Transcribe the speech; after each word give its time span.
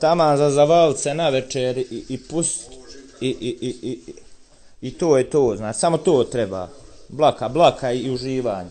taman 0.00 0.36
za 0.36 0.50
zavalce 0.50 1.14
na 1.14 1.28
večer 1.28 1.78
i, 1.78 2.04
i 2.08 2.18
pust 2.30 2.72
i, 3.20 3.28
i, 3.28 3.58
i, 3.60 3.90
i, 3.90 3.98
i 4.80 4.90
to 4.90 5.18
je 5.18 5.30
to, 5.30 5.54
znači, 5.56 5.78
samo 5.78 5.98
to 5.98 6.24
treba. 6.24 6.68
Blaka, 7.08 7.48
blaka 7.48 7.92
i 7.92 8.10
uživanje. 8.10 8.70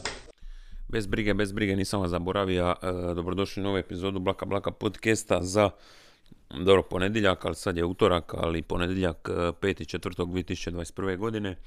Bez 0.87 1.05
brige, 1.07 1.33
bez 1.33 1.51
brige, 1.51 1.75
nisam 1.75 2.01
vas 2.01 2.09
zaboravio. 2.09 2.75
E, 2.81 3.13
dobrodošli 3.13 3.61
u 3.61 3.63
novu 3.63 3.77
epizodu 3.77 4.19
Blaka 4.19 4.45
Blaka 4.45 4.71
podcasta 4.71 5.41
za 5.41 5.69
dobro 6.49 6.83
ponedjeljak, 6.83 7.45
ali 7.45 7.55
sad 7.55 7.77
je 7.77 7.85
utorak, 7.85 8.33
ali 8.33 8.61
ponedjeljak 8.61 9.29
5.4.2021. 9.29 11.17
godine. 11.17 11.49
E, 11.49 11.57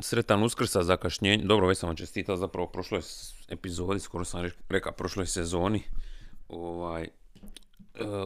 sretan 0.00 0.42
uskrsa 0.42 0.82
zakašnjenje, 0.82 1.44
dobro 1.44 1.66
već 1.66 1.78
sam 1.78 1.88
vam 1.88 1.96
čestitao 1.96 2.36
zapravo 2.36 2.66
prošloj 2.66 3.00
epizodi, 3.48 4.00
skoro 4.00 4.24
sam 4.24 4.50
rekao 4.68 4.92
prošloj 4.92 5.26
sezoni. 5.26 5.82
Ovaj, 6.48 7.02
e, 7.02 7.08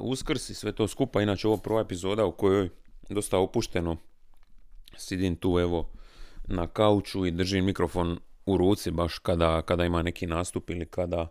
uskrs 0.00 0.50
i 0.50 0.54
sve 0.54 0.72
to 0.72 0.88
skupa, 0.88 1.22
inače 1.22 1.48
ovo 1.48 1.56
prva 1.56 1.80
epizoda 1.80 2.24
u 2.24 2.32
kojoj 2.32 2.68
dosta 3.08 3.38
opušteno 3.38 3.96
sidim 4.96 5.36
tu 5.36 5.58
evo 5.58 5.90
na 6.44 6.66
kauču 6.66 7.26
i 7.26 7.30
držim 7.30 7.64
mikrofon 7.64 8.18
u 8.46 8.56
ruci 8.56 8.90
baš 8.90 9.18
kada, 9.18 9.62
kada 9.62 9.84
ima 9.84 10.02
neki 10.02 10.26
nastup 10.26 10.70
ili 10.70 10.86
kada, 10.86 11.28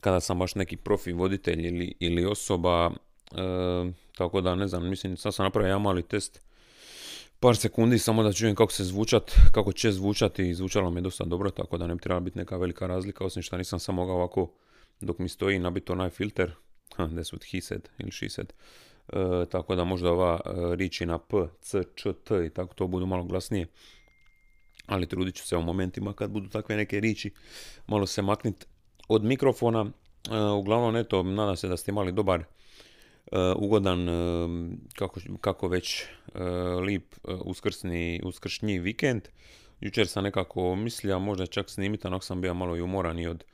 kada 0.00 0.20
sam 0.20 0.38
baš 0.38 0.54
neki 0.54 0.76
profi 0.76 1.12
voditelj 1.12 1.66
ili, 1.66 1.94
ili 2.00 2.26
osoba. 2.26 2.90
E, 3.32 3.92
tako 4.16 4.40
da 4.40 4.54
ne 4.54 4.68
znam, 4.68 4.88
mislim 4.88 5.16
sad 5.16 5.34
sam 5.34 5.44
napravio 5.44 5.68
jedan 5.68 5.82
mali 5.82 6.02
test 6.02 6.46
par 7.40 7.56
sekundi 7.56 7.98
samo 7.98 8.22
da 8.22 8.32
čujem 8.32 8.54
kako 8.54 8.72
se 8.72 8.84
zvučat, 8.84 9.32
kako 9.52 9.72
će 9.72 9.92
zvučati 9.92 10.48
i 10.48 10.54
zvučalo 10.54 10.90
mi 10.90 10.98
je 10.98 11.02
dosta 11.02 11.24
dobro, 11.24 11.50
tako 11.50 11.78
da 11.78 11.86
ne 11.86 11.94
bi 11.94 12.00
trebala 12.00 12.20
biti 12.20 12.38
neka 12.38 12.56
velika 12.56 12.86
razlika, 12.86 13.24
osim 13.24 13.42
što 13.42 13.56
nisam 13.56 13.78
samo 13.78 14.02
ovako 14.02 14.50
dok 15.00 15.18
mi 15.18 15.28
stoji 15.28 15.58
nabiti 15.58 15.92
onaj 15.92 16.10
filter, 16.10 16.52
that's 16.96 17.32
what 17.32 17.44
he 17.52 17.60
said 17.60 17.88
ili 17.98 18.10
she 18.10 18.28
said, 18.28 18.52
e, 19.08 19.46
tako 19.50 19.74
da 19.74 19.84
možda 19.84 20.10
ova 20.10 20.40
e, 20.44 20.76
riči 20.76 21.06
na 21.06 21.18
P, 21.18 21.36
C, 21.60 21.82
Č, 21.94 22.12
T 22.24 22.46
i 22.46 22.50
tako 22.50 22.74
to 22.74 22.86
budu 22.86 23.06
malo 23.06 23.24
glasnije 23.24 23.66
ali 24.86 25.06
trudit 25.06 25.34
ću 25.34 25.46
se 25.46 25.56
u 25.56 25.62
momentima 25.62 26.12
kad 26.12 26.30
budu 26.30 26.48
takve 26.48 26.76
neke 26.76 27.00
riči 27.00 27.30
malo 27.86 28.06
se 28.06 28.22
maknit 28.22 28.66
od 29.08 29.24
mikrofona. 29.24 29.86
E, 30.30 30.38
uglavnom, 30.38 30.96
eto, 30.96 31.22
nadam 31.22 31.56
se 31.56 31.68
da 31.68 31.76
ste 31.76 31.90
imali 31.90 32.12
dobar, 32.12 32.40
e, 32.40 32.44
ugodan, 33.56 34.08
e, 34.08 34.12
kako, 34.94 35.20
kako 35.40 35.68
već 35.68 36.04
lip 36.82 37.14
uskrsni, 37.24 38.20
uskršnji 38.24 38.78
vikend. 38.78 39.22
Jučer 39.80 40.08
sam 40.08 40.24
nekako 40.24 40.74
mislio, 40.76 41.18
možda 41.18 41.46
čak 41.46 41.70
snimiti, 41.70 42.06
onako 42.06 42.24
sam 42.24 42.40
bio 42.40 42.54
malo 42.54 42.76
i 42.76 42.80
umoran 42.80 43.18
i 43.18 43.26
od 43.26 43.44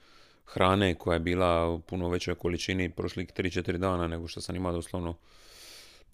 hrane 0.45 0.95
koja 0.95 1.15
je 1.15 1.21
bila 1.21 1.69
u 1.69 1.81
puno 1.81 2.09
većoj 2.09 2.35
količini 2.35 2.91
prošlih 2.91 3.29
3-4 3.37 3.77
dana 3.77 4.07
nego 4.07 4.29
što 4.29 4.41
sam 4.41 4.57
imao 4.57 4.73
doslovno. 4.73 5.15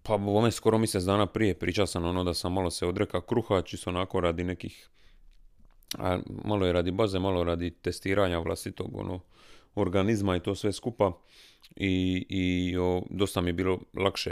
Pa 0.03 0.15
ovome 0.15 0.51
skoro 0.51 0.79
mjesec 0.79 1.03
dana 1.03 1.27
prije 1.27 1.55
pričao 1.55 1.87
sam 1.87 2.05
ono 2.05 2.25
da 2.25 2.35
sam 2.35 2.53
malo 2.53 2.71
se 2.71 2.87
odreka 2.87 3.21
kruha, 3.21 3.63
čisto 3.63 3.91
onako 3.91 4.21
radi 4.21 4.45
nekih 4.45 4.89
a 5.95 6.19
malo 6.45 6.67
je 6.67 6.73
radi 6.73 6.91
baze, 6.91 7.19
malo 7.19 7.45
radi 7.45 7.71
testiranja 7.71 8.39
vlastitog 8.39 8.97
ono, 8.97 9.21
organizma 9.75 10.37
i 10.37 10.41
to 10.41 10.55
sve 10.55 10.73
skupa. 10.73 11.13
I, 11.77 12.27
i 12.29 12.77
o, 12.77 13.03
dosta 13.11 13.41
mi 13.41 13.49
je 13.49 13.53
bilo 13.53 13.79
lakše, 13.95 14.31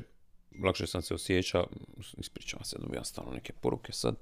lakše 0.65 0.87
sam 0.87 1.03
se 1.03 1.15
osjeća, 1.15 1.65
ispričavam 2.19 2.65
se, 2.65 2.79
dobijam 2.79 3.05
stalno 3.05 3.33
neke 3.33 3.53
poruke 3.53 3.93
sad 3.93 4.17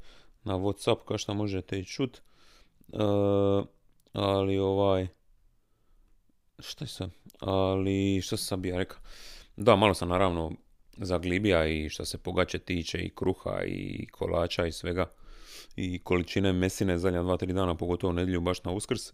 na 0.44 0.54
Whatsapp 0.54 0.96
kao 1.08 1.18
što 1.18 1.34
možete 1.34 1.78
i 1.78 1.84
čut, 1.84 2.16
e, 2.16 2.96
ali 4.12 4.58
ovaj, 4.58 5.08
šta 6.58 6.84
je 6.84 6.88
sad, 6.88 7.10
ali 7.40 8.20
što 8.22 8.36
sam 8.36 8.62
bio 8.62 8.78
rekao, 8.78 8.98
da, 9.56 9.76
malo 9.76 9.94
sam 9.94 10.08
naravno 10.08 10.52
zaglibija 10.96 11.66
i 11.66 11.88
što 11.88 12.04
se 12.04 12.18
pogače 12.18 12.58
tiče 12.58 12.98
i 12.98 13.10
kruha 13.14 13.64
i 13.66 14.06
kolača 14.06 14.66
i 14.66 14.72
svega, 14.72 15.10
i 15.76 15.98
količine 15.98 16.52
mesine 16.52 16.98
zadnja 16.98 17.22
dva, 17.22 17.36
tri 17.36 17.52
dana, 17.52 17.74
pogotovo 17.74 18.12
nedjelju 18.12 18.40
baš 18.40 18.64
na 18.64 18.72
uskrs. 18.72 19.12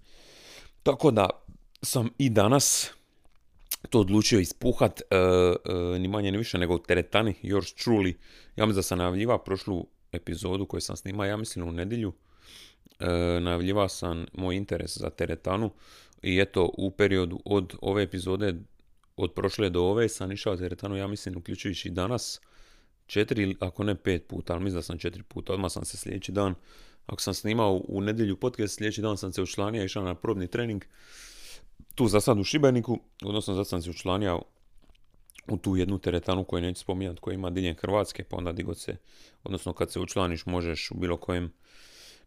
Tako 0.83 1.11
da 1.11 1.31
sam 1.83 2.09
i 2.19 2.31
danas 2.31 2.91
to 3.91 4.01
odlučio 4.01 4.41
ispuhat, 4.41 5.01
e, 5.01 5.05
e, 5.17 5.99
ni 5.99 6.09
manje 6.09 6.33
ni 6.33 6.39
više 6.39 6.59
nego 6.59 6.79
teretani, 6.79 7.35
yours 7.43 7.89
truly. 7.89 8.15
Ja 8.57 8.67
mislim 8.67 8.77
da 8.77 8.83
sam 8.83 8.99
najavljiva 8.99 9.39
prošlu 9.39 9.87
epizodu 10.13 10.67
koju 10.67 10.81
sam 10.81 10.97
snimao, 10.97 11.27
ja 11.27 11.37
mislim 11.37 11.69
u 11.69 11.73
nedjelju. 11.73 12.13
E, 12.99 13.07
najavljiva 13.41 13.89
sam 13.89 14.27
moj 14.33 14.57
interes 14.57 14.99
za 14.99 15.11
teretanu 15.11 15.71
i 16.23 16.41
eto 16.41 16.71
u 16.79 16.91
periodu 16.91 17.41
od 17.45 17.75
ove 17.81 18.03
epizode 18.03 18.55
od 19.17 19.33
prošle 19.33 19.71
do 19.71 19.83
ove 19.83 20.09
sam 20.09 20.33
išao 20.33 20.57
teretanu, 20.57 20.97
ja 20.97 21.07
mislim 21.07 21.37
uključujući 21.37 21.91
danas 21.91 22.41
četiri, 23.07 23.57
ako 23.61 23.85
ne 23.85 23.95
pet 23.95 24.27
puta, 24.29 24.53
ali 24.53 24.63
mislim 24.63 24.79
da 24.79 24.83
sam 24.83 24.99
četiri 24.99 25.23
puta. 25.23 25.53
Odmah 25.53 25.73
sam 25.73 25.85
se 25.85 25.97
sljedeći 25.97 26.33
dan, 26.33 26.55
ako 27.07 27.23
sam 27.23 27.35
snimao 27.35 27.81
u 27.89 28.01
nedjelju 28.01 28.37
podcast, 28.37 28.79
sljedeći 28.79 29.03
dan 29.03 29.17
sam 29.17 29.33
se 29.33 29.43
učlanio, 29.43 29.85
išao 29.85 30.05
na 30.05 30.15
probni 30.15 30.49
trening. 30.49 30.85
Tu 31.95 32.09
za 32.09 32.21
sad 32.21 32.39
u 32.39 32.45
Šibeniku, 32.45 32.99
odnosno 33.23 33.55
za 33.55 33.65
sam 33.65 33.83
se 33.83 33.91
učlanio 33.91 34.43
u 35.49 35.57
tu 35.57 35.77
jednu 35.77 35.99
teretanu 35.99 36.45
koju 36.45 36.63
neću 36.63 36.81
spominjati, 36.81 37.21
koja 37.21 37.35
ima 37.35 37.51
diljem 37.51 37.77
Hrvatske, 37.77 38.25
pa 38.25 38.37
onda 38.37 38.53
digod 38.53 38.79
se, 38.79 38.97
odnosno 39.45 39.73
kad 39.73 39.93
se 39.93 40.01
učlaniš 40.01 40.47
možeš 40.47 40.91
u 40.91 40.95
bilo 40.95 41.17
kojem 41.17 41.53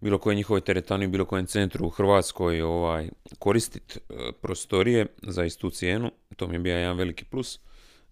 bilo 0.04 0.18
kojoj 0.18 0.36
njihovoj 0.36 0.62
teretani, 0.62 1.08
bilo 1.08 1.26
kojem 1.26 1.46
centru 1.46 1.86
u 1.86 1.90
Hrvatskoj 1.90 2.62
ovaj, 2.62 3.10
koristiti 3.40 4.00
e, 4.00 4.32
prostorije 4.42 5.06
za 5.22 5.46
istu 5.46 5.70
cijenu. 5.70 6.12
To 6.36 6.48
mi 6.48 6.56
je 6.56 6.60
bio 6.60 6.78
jedan 6.78 6.98
veliki 6.98 7.26
plus. 7.26 7.60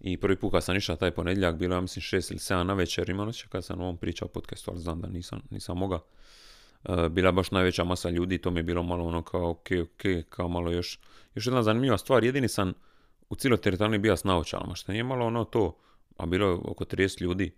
I 0.00 0.16
prvi 0.16 0.36
put 0.36 0.52
kad 0.52 0.64
sam 0.64 0.76
išao 0.76 0.96
taj 0.96 1.10
ponedjeljak, 1.10 1.56
bilo 1.56 1.74
ja 1.74 1.80
mislim 1.80 2.00
šest 2.00 2.30
ili 2.30 2.40
sedam 2.40 2.66
na 2.66 2.74
večer, 2.74 3.10
imao 3.10 3.26
noć 3.26 3.42
kad 3.42 3.64
sam 3.64 3.80
ovom 3.80 3.96
pričao 3.96 4.28
podcastu, 4.28 4.70
ali 4.70 4.80
znam 4.80 5.00
da 5.00 5.08
nisam, 5.08 5.42
nisam 5.50 5.78
mogao. 5.78 6.00
Uh, 6.84 7.08
bila 7.08 7.32
baš 7.32 7.50
najveća 7.50 7.84
masa 7.84 8.10
ljudi, 8.10 8.38
to 8.38 8.50
mi 8.50 8.58
je 8.58 8.62
bilo 8.62 8.82
malo 8.82 9.04
ono 9.04 9.22
kao 9.22 9.50
ok, 9.50 9.66
ok, 9.82 10.02
kao 10.28 10.48
malo 10.48 10.70
još. 10.70 10.98
Još 11.34 11.46
jedna 11.46 11.62
zanimljiva 11.62 11.98
stvar, 11.98 12.24
jedini 12.24 12.48
sam 12.48 12.72
u 13.28 13.34
cijeloj 13.34 13.60
teritoriji 13.60 13.98
bio 13.98 14.16
s 14.16 14.24
naočalama, 14.24 14.74
što 14.74 14.92
nije 14.92 15.04
malo 15.04 15.26
ono 15.26 15.44
to, 15.44 15.76
a 16.16 16.26
bilo 16.26 16.46
je 16.48 16.54
oko 16.54 16.84
30 16.84 17.22
ljudi. 17.22 17.52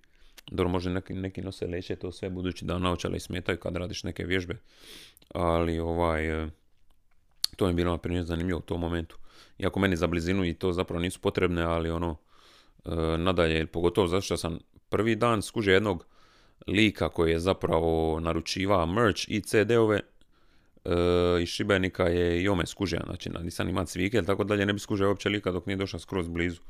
Dobro, 0.50 0.69
može 0.69 0.91
neki, 0.91 1.15
neki 1.15 1.43
nose 1.43 1.66
leće, 1.66 1.97
to 1.97 2.12
sve 2.12 2.31
budući 2.31 2.65
da 2.65 2.78
naočale 2.78 3.21
smetaju 3.21 3.59
kad 3.59 3.77
radiš 3.77 4.03
neke 4.03 4.25
vježbe. 4.25 4.56
Ali 5.34 5.78
ovaj, 5.78 6.44
e, 6.44 6.50
to 7.56 7.65
mi 7.65 7.71
je 7.71 7.75
bilo 7.75 7.91
na 7.91 7.99
primjer 7.99 8.25
zanimljivo 8.25 8.59
u 8.59 8.62
tom 8.62 8.81
momentu. 8.81 9.19
Iako 9.59 9.81
meni 9.81 9.97
za 9.97 10.06
blizinu 10.06 10.44
i 10.44 10.55
to 10.55 10.72
zapravo 10.72 11.03
nisu 11.03 11.21
potrebne, 11.21 11.62
ali 11.62 11.91
ono, 11.91 12.16
E, 12.84 13.19
nadalje, 13.19 13.66
pogotovo 13.66 14.06
zato 14.06 14.21
što 14.21 14.37
sam 14.37 14.59
prvi 14.88 15.16
dan 15.16 15.43
skuže 15.43 15.72
jednog 15.72 16.06
lika 16.66 17.09
koji 17.09 17.31
je 17.31 17.38
zapravo 17.38 18.21
naručivao 18.21 18.87
merch 18.87 19.28
i 19.28 19.41
CD-ove 19.41 20.00
e, 20.84 20.91
iz 21.43 21.49
Šibenika 21.49 22.05
je 22.05 22.43
i 22.43 22.49
ome 22.49 22.66
skužio, 22.66 23.00
znači 23.06 23.31
nisam 23.43 23.69
imao 23.69 23.84
cvike 23.84 24.22
tako 24.22 24.44
dalje, 24.44 24.66
ne 24.66 24.72
bi 24.72 24.78
skužio 24.78 25.09
uopće 25.09 25.28
lika 25.28 25.53
dok 25.53 25.66
nije 25.66 25.76
došao 25.76 26.00
skroz 26.00 26.28
blizu. 26.28 26.61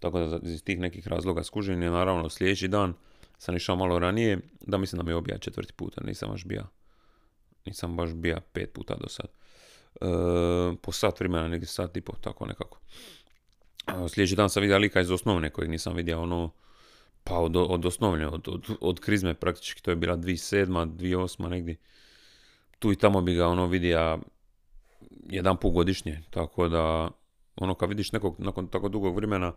Tako 0.00 0.20
da 0.20 0.50
iz 0.50 0.64
tih 0.64 0.78
nekih 0.78 1.08
razloga 1.08 1.42
skužen 1.44 1.82
je 1.82 1.90
naravno 1.90 2.28
sljedeći 2.28 2.68
dan 2.68 2.94
sam 3.38 3.56
išao 3.56 3.76
malo 3.76 3.98
ranije, 3.98 4.38
da 4.60 4.78
mislim 4.78 4.98
da 4.98 5.02
mi 5.02 5.10
je 5.10 5.16
obija 5.16 5.38
četvrti 5.38 5.72
puta, 5.72 6.00
nisam 6.04 6.30
baš 6.30 6.44
bija, 6.44 6.66
nisam 7.66 7.96
baš 7.96 8.14
bija 8.14 8.40
pet 8.52 8.72
puta 8.72 8.94
do 8.94 9.08
sad. 9.08 9.26
E, 10.00 10.06
po 10.82 10.92
sat 10.92 11.20
vremena, 11.20 11.48
negdje 11.48 11.66
sat 11.66 11.96
i 11.96 12.00
po, 12.00 12.12
tako 12.20 12.46
nekako. 12.46 12.80
Sljedeći 14.08 14.36
dan 14.36 14.50
sam 14.50 14.60
vidio 14.60 14.78
lika 14.78 15.00
iz 15.00 15.10
osnovne 15.10 15.50
kojeg 15.50 15.70
nisam 15.70 15.94
vidio 15.94 16.22
ono, 16.22 16.50
pa 17.24 17.38
od, 17.38 17.56
od 17.56 17.86
osnovne, 17.86 18.28
od, 18.28 18.48
od, 18.48 18.66
od 18.80 19.00
krizme 19.00 19.34
praktički, 19.34 19.82
to 19.82 19.90
je 19.90 19.96
bila 19.96 20.16
2007. 20.16 20.96
2008. 20.96 21.48
negdje. 21.48 21.76
Tu 22.78 22.92
i 22.92 22.96
tamo 22.96 23.20
bi 23.20 23.34
ga 23.34 23.46
ono 23.46 23.66
vidio 23.66 24.18
jedan 25.10 25.56
put 25.56 25.72
godišnje, 25.72 26.22
tako 26.30 26.68
da 26.68 27.10
ono 27.56 27.74
kad 27.74 27.88
vidiš 27.88 28.12
nekog 28.12 28.34
nakon 28.38 28.68
tako 28.68 28.88
dugog 28.88 29.16
vremena 29.16 29.52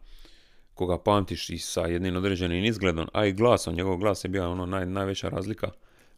koga 0.74 0.98
pamtiš 0.98 1.50
i 1.50 1.58
sa 1.58 1.82
jednim 1.82 2.16
određenim 2.16 2.66
izgledom, 2.66 3.08
a 3.14 3.26
i 3.26 3.34
glasom, 3.34 3.76
njegov 3.76 3.98
glas 3.98 4.24
je 4.24 4.30
bio 4.30 4.52
ono 4.52 4.66
naj, 4.66 4.86
najveća 4.86 5.30
razlika 5.30 5.72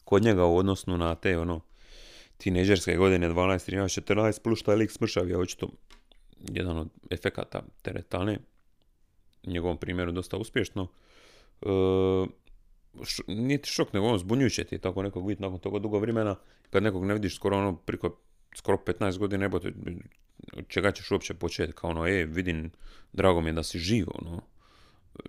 kod 0.04 0.24
njega 0.24 0.46
u 0.46 0.58
odnosu 0.58 0.98
na 0.98 1.16
te 1.16 1.38
ono 1.38 1.62
tineđerske 2.38 2.96
godine 2.96 3.30
12, 3.30 3.72
13, 3.72 4.02
14 4.02 4.42
plus 4.42 4.60
što 4.60 4.72
je 4.72 4.78
lik 4.78 4.92
smršav 4.92 5.30
je 5.30 5.38
očito 5.38 5.70
jedan 6.40 6.78
od 6.78 6.90
efekata 7.12 7.62
teretane, 7.82 8.40
u 9.48 9.52
njegovom 9.52 9.78
primjeru 9.78 10.12
dosta 10.12 10.38
uspješno. 10.38 10.88
E, 11.62 11.66
š, 13.04 13.24
nije 13.28 13.58
ti 13.58 13.70
šok, 13.70 13.94
nego 13.94 14.08
ono 14.08 14.18
zbunjujuće 14.18 14.64
ti 14.64 14.78
tako 14.78 15.04
nekog 15.04 15.28
vidjeti 15.28 15.42
nakon 15.42 15.60
toga 15.60 15.80
dugo 15.80 16.00
vremena, 16.00 16.36
kad 16.70 16.84
nekog 16.84 17.06
ne 17.06 17.14
vidiš 17.14 17.36
skoro 17.36 17.58
ono 17.58 17.76
priko 17.76 18.18
skoro 18.56 18.78
15 18.86 19.18
godina, 19.18 19.42
nebo 19.42 19.60
čega 20.68 20.92
ćeš 20.92 21.12
uopće 21.12 21.34
početi, 21.34 21.74
kao 21.74 21.90
ono, 21.90 22.08
e, 22.08 22.26
vidim, 22.26 22.72
drago 23.14 23.42
mi 23.42 23.50
je 23.50 23.54
da 23.54 23.64
si 23.64 23.80
živ, 23.80 24.06
ono, 24.14 24.42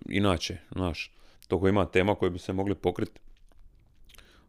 inače, 0.09 0.57
znaš, 0.71 1.11
toko 1.47 1.67
ima 1.67 1.85
tema 1.85 2.15
koje 2.15 2.29
bi 2.29 2.39
se 2.39 2.53
mogli 2.53 2.75
pokriti, 2.75 3.19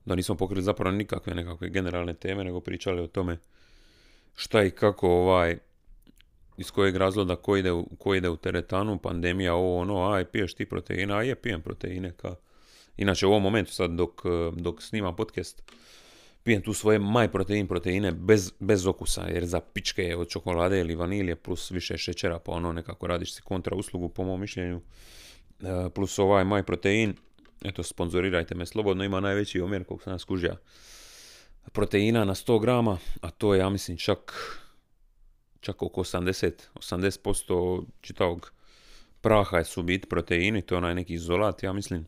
da 0.04 0.14
nismo 0.14 0.34
pokrili 0.34 0.62
zapravo 0.62 0.96
nikakve 0.96 1.34
nekakve 1.34 1.68
generalne 1.68 2.14
teme, 2.14 2.44
nego 2.44 2.60
pričali 2.60 3.00
o 3.00 3.06
tome 3.06 3.38
šta 4.36 4.62
i 4.62 4.70
kako 4.70 5.08
ovaj, 5.08 5.58
iz 6.56 6.70
kojeg 6.70 6.96
razloga 6.96 7.36
ko 7.36 7.56
ide, 7.56 7.72
u, 7.72 7.86
ko 7.98 8.14
ide 8.14 8.28
u 8.28 8.36
teretanu, 8.36 8.98
pandemija, 8.98 9.54
ovo 9.54 9.78
ono, 9.78 10.12
aj 10.12 10.24
piješ 10.24 10.54
ti 10.54 10.66
proteine, 10.66 11.14
a 11.14 11.22
je 11.22 11.34
pijem 11.34 11.62
proteine. 11.62 12.12
Ka. 12.12 12.34
Inače 12.96 13.26
u 13.26 13.30
ovom 13.30 13.42
momentu 13.42 13.72
sad 13.72 13.90
dok, 13.90 14.22
dok 14.52 14.82
snimam 14.82 15.16
podcast, 15.16 15.62
pijem 16.46 16.62
tu 16.62 16.74
svoje 16.74 16.98
maj 16.98 17.28
protein 17.28 17.66
proteine 17.66 18.12
bez, 18.12 18.52
bez 18.60 18.86
okusa, 18.86 19.26
jer 19.28 19.46
za 19.46 19.60
pičke 19.60 20.02
je 20.02 20.16
od 20.16 20.28
čokolade 20.28 20.80
ili 20.80 20.94
vanilje 20.94 21.36
plus 21.36 21.70
više 21.70 21.98
šećera, 21.98 22.38
pa 22.38 22.52
ono 22.52 22.72
nekako 22.72 23.06
radiš 23.06 23.34
si 23.34 23.42
kontra 23.42 23.76
uslugu 23.76 24.08
po 24.08 24.24
mom 24.24 24.40
mišljenju. 24.40 24.80
E, 25.60 25.90
plus 25.94 26.18
ovaj 26.18 26.44
maj 26.44 26.62
protein, 26.62 27.14
eto 27.64 27.82
sponzorirajte 27.82 28.54
me 28.54 28.66
slobodno, 28.66 29.04
ima 29.04 29.20
najveći 29.20 29.60
omjer 29.60 29.84
kog 29.84 30.02
sam 30.02 30.18
skužija 30.18 30.56
proteina 31.72 32.24
na 32.24 32.34
100 32.34 32.60
grama, 32.60 32.98
a 33.20 33.30
to 33.30 33.54
je 33.54 33.58
ja 33.58 33.70
mislim 33.70 33.96
čak 33.96 34.32
čak 35.60 35.82
oko 35.82 36.00
80, 36.00 36.52
80% 36.74 37.84
čitavog 38.00 38.52
praha 39.20 39.64
su 39.64 39.82
bit 39.82 40.08
proteini, 40.08 40.62
to 40.62 40.74
je 40.74 40.78
onaj 40.78 40.94
neki 40.94 41.14
izolat, 41.14 41.62
ja 41.62 41.72
mislim. 41.72 42.06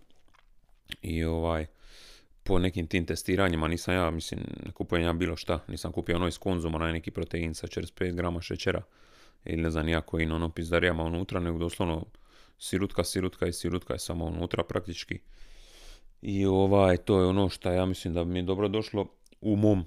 I 1.03 1.25
ovaj, 1.25 1.67
po 2.49 2.59
nekim 2.59 2.87
tim 2.87 3.07
testiranjima 3.07 3.69
nisam 3.69 3.95
ja, 3.95 4.11
mislim, 4.11 4.41
ne 4.67 4.73
kupujem 4.73 5.05
ja 5.05 5.13
bilo 5.13 5.37
šta, 5.37 5.59
nisam 5.69 5.93
kupio 5.93 6.17
ono 6.17 6.29
iz 6.29 6.39
konzuma, 6.39 6.77
onaj 6.77 6.93
neki 6.93 7.11
protein 7.11 7.55
sa 7.55 7.67
45 7.67 8.15
grama 8.15 8.41
šećera 8.41 8.83
ili 9.45 9.63
ne 9.63 9.71
znam 9.71 9.87
nijako 9.87 10.21
i 10.21 10.27
ono 10.27 10.49
pizdarijama 10.49 11.03
unutra, 11.03 11.41
nego 11.41 11.59
doslovno 11.59 12.07
sirutka, 12.59 13.05
sirutka 13.05 13.47
i 13.47 13.53
sirutka 13.53 13.93
je 13.93 13.99
samo 13.99 14.25
unutra 14.25 14.65
praktički. 14.65 15.19
I 16.23 16.47
ovaj, 16.47 16.97
to 16.97 17.21
je 17.21 17.27
ono 17.27 17.49
što 17.49 17.71
ja 17.71 17.87
mislim 17.87 18.15
da 18.15 18.25
mi 18.25 18.43
dobro 18.43 18.69
došlo 18.69 19.07
u 19.41 19.57
mom 19.57 19.85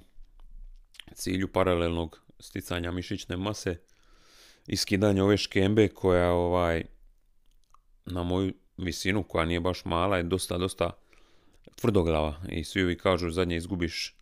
cilju 1.14 1.48
paralelnog 1.48 2.22
sticanja 2.38 2.92
mišićne 2.92 3.36
mase 3.36 3.76
i 4.66 4.76
skidanja 4.76 5.24
ove 5.24 5.36
škembe 5.36 5.88
koja 5.88 6.30
ovaj 6.30 6.84
na 8.04 8.22
moju 8.22 8.52
visinu 8.76 9.22
koja 9.22 9.44
nije 9.44 9.60
baš 9.60 9.84
mala 9.84 10.16
je 10.16 10.22
dosta 10.22 10.58
dosta 10.58 10.90
tvrdoglava 11.76 12.34
i 12.48 12.64
svi 12.64 12.82
ovi 12.82 12.98
kažu 12.98 13.30
zadnje 13.30 13.56
izgubiš 13.56 14.14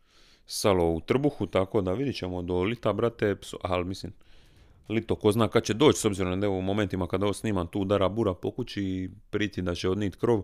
salo 0.47 0.91
u 0.91 1.00
trbuhu 1.00 1.47
tako 1.47 1.81
da 1.81 1.93
vidit 1.93 2.17
ćemo 2.17 2.43
do 2.43 2.62
lita 2.62 2.93
brate 2.93 3.37
ali 3.62 3.85
mislim 3.85 4.12
lito 4.88 5.17
ko 5.17 5.32
zna 5.32 5.49
kad 5.49 5.64
će 5.64 5.75
doći 5.75 5.99
s 5.99 6.05
obzirom 6.05 6.41
da 6.41 6.47
je 6.47 6.50
u 6.50 6.62
momentima 6.62 7.06
kada 7.06 7.26
ovo 7.26 7.32
snimam 7.32 7.67
tu 7.67 7.81
udara 7.81 8.08
bura 8.08 8.35
po 8.35 8.50
kući 8.50 8.82
i 8.82 9.11
priti 9.31 9.62
da 9.62 9.75
će 9.75 9.88
odnit 9.88 10.17
krov 10.17 10.43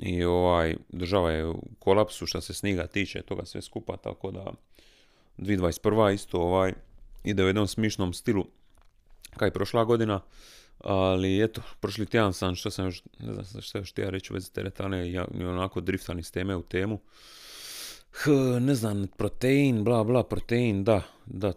i 0.00 0.24
ovaj 0.24 0.76
država 0.88 1.30
je 1.30 1.46
u 1.46 1.62
kolapsu 1.78 2.26
što 2.26 2.40
se 2.40 2.54
sniga 2.54 2.86
tiče 2.86 3.22
toga 3.22 3.44
sve 3.44 3.62
skupa 3.62 3.96
tako 3.96 4.30
da 4.30 4.52
2021. 5.38 6.14
isto 6.14 6.40
ovaj 6.40 6.72
ide 7.24 7.44
u 7.44 7.46
jednom 7.46 7.66
smišnom 7.66 8.12
stilu 8.12 8.46
kaj 9.36 9.46
je 9.46 9.52
prošla 9.52 9.84
godina. 9.84 10.20
Ali 10.78 11.42
eto, 11.42 11.62
prošli 11.80 12.06
tjedan 12.06 12.32
sam, 12.32 12.54
što 12.54 12.70
sam 12.70 12.84
još, 12.84 13.02
ne 13.18 13.32
znam 13.42 13.62
što 13.62 13.78
još 13.78 13.98
ja 13.98 14.10
reći 14.10 14.32
u 14.32 14.34
vezi 14.34 14.52
teretane, 14.52 15.12
ja, 15.12 15.26
onako 15.34 15.80
driftan 15.80 16.18
iz 16.18 16.32
teme 16.32 16.56
u 16.56 16.62
temu. 16.62 17.00
H, 18.10 18.30
ne 18.60 18.74
znam, 18.74 19.06
protein, 19.16 19.84
bla 19.84 20.04
bla, 20.04 20.24
protein, 20.24 20.84
da, 20.84 21.02
da, 21.26 21.52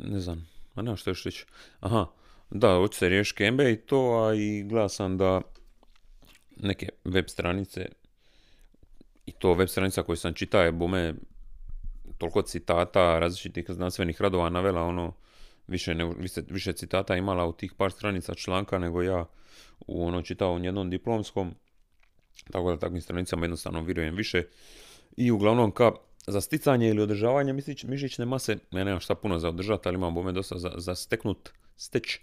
ne 0.00 0.20
znam, 0.20 0.48
a 0.74 0.82
nema 0.82 0.96
što 0.96 1.10
još 1.10 1.24
reći. 1.24 1.44
Aha, 1.80 2.06
da, 2.50 2.76
hoću 2.76 2.98
se 2.98 3.08
riješiti 3.08 3.36
kembe 3.36 3.72
i 3.72 3.76
to, 3.76 4.26
a 4.26 4.34
i 4.34 4.62
gleda 4.62 4.88
sam 4.88 5.18
da 5.18 5.40
neke 6.56 6.88
web 7.04 7.24
stranice, 7.28 7.86
i 9.26 9.32
to 9.32 9.54
web 9.54 9.68
stranica 9.68 10.02
koju 10.02 10.16
sam 10.16 10.34
čitao 10.34 10.62
je 10.62 10.72
bome 10.72 11.14
toliko 12.18 12.42
citata 12.42 13.18
različitih 13.18 13.64
znanstvenih 13.68 14.20
radova 14.20 14.50
navela 14.50 14.82
ono 14.82 15.12
više, 15.66 15.94
ne, 15.94 16.14
više, 16.48 16.72
citata 16.72 17.16
imala 17.16 17.46
u 17.46 17.52
tih 17.52 17.72
par 17.76 17.92
stranica 17.92 18.34
članka 18.34 18.78
nego 18.78 19.02
ja 19.02 19.26
u 19.86 20.06
ono 20.06 20.22
čitao 20.22 20.58
jednom 20.58 20.90
diplomskom 20.90 21.54
tako 22.50 22.70
da 22.70 22.78
takvim 22.78 23.00
stranicama 23.00 23.44
jednostavno 23.44 23.82
vjerujem 23.82 24.16
više 24.16 24.42
i 25.16 25.30
uglavnom 25.30 25.70
ka 25.70 25.92
za 26.26 26.40
sticanje 26.40 26.88
ili 26.88 27.02
održavanje 27.02 27.52
mišićne 27.84 28.24
mase, 28.24 28.56
ja 28.70 28.84
nemam 28.84 29.00
šta 29.00 29.14
puno 29.14 29.38
za 29.38 29.48
održati, 29.48 29.88
ali 29.88 29.96
imam 29.96 30.14
bome 30.14 30.32
dosta 30.32 30.58
za, 30.58 30.72
za 30.76 30.94
steknut 30.94 31.50
steć. 31.76 32.14
E, 32.14 32.20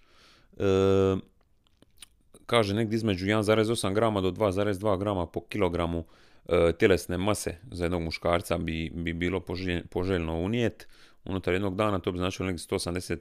kaže 2.46 2.74
negdje 2.74 2.96
između 2.96 3.26
1,8 3.26 3.94
grama 3.94 4.22
do 4.22 4.32
2,2 4.32 5.00
grama 5.00 5.26
po 5.26 5.42
kilogramu 5.42 6.06
E, 6.48 6.74
tjelesne 6.74 7.18
mase 7.18 7.56
za 7.72 7.86
jednog 7.86 8.02
muškarca 8.02 8.58
bi, 8.58 8.92
bi 8.96 9.14
bilo 9.14 9.44
poželjno 9.90 10.40
unijet. 10.40 10.88
Unutar 11.30 11.54
jednog 11.54 11.76
dana 11.76 12.00
to 12.00 12.12
bi 12.12 12.18
značilo 12.18 12.48
nekih 12.48 12.68
180 12.68 13.18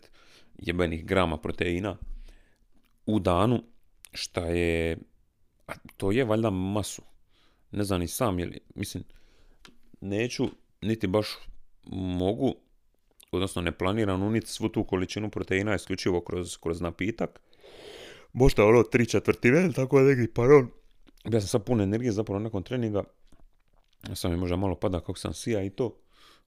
jebenih 0.58 1.04
grama 1.04 1.36
proteina 1.36 1.96
u 3.06 3.18
danu, 3.18 3.62
šta 4.12 4.46
je, 4.46 4.98
a 5.66 5.72
to 5.96 6.12
je 6.12 6.24
valjda 6.24 6.50
masu. 6.50 7.02
Ne 7.70 7.84
znam 7.84 8.00
ni 8.00 8.08
sam, 8.08 8.38
jel, 8.38 8.50
mislim, 8.74 9.04
neću, 10.00 10.48
niti 10.80 11.06
baš 11.06 11.26
mogu, 11.92 12.54
odnosno 13.30 13.62
ne 13.62 13.72
planiram 13.72 14.22
uniti 14.22 14.46
svu 14.46 14.68
tu 14.68 14.84
količinu 14.84 15.30
proteina 15.30 15.74
isključivo 15.74 16.20
kroz, 16.20 16.56
kroz 16.56 16.80
napitak. 16.80 17.40
Možda 18.32 18.64
ono 18.64 18.82
tri 18.82 19.06
četvrtine, 19.06 19.72
tako 19.72 20.00
da 20.00 20.04
neki 20.04 20.32
paron 20.32 20.70
ja 21.32 21.40
sam 21.40 21.48
sad 21.48 21.64
pun 21.64 21.80
energije 21.80 22.12
zapravo 22.12 22.40
nakon 22.40 22.62
treninga. 22.62 23.04
Sam 24.14 24.30
mi 24.30 24.36
možda 24.36 24.56
malo 24.56 24.74
pada 24.74 25.00
kako 25.00 25.18
sam 25.18 25.34
sija 25.34 25.62
i 25.62 25.70
to. 25.70 25.96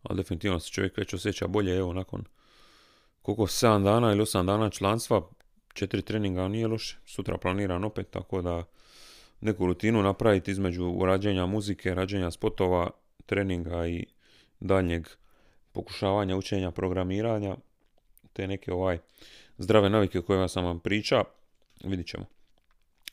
Ali 0.04 0.18
definitivno 0.18 0.60
se 0.60 0.72
čovjek 0.72 0.98
već 0.98 1.13
osjeća 1.13 1.48
bolje. 1.48 1.78
Evo 1.78 1.94
nakon 1.94 2.24
koliko 3.22 3.44
7 3.44 3.84
dana 3.84 4.12
ili 4.12 4.22
8 4.22 4.46
dana 4.46 4.69
članstva. 4.69 5.30
Četiri 5.74 6.01
treninga 6.01 6.48
nije 6.48 6.68
loše. 6.68 6.98
Sutra 7.06 7.38
planiram 7.38 7.84
opet 7.84 8.10
tako 8.10 8.42
da 8.42 8.63
neku 9.42 9.66
rutinu 9.66 10.04
napraviti 10.04 10.51
između 10.51 11.00
rađenja 11.06 11.46
muzike, 11.46 11.96
rađenja 11.96 12.31
spotova, 12.31 12.90
treninga 13.25 13.88
i 13.88 14.06
daljnjeg 14.60 15.07
pokušavanja 15.72 16.38
učenja 16.38 16.72
programiranja. 16.72 17.56
Te 18.34 18.48
neke 18.48 18.74
ovaj 18.74 18.98
zdrave 19.57 19.90
navike 19.90 20.22
koje 20.22 20.50
sam 20.50 20.66
vam 20.66 20.80
priča. 20.80 21.24
Vidit 21.84 22.07
ćemo. 22.07 22.25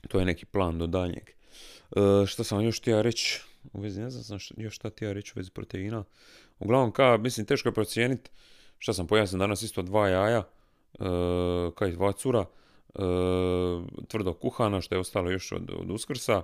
To 0.09 0.19
je 0.19 0.27
neki 0.27 0.47
plan 0.47 0.79
do 0.79 0.87
daljnjeg. 0.87 1.29
E, 1.29 2.27
što 2.27 2.44
sam 2.44 2.65
još 2.65 2.81
htio 2.81 3.03
reći 3.03 3.41
u 3.73 3.81
ne 3.81 4.11
znam 4.11 4.38
što, 4.38 4.55
još 4.59 4.75
šta 4.75 4.91
htio 4.91 5.12
reći 5.12 5.33
u 5.37 5.38
vezi 5.38 5.50
proteina. 5.50 6.05
Uglavnom, 6.58 6.93
ka, 6.93 7.17
mislim, 7.17 7.47
teško 7.47 7.69
je 7.69 7.75
procijeniti 7.75 8.31
šta 8.79 8.93
sam 8.93 9.06
pojasnio 9.06 9.38
danas 9.38 9.62
isto 9.62 9.82
dva 9.82 10.08
jaja, 10.08 10.38
e, 10.38 11.05
kaj 11.75 11.91
dva 11.91 12.12
cura, 12.12 12.44
e, 12.94 13.03
tvrdo 14.08 14.35
kuhana, 14.35 14.81
što 14.81 14.94
je 14.94 14.99
ostalo 14.99 15.31
još 15.31 15.52
od, 15.52 15.71
od 15.71 15.90
uskrsa. 15.90 16.42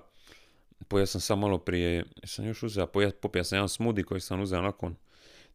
Pojao 0.88 1.06
sam 1.06 1.20
sam 1.20 1.38
malo 1.38 1.58
prije, 1.58 2.04
sam 2.24 2.46
još 2.46 2.62
uzeo, 2.62 2.86
popija 3.20 3.44
sam 3.44 3.56
jedan 3.56 3.68
smoothie 3.68 4.04
koji 4.04 4.20
sam 4.20 4.40
uzeo 4.40 4.62
nakon 4.62 4.96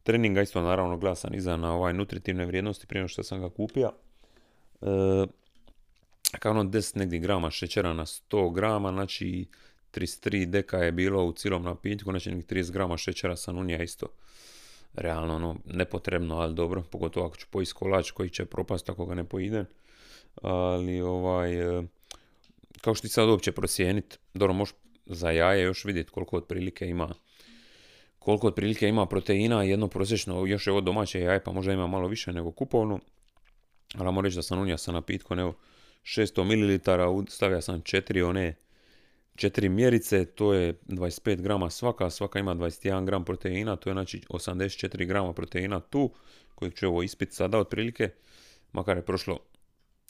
treninga, 0.03 0.41
isto 0.41 0.61
naravno 0.61 0.97
glasan 0.97 1.35
iza 1.35 1.57
na 1.57 1.73
ovaj 1.73 1.93
nutritivne 1.93 2.45
vrijednosti 2.45 2.87
prije 2.87 3.07
što 3.07 3.23
sam 3.23 3.41
ga 3.41 3.49
kupio. 3.49 3.91
E, 4.81 4.87
kao 6.39 6.51
ono 6.51 6.63
10 6.63 6.97
negdje 6.97 7.19
grama 7.19 7.51
šećera 7.51 7.93
na 7.93 8.05
100 8.05 8.53
grama, 8.53 8.91
znači 8.91 9.47
33 9.93 10.45
deka 10.45 10.77
je 10.77 10.91
bilo 10.91 11.25
u 11.25 11.33
cijelom 11.33 11.63
napitku, 11.63 12.11
znači 12.11 12.31
30 12.31 12.71
grama 12.71 12.97
šećera 12.97 13.35
sam 13.35 13.57
unija 13.57 13.83
isto. 13.83 14.07
Realno 14.97 15.35
ono, 15.35 15.55
nepotrebno, 15.65 16.37
ali 16.37 16.53
dobro, 16.53 16.83
pogotovo 16.91 17.25
ako 17.25 17.37
ću 17.37 17.47
pojist 17.51 17.73
kolač 17.73 18.11
koji 18.11 18.29
će 18.29 18.45
propast 18.45 18.89
ako 18.89 19.05
ga 19.05 19.15
ne 19.15 19.23
poidem. 19.23 19.65
Ali 20.41 21.01
ovaj, 21.01 21.79
e, 21.79 21.83
kao 22.81 22.95
što 22.95 23.07
ti 23.07 23.13
sad 23.13 23.29
uopće 23.29 23.51
procijeniti, 23.51 24.17
dobro 24.33 24.53
možeš 24.53 24.75
za 25.05 25.31
jaje 25.31 25.63
još 25.63 25.85
vidjeti 25.85 26.11
koliko 26.11 26.37
otprilike 26.37 26.89
ima 26.89 27.13
koliko 28.27 28.47
otprilike 28.47 28.87
ima 28.87 29.05
proteina, 29.05 29.63
jedno 29.63 29.87
prosječno, 29.87 30.45
još 30.45 30.67
je 30.67 30.71
ovo 30.71 30.81
domaće 30.81 31.19
jaje, 31.19 31.43
pa 31.43 31.51
možda 31.51 31.73
ima 31.73 31.87
malo 31.87 32.07
više 32.07 32.33
nego 32.33 32.51
kupovno. 32.51 32.99
Ali 33.95 34.21
reći 34.21 34.35
da 34.35 34.41
sam 34.41 34.59
unija 34.59 34.77
sa 34.77 34.91
napitkom, 34.91 35.39
evo, 35.39 35.53
600 36.03 36.43
ml, 36.43 37.25
stavio 37.29 37.61
sam 37.61 37.81
4 37.81 38.23
one, 38.23 38.55
4 39.37 39.69
mjerice, 39.69 40.25
to 40.25 40.53
je 40.53 40.73
25 40.87 41.41
grama 41.41 41.69
svaka, 41.69 42.09
svaka 42.09 42.39
ima 42.39 42.55
21 42.55 43.05
gram 43.05 43.25
proteina, 43.25 43.75
to 43.75 43.89
je 43.89 43.93
znači 43.93 44.21
84 44.29 45.05
grama 45.05 45.33
proteina 45.33 45.79
tu, 45.79 46.11
kojeg 46.55 46.73
ću 46.73 46.87
ovo 46.87 47.03
ispit 47.03 47.33
sada 47.33 47.57
otprilike, 47.57 48.09
makar 48.71 48.97
je 48.97 49.05
prošlo 49.05 49.39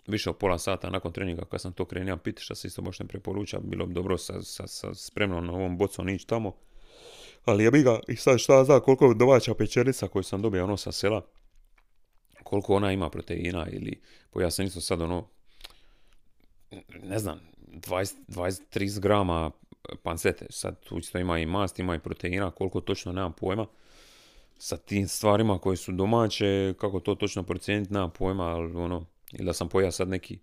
više 0.07 0.29
od 0.29 0.37
pola 0.37 0.57
sata 0.59 0.89
nakon 0.89 1.11
treninga 1.11 1.45
kad 1.45 1.61
sam 1.61 1.73
to 1.73 1.85
krenio 1.85 2.17
piti, 2.17 2.41
što 2.41 2.55
se 2.55 2.67
isto 2.67 2.81
baš 2.81 2.99
ne 2.99 3.07
preporuča, 3.07 3.59
bilo 3.59 3.85
bi 3.85 3.93
dobro 3.93 4.17
sa, 4.17 4.41
sa, 4.41 4.67
sa 4.67 4.93
spremno 4.93 5.41
na 5.41 5.53
ovom 5.53 5.77
bocom 5.77 6.09
ići 6.09 6.27
tamo. 6.27 6.55
Ali 7.45 7.63
ja 7.63 7.71
bi 7.71 7.83
ga, 7.83 7.99
i 8.07 8.15
sad 8.15 8.39
šta 8.39 8.63
zna 8.63 8.79
koliko 8.79 9.13
domaća 9.13 9.53
pečerica 9.53 10.07
koju 10.07 10.23
sam 10.23 10.41
dobio 10.41 10.63
ono 10.63 10.77
sa 10.77 10.91
sela, 10.91 11.25
koliko 12.43 12.75
ona 12.75 12.91
ima 12.91 13.09
proteina 13.09 13.67
ili, 13.71 14.01
po 14.31 14.41
ja 14.41 14.51
sam 14.51 14.65
isto 14.65 14.81
sad 14.81 15.01
ono 15.01 15.29
ne 17.03 17.19
znam, 17.19 17.39
20, 17.67 18.13
30 18.73 18.99
grama 18.99 19.51
pancete. 20.03 20.45
Sad 20.49 20.79
tu 20.83 20.97
isto 20.97 21.17
ima 21.17 21.39
i 21.39 21.45
mast, 21.45 21.79
ima 21.79 21.95
i 21.95 21.99
proteina, 21.99 22.51
koliko 22.51 22.81
točno 22.81 23.11
nemam 23.11 23.33
pojma. 23.33 23.65
Sa 24.57 24.77
tim 24.77 25.07
stvarima 25.07 25.59
koje 25.59 25.77
su 25.77 25.91
domaće, 25.91 26.73
kako 26.79 26.99
to 26.99 27.15
točno 27.15 27.43
procijeniti, 27.43 27.93
nemam 27.93 28.11
pojma, 28.11 28.43
ali 28.43 28.75
ono, 28.75 29.05
ili 29.31 29.45
da 29.45 29.53
sam 29.53 29.69
pojao 29.69 29.91
sad 29.91 30.09
neki 30.09 30.39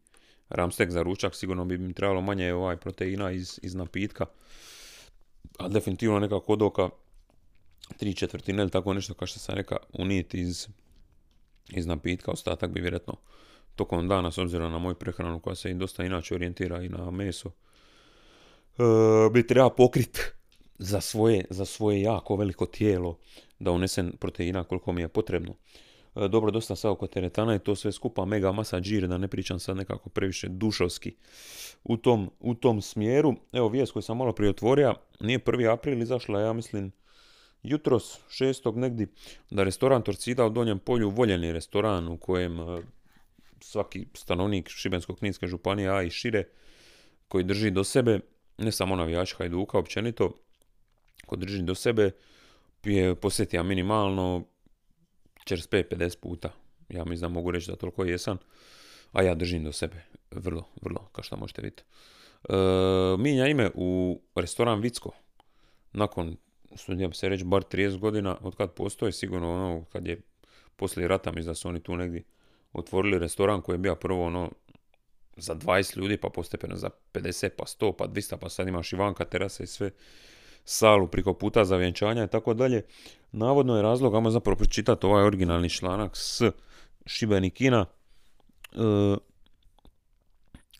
ramstek 0.49 0.91
za 0.91 1.03
ručak, 1.03 1.35
sigurno 1.35 1.65
bi 1.65 1.79
mi 1.79 1.93
trebalo 1.93 2.21
manje 2.21 2.55
ovaj 2.55 2.77
proteina 2.77 3.31
iz, 3.31 3.61
iz 3.63 3.75
napitka. 3.75 4.27
A 5.59 5.69
definitivno 5.69 6.19
neka 6.19 6.41
kodoka, 6.41 6.91
tri 7.97 8.15
četvrtine 8.15 8.63
ili 8.63 8.71
tako 8.71 8.95
nešto 8.95 9.15
kao 9.15 9.27
što 9.27 9.39
sam 9.39 9.55
rekao, 9.55 9.79
unijeti 9.93 10.41
iz, 10.41 10.69
iz 11.71 11.87
napitka, 11.87 12.31
ostatak 12.31 12.71
bi 12.71 12.81
vjerojatno 12.81 13.17
tokom 13.77 14.09
dana, 14.09 14.31
s 14.31 14.39
obzirom 14.39 14.73
na 14.73 14.79
moju 14.79 14.95
prehranu 14.95 15.41
koja 15.41 15.55
se 15.55 15.71
i 15.71 15.75
dosta 15.75 16.05
inače 16.05 16.35
orijentira 16.35 16.83
i 16.83 16.89
na 16.89 17.11
meso, 17.11 17.51
e, 18.79 18.83
bi 19.33 19.47
treba 19.47 19.71
pokrit 19.71 20.33
za 20.79 21.01
svoje, 21.01 21.45
za 21.51 21.65
svoje 21.65 22.03
jako 22.03 22.37
veliko 22.37 22.67
tijelo 22.67 23.19
da 23.59 23.71
unesem 23.71 24.13
proteina 24.21 24.65
koliko 24.65 24.93
mi 24.93 25.01
je 25.01 25.09
potrebno. 25.09 25.55
E, 26.17 26.29
dobro, 26.29 26.51
dosta 26.51 26.77
sad 26.77 26.91
oko 26.91 27.07
teretana 27.07 27.55
i 27.55 27.59
to 27.59 27.77
sve 27.77 27.93
skupa 27.93 28.25
mega 28.25 28.53
masa 28.53 28.81
džir, 28.81 29.09
da 29.09 29.19
ne 29.19 29.29
pričam 29.29 29.59
sad 29.59 29.77
nekako 29.77 30.09
previše 30.09 30.49
dušovski 30.49 31.15
u 31.85 31.97
tom, 31.97 32.31
u 32.41 32.55
tom 32.55 32.83
smjeru. 32.83 33.35
Evo 33.53 33.69
vijest 33.69 33.93
koju 33.93 34.03
sam 34.03 34.17
malo 34.17 34.33
prije 34.33 34.51
otvorio, 34.51 34.95
nije 35.21 35.39
1. 35.39 35.73
april 35.73 36.03
izašla, 36.03 36.41
ja 36.41 36.53
mislim, 36.53 36.93
jutros, 37.63 38.19
šestog 38.29 38.77
negdje, 38.77 39.07
da 39.51 39.65
restoran 39.65 40.03
Torcida 40.03 40.47
u 40.47 40.51
Donjem 40.51 40.79
polju, 40.79 41.11
voljeni 41.11 41.53
restoran 41.53 42.09
u 42.09 42.17
kojem 42.17 42.61
e, 42.61 42.83
svaki 43.65 44.07
stanovnik 44.15 44.69
Šibensko-kninske 44.69 45.47
županije, 45.47 45.91
a 45.91 46.03
i 46.03 46.11
šire, 46.11 46.45
koji 47.29 47.45
drži 47.45 47.71
do 47.71 47.85
sebe, 47.85 48.21
ne 48.59 48.73
samo 48.73 48.97
navijač 48.97 49.35
Hajduka, 49.35 49.79
općenito, 49.79 50.33
ko 51.27 51.37
drži 51.37 51.63
do 51.63 51.75
sebe, 51.75 52.11
je 52.85 53.15
posjetio 53.15 53.63
minimalno 53.63 54.45
45-50 55.47 56.19
puta. 56.21 56.53
Ja 56.89 57.05
mislim 57.05 57.21
da 57.21 57.35
mogu 57.35 57.51
reći 57.51 57.71
da 57.71 57.77
toliko 57.77 58.05
jesam, 58.05 58.39
a 59.13 59.23
ja 59.23 59.35
držim 59.35 59.65
do 59.65 59.73
sebe. 59.73 60.05
Vrlo, 60.31 60.65
vrlo, 60.83 61.09
kao 61.13 61.25
što 61.25 61.37
možete 61.37 61.63
vidjeti. 61.63 61.83
E, 62.49 62.55
minja 63.19 63.47
ime 63.47 63.71
u 63.75 64.21
restoran 64.35 64.81
Vicko. 64.81 65.11
Nakon, 65.93 66.37
studijem 66.77 67.13
se 67.13 67.29
reći, 67.29 67.45
bar 67.45 67.63
30 67.63 67.99
godina, 67.99 68.37
od 68.41 68.57
kad 68.57 68.73
postoje, 68.73 69.13
sigurno 69.13 69.55
ono, 69.55 69.85
kad 69.93 70.07
je 70.07 70.21
poslije 70.77 71.09
rata, 71.09 71.33
mislim 71.33 71.51
da 71.51 71.55
su 71.55 71.69
oni 71.69 71.83
tu 71.83 71.97
negdje 71.97 72.23
otvorili 72.75 73.19
restoran 73.19 73.61
koji 73.61 73.75
je 73.75 73.79
bio 73.79 73.95
prvo 73.95 74.27
ono 74.27 74.51
za 75.37 75.55
20 75.55 75.97
ljudi, 75.97 76.17
pa 76.17 76.29
postepeno 76.29 76.77
za 76.77 76.91
50, 77.13 77.49
pa 77.57 77.65
100, 77.65 77.93
pa 77.99 78.07
200, 78.07 78.37
pa 78.37 78.49
sad 78.49 78.69
imaš 78.69 78.93
i 78.93 78.97
vanka 78.97 79.25
terasa 79.25 79.65
i 79.65 79.67
sve 79.67 79.91
salu 80.65 81.09
priko 81.09 81.35
puta 81.35 81.65
za 81.65 81.77
vjenčanja 81.77 82.25
i 82.25 82.29
tako 82.29 82.55
dalje. 82.55 82.83
Navodno 83.33 83.77
je 83.77 83.83
razlog, 83.83 84.15
ajmo 84.15 84.31
zapravo 84.31 84.57
pročitati 84.57 85.07
ovaj 85.07 85.25
originalni 85.25 85.71
članak 85.71 86.17
s 86.17 86.43
Šibenikina. 87.07 87.87
E, 88.73 89.17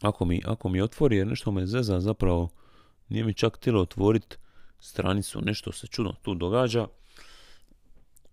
ako, 0.01 0.25
mi, 0.25 0.43
ako 0.45 0.69
mi 0.69 0.81
otvori, 0.81 1.17
jer 1.17 1.27
nešto 1.27 1.51
me 1.51 1.67
zeza, 1.67 2.01
zapravo 2.01 2.49
nije 3.09 3.25
mi 3.25 3.35
čak 3.35 3.57
htjelo 3.57 3.83
otvoriti 3.83 4.37
stranicu, 4.79 5.41
nešto 5.41 5.73
se 5.73 5.87
čudno 5.87 6.13
tu 6.23 6.35
događa. 6.35 6.87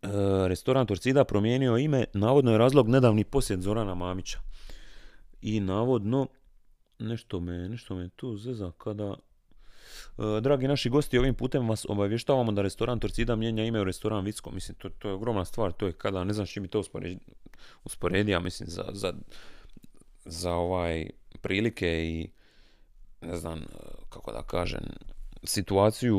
E, 0.01 0.08
restoran 0.48 0.88
Torcida 0.88 1.24
promijenio 1.24 1.77
ime, 1.77 2.05
navodno 2.13 2.51
je 2.51 2.58
razlog 2.58 2.89
nedavni 2.89 3.24
posjet 3.24 3.62
Zorana 3.62 3.96
Mamića. 3.96 4.39
I 5.41 5.60
navodno, 5.60 6.27
nešto 7.00 7.39
me, 7.39 7.70
nešto 7.70 7.96
me 7.96 8.10
tu 8.10 8.38
zeza 8.38 8.72
kada 8.77 9.15
E, 10.17 10.41
dragi 10.41 10.67
naši 10.67 10.89
gosti, 10.89 11.17
ovim 11.17 11.36
putem 11.36 11.70
vas 11.70 11.86
obavještavamo 11.89 12.51
da 12.51 12.62
restoran 12.62 13.00
Torcida 13.00 13.36
mijenja 13.36 13.63
ime 13.63 13.81
u 13.81 13.84
restoran 13.84 14.25
Vicko. 14.25 14.51
Mislim, 14.51 14.75
to, 14.75 14.89
to 14.89 15.08
je 15.08 15.13
ogromna 15.13 15.46
stvar, 15.46 15.72
to 15.72 15.88
je 15.88 15.93
kada, 15.93 16.24
ne 16.24 16.34
znam 16.34 16.46
što 16.46 16.62
mi 16.62 16.67
to 16.67 16.84
usporedi, 17.84 18.39
mislim, 18.39 18.70
za, 18.70 18.84
za, 18.93 19.13
za 20.25 20.53
ovaj 20.53 21.10
prilike 21.41 21.88
i 21.88 22.29
ne 23.22 23.38
znam, 23.38 23.60
e, 23.60 23.65
kako 24.10 24.31
da 24.31 24.43
kažem, 24.43 24.81
situaciju 25.43 26.17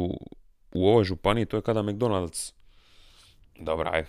u 0.74 0.88
ovoj 0.88 1.04
županiji, 1.04 1.46
to 1.46 1.56
je 1.56 1.62
kada 1.62 1.82
McDonald's, 1.82 2.52
dobra, 3.64 3.90
aj, 3.92 4.04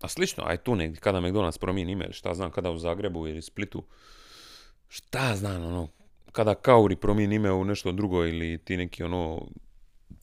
a 0.00 0.08
slično, 0.08 0.44
aj 0.46 0.56
tu 0.56 0.76
negdje, 0.76 1.00
kada 1.00 1.18
McDonald's 1.18 1.58
promijeni 1.58 1.92
ime, 1.92 2.12
šta 2.12 2.34
znam, 2.34 2.50
kada 2.50 2.70
u 2.70 2.78
Zagrebu 2.78 3.26
ili 3.26 3.42
Splitu, 3.42 3.84
šta 4.88 5.36
znam, 5.36 5.64
ono, 5.64 5.88
kada 6.32 6.54
Kauri 6.54 6.96
promijeni 6.96 7.34
ime 7.34 7.52
u 7.52 7.64
nešto 7.64 7.92
drugo 7.92 8.24
ili 8.24 8.58
ti 8.58 8.76
neki 8.76 9.02
ono 9.02 9.46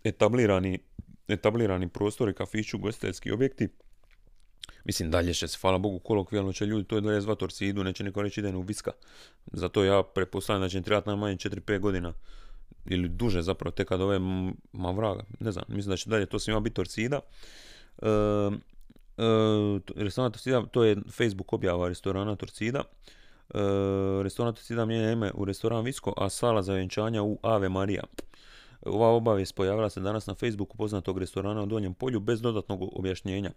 etablirani, 0.04 0.80
etablirani 1.28 1.90
prostori, 1.90 2.34
kafiću, 2.34 2.78
gostiteljski 2.78 3.32
objekti, 3.32 3.70
Mislim, 4.84 5.12
dalje 5.12 5.34
će 5.34 5.48
se, 5.48 5.58
hvala 5.62 5.78
Bogu, 5.78 6.00
kolokvijalno 6.00 6.54
će 6.54 6.66
ljudi 6.66 6.88
to 6.88 6.96
je 6.96 7.02
dalje 7.02 7.22
zvat 7.22 7.40
idu, 7.60 7.84
neće 7.84 8.04
niko 8.04 8.22
reći 8.22 8.40
idem 8.40 8.56
u 8.56 8.62
Viska. 8.62 8.92
Zato 9.52 9.84
ja 9.84 10.04
pretpostavljam 10.04 10.62
da 10.62 10.70
će 10.70 10.78
im 10.78 10.84
trebati 10.84 11.10
najmanje 11.10 11.36
4-5 11.36 11.80
godina 11.80 12.14
ili 12.86 13.10
duže 13.10 13.42
zapravo, 13.42 13.72
tek 13.72 13.88
kad 13.88 14.02
ove, 14.02 14.20
ma 14.74 14.92
vraga, 14.92 15.24
ne 15.40 15.52
znam, 15.52 15.66
mislim 15.68 15.90
da 15.90 15.98
će 15.98 16.10
dalje 16.10 16.26
to 16.26 16.40
svima 16.40 16.60
biti 16.60 16.74
Torcida. 16.74 17.20
E, 19.20 20.04
restoran 20.04 20.32
Torcida, 20.32 20.66
to 20.72 20.84
je 20.84 20.98
Facebook 21.12 21.54
objava 21.54 21.88
restorana 21.88 22.36
Torcida. 22.36 22.84
E, 23.54 23.60
restoran 24.24 24.54
Torcida 24.54 24.86
mijenja 24.86 25.12
ime 25.12 25.32
u 25.34 25.46
restoran 25.46 25.84
Visko, 25.84 26.14
a 26.18 26.30
sala 26.30 26.62
za 26.62 26.74
vjenčanja 26.74 27.24
u 27.24 27.40
Ave 27.42 27.70
Marija. 27.70 28.04
Ova 28.86 29.08
obavijest 29.08 29.56
pojavila 29.56 29.90
se 29.90 30.00
danas 30.00 30.28
na 30.28 30.36
Facebooku 30.36 30.78
poznatog 30.78 31.18
restorana 31.18 31.64
u 31.64 31.66
Donjem 31.66 31.94
polju 31.94 32.20
bez 32.20 32.42
dodatnog 32.42 33.00
objašnjenja. 33.00 33.52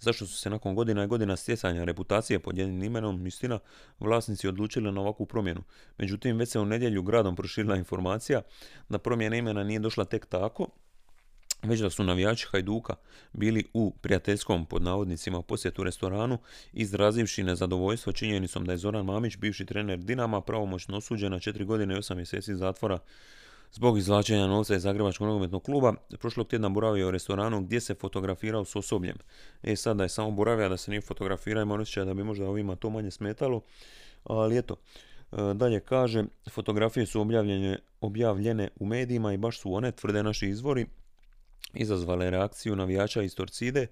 Zašto 0.00 0.26
su 0.26 0.36
se 0.36 0.50
nakon 0.50 0.74
godina 0.74 1.04
i 1.04 1.06
godina 1.06 1.36
stjecanja 1.36 1.84
reputacije 1.84 2.38
pod 2.38 2.58
jednim 2.58 2.82
imenom, 2.82 3.26
istina, 3.26 3.58
vlasnici 4.00 4.48
odlučili 4.48 4.92
na 4.92 5.00
ovakvu 5.00 5.26
promjenu. 5.26 5.62
Međutim, 5.98 6.36
već 6.36 6.48
se 6.48 6.60
u 6.60 6.64
nedjelju 6.64 7.02
gradom 7.02 7.36
proširila 7.36 7.76
informacija 7.76 8.42
da 8.88 8.98
promjena 8.98 9.36
imena 9.36 9.64
nije 9.64 9.78
došla 9.78 10.04
tek 10.04 10.26
tako, 10.26 10.68
već 11.68 11.80
da 11.80 11.90
su 11.90 12.04
navijači 12.04 12.46
Hajduka 12.50 12.94
bili 13.32 13.64
u 13.74 13.92
prijateljskom 14.00 14.66
pod 14.66 14.82
navodnicima 14.82 15.42
posjetu 15.42 15.84
restoranu, 15.84 16.38
izrazivši 16.72 17.42
nezadovoljstvo 17.42 18.12
činjenicom 18.12 18.64
da 18.64 18.72
je 18.72 18.78
Zoran 18.78 19.04
Mamić, 19.04 19.36
bivši 19.36 19.66
trener 19.66 19.98
Dinama, 19.98 20.40
pravomoćno 20.40 20.96
osuđen 20.96 21.32
na 21.32 21.38
4 21.38 21.64
godine 21.64 21.94
i 21.94 21.98
8 21.98 22.14
mjeseci 22.14 22.54
zatvora 22.54 22.98
zbog 23.72 23.98
izvlačenja 23.98 24.46
novca 24.46 24.74
iz 24.74 24.82
Zagrebačkog 24.82 25.26
nogometnog 25.26 25.62
kluba. 25.62 25.94
Prošlog 26.18 26.48
tjedna 26.48 26.68
boravio 26.68 27.08
u 27.08 27.10
restoranu 27.10 27.60
gdje 27.60 27.80
se 27.80 27.94
fotografirao 27.94 28.64
s 28.64 28.76
osobljem. 28.76 29.16
E 29.62 29.76
sad 29.76 29.96
da 29.96 30.02
je 30.02 30.08
samo 30.08 30.30
boravio, 30.30 30.68
da 30.68 30.76
se 30.76 30.90
nije 30.90 31.00
fotografirao, 31.00 31.62
ima 31.62 31.74
osjećaj 31.74 32.04
da 32.04 32.14
bi 32.14 32.24
možda 32.24 32.48
ovima 32.48 32.76
to 32.76 32.90
manje 32.90 33.10
smetalo. 33.10 33.60
Ali 34.24 34.58
eto, 34.58 34.76
e, 35.32 35.36
dalje 35.54 35.80
kaže, 35.80 36.24
fotografije 36.50 37.06
su 37.06 37.20
objavljene, 37.20 37.78
objavljene 38.00 38.68
u 38.76 38.86
medijima 38.86 39.32
i 39.32 39.36
baš 39.36 39.60
su 39.60 39.74
one, 39.74 39.92
tvrde 39.92 40.22
naši 40.22 40.48
izvori, 40.48 40.86
izazvale 41.74 42.30
reakciju 42.30 42.76
navijača 42.76 43.22
iz 43.22 43.34
Torcide, 43.34 43.86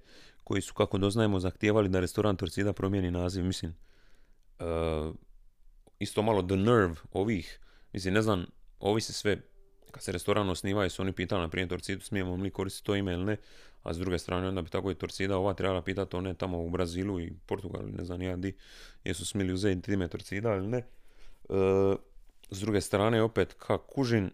koji 0.45 0.63
su, 0.63 0.75
kako 0.75 0.99
doznajemo, 0.99 1.41
zahtijevali 1.41 1.89
da 1.89 2.01
restoran 2.01 2.37
Torcida 2.37 2.73
promijeni 2.73 3.11
naziv. 3.11 3.45
Mislim, 3.45 3.75
uh, 4.59 5.15
isto 5.99 6.23
malo 6.23 6.43
the 6.43 6.57
nerve 6.57 6.95
ovih, 7.13 7.61
mislim, 7.93 8.15
ne 8.15 8.23
znam, 8.23 8.47
ovi 8.81 9.01
se 9.01 9.13
sve, 9.13 9.41
kad 9.91 10.03
se 10.03 10.13
restoran 10.13 10.49
osnivaju, 10.51 10.91
su 10.91 11.03
oni 11.03 11.13
pitali 11.13 11.43
na 11.43 11.49
primjer 11.49 11.69
Torcidu, 11.69 12.01
smijemo 12.01 12.37
li 12.37 12.51
koristiti 12.51 12.87
to 12.87 12.97
ime 12.97 13.13
ili 13.13 13.25
ne, 13.25 13.37
a 13.83 13.95
s 13.95 13.99
druge 13.99 14.19
strane 14.19 14.49
onda 14.49 14.63
bi 14.63 14.71
tako 14.71 14.91
i 14.91 14.95
Torcida 14.95 15.37
ova 15.37 15.55
trebala 15.55 15.83
pitati 15.83 16.17
one 16.17 16.35
tamo 16.35 16.59
u 16.59 16.71
Brazilu 16.71 17.21
i 17.21 17.33
Portugalu, 17.47 17.89
ne 17.89 18.05
znam 18.05 18.23
ja 18.23 18.37
di, 18.37 18.57
jesu 19.05 19.27
smili 19.27 19.53
uzeti 19.53 19.93
ime 19.93 20.09
Torcida 20.09 20.55
ili 20.55 20.67
ne. 20.67 20.83
Uh, 21.49 21.97
s 22.51 22.61
druge 22.61 22.81
strane, 22.81 23.23
opet, 23.23 23.55
kak 23.59 23.81
kužin, 23.87 24.31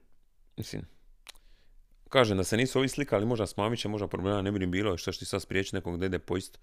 mislim, 0.56 0.82
kažem 2.10 2.36
da 2.36 2.44
se 2.44 2.56
nisu 2.56 2.78
ovi 2.78 2.88
slikali, 2.88 3.26
možda 3.26 3.46
s 3.46 3.56
Mamićem, 3.56 3.90
možda 3.90 4.08
problema 4.08 4.42
ne 4.42 4.52
bi 4.52 4.66
bilo, 4.66 4.96
šta 4.96 5.12
ti 5.12 5.24
sad 5.24 5.42
spriječi 5.42 5.74
nekog 5.74 5.98
da 5.98 6.06
ide 6.06 6.18
pojist, 6.18 6.58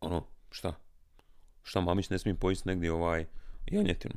ono, 0.00 0.26
šta? 0.50 0.74
Šta 1.62 1.80
Mamić 1.80 2.10
ne 2.10 2.18
smije 2.18 2.34
pojist 2.34 2.64
negdje 2.64 2.92
ovaj 2.92 3.26
janjetinu? 3.66 4.14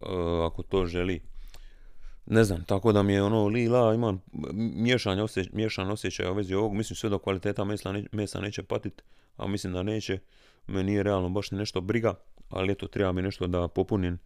E, 0.00 0.06
ako 0.46 0.62
to 0.62 0.86
želi. 0.86 1.20
Ne 2.26 2.44
znam, 2.44 2.64
tako 2.64 2.92
da 2.92 3.02
mi 3.02 3.12
je 3.12 3.22
ono 3.22 3.46
lila, 3.46 3.94
imam 3.94 4.22
miješan 4.52 5.20
osjećaj, 5.20 5.52
miješan 5.52 5.90
osjećaj 5.90 6.30
u 6.30 6.34
vezi 6.34 6.54
ovog, 6.54 6.74
mislim 6.74 6.96
sve 6.96 7.10
do 7.10 7.18
kvaliteta 7.18 7.64
mesa, 7.64 7.94
mesa 8.12 8.40
neće 8.40 8.62
patit, 8.62 9.02
a 9.36 9.46
mislim 9.46 9.72
da 9.72 9.82
neće, 9.82 10.18
me 10.66 10.82
nije 10.82 11.02
realno 11.02 11.28
baš 11.28 11.50
nešto 11.50 11.80
briga, 11.80 12.14
ali 12.48 12.72
eto, 12.72 12.86
treba 12.86 13.12
mi 13.12 13.22
nešto 13.22 13.46
da 13.46 13.68
popunim 13.68 14.18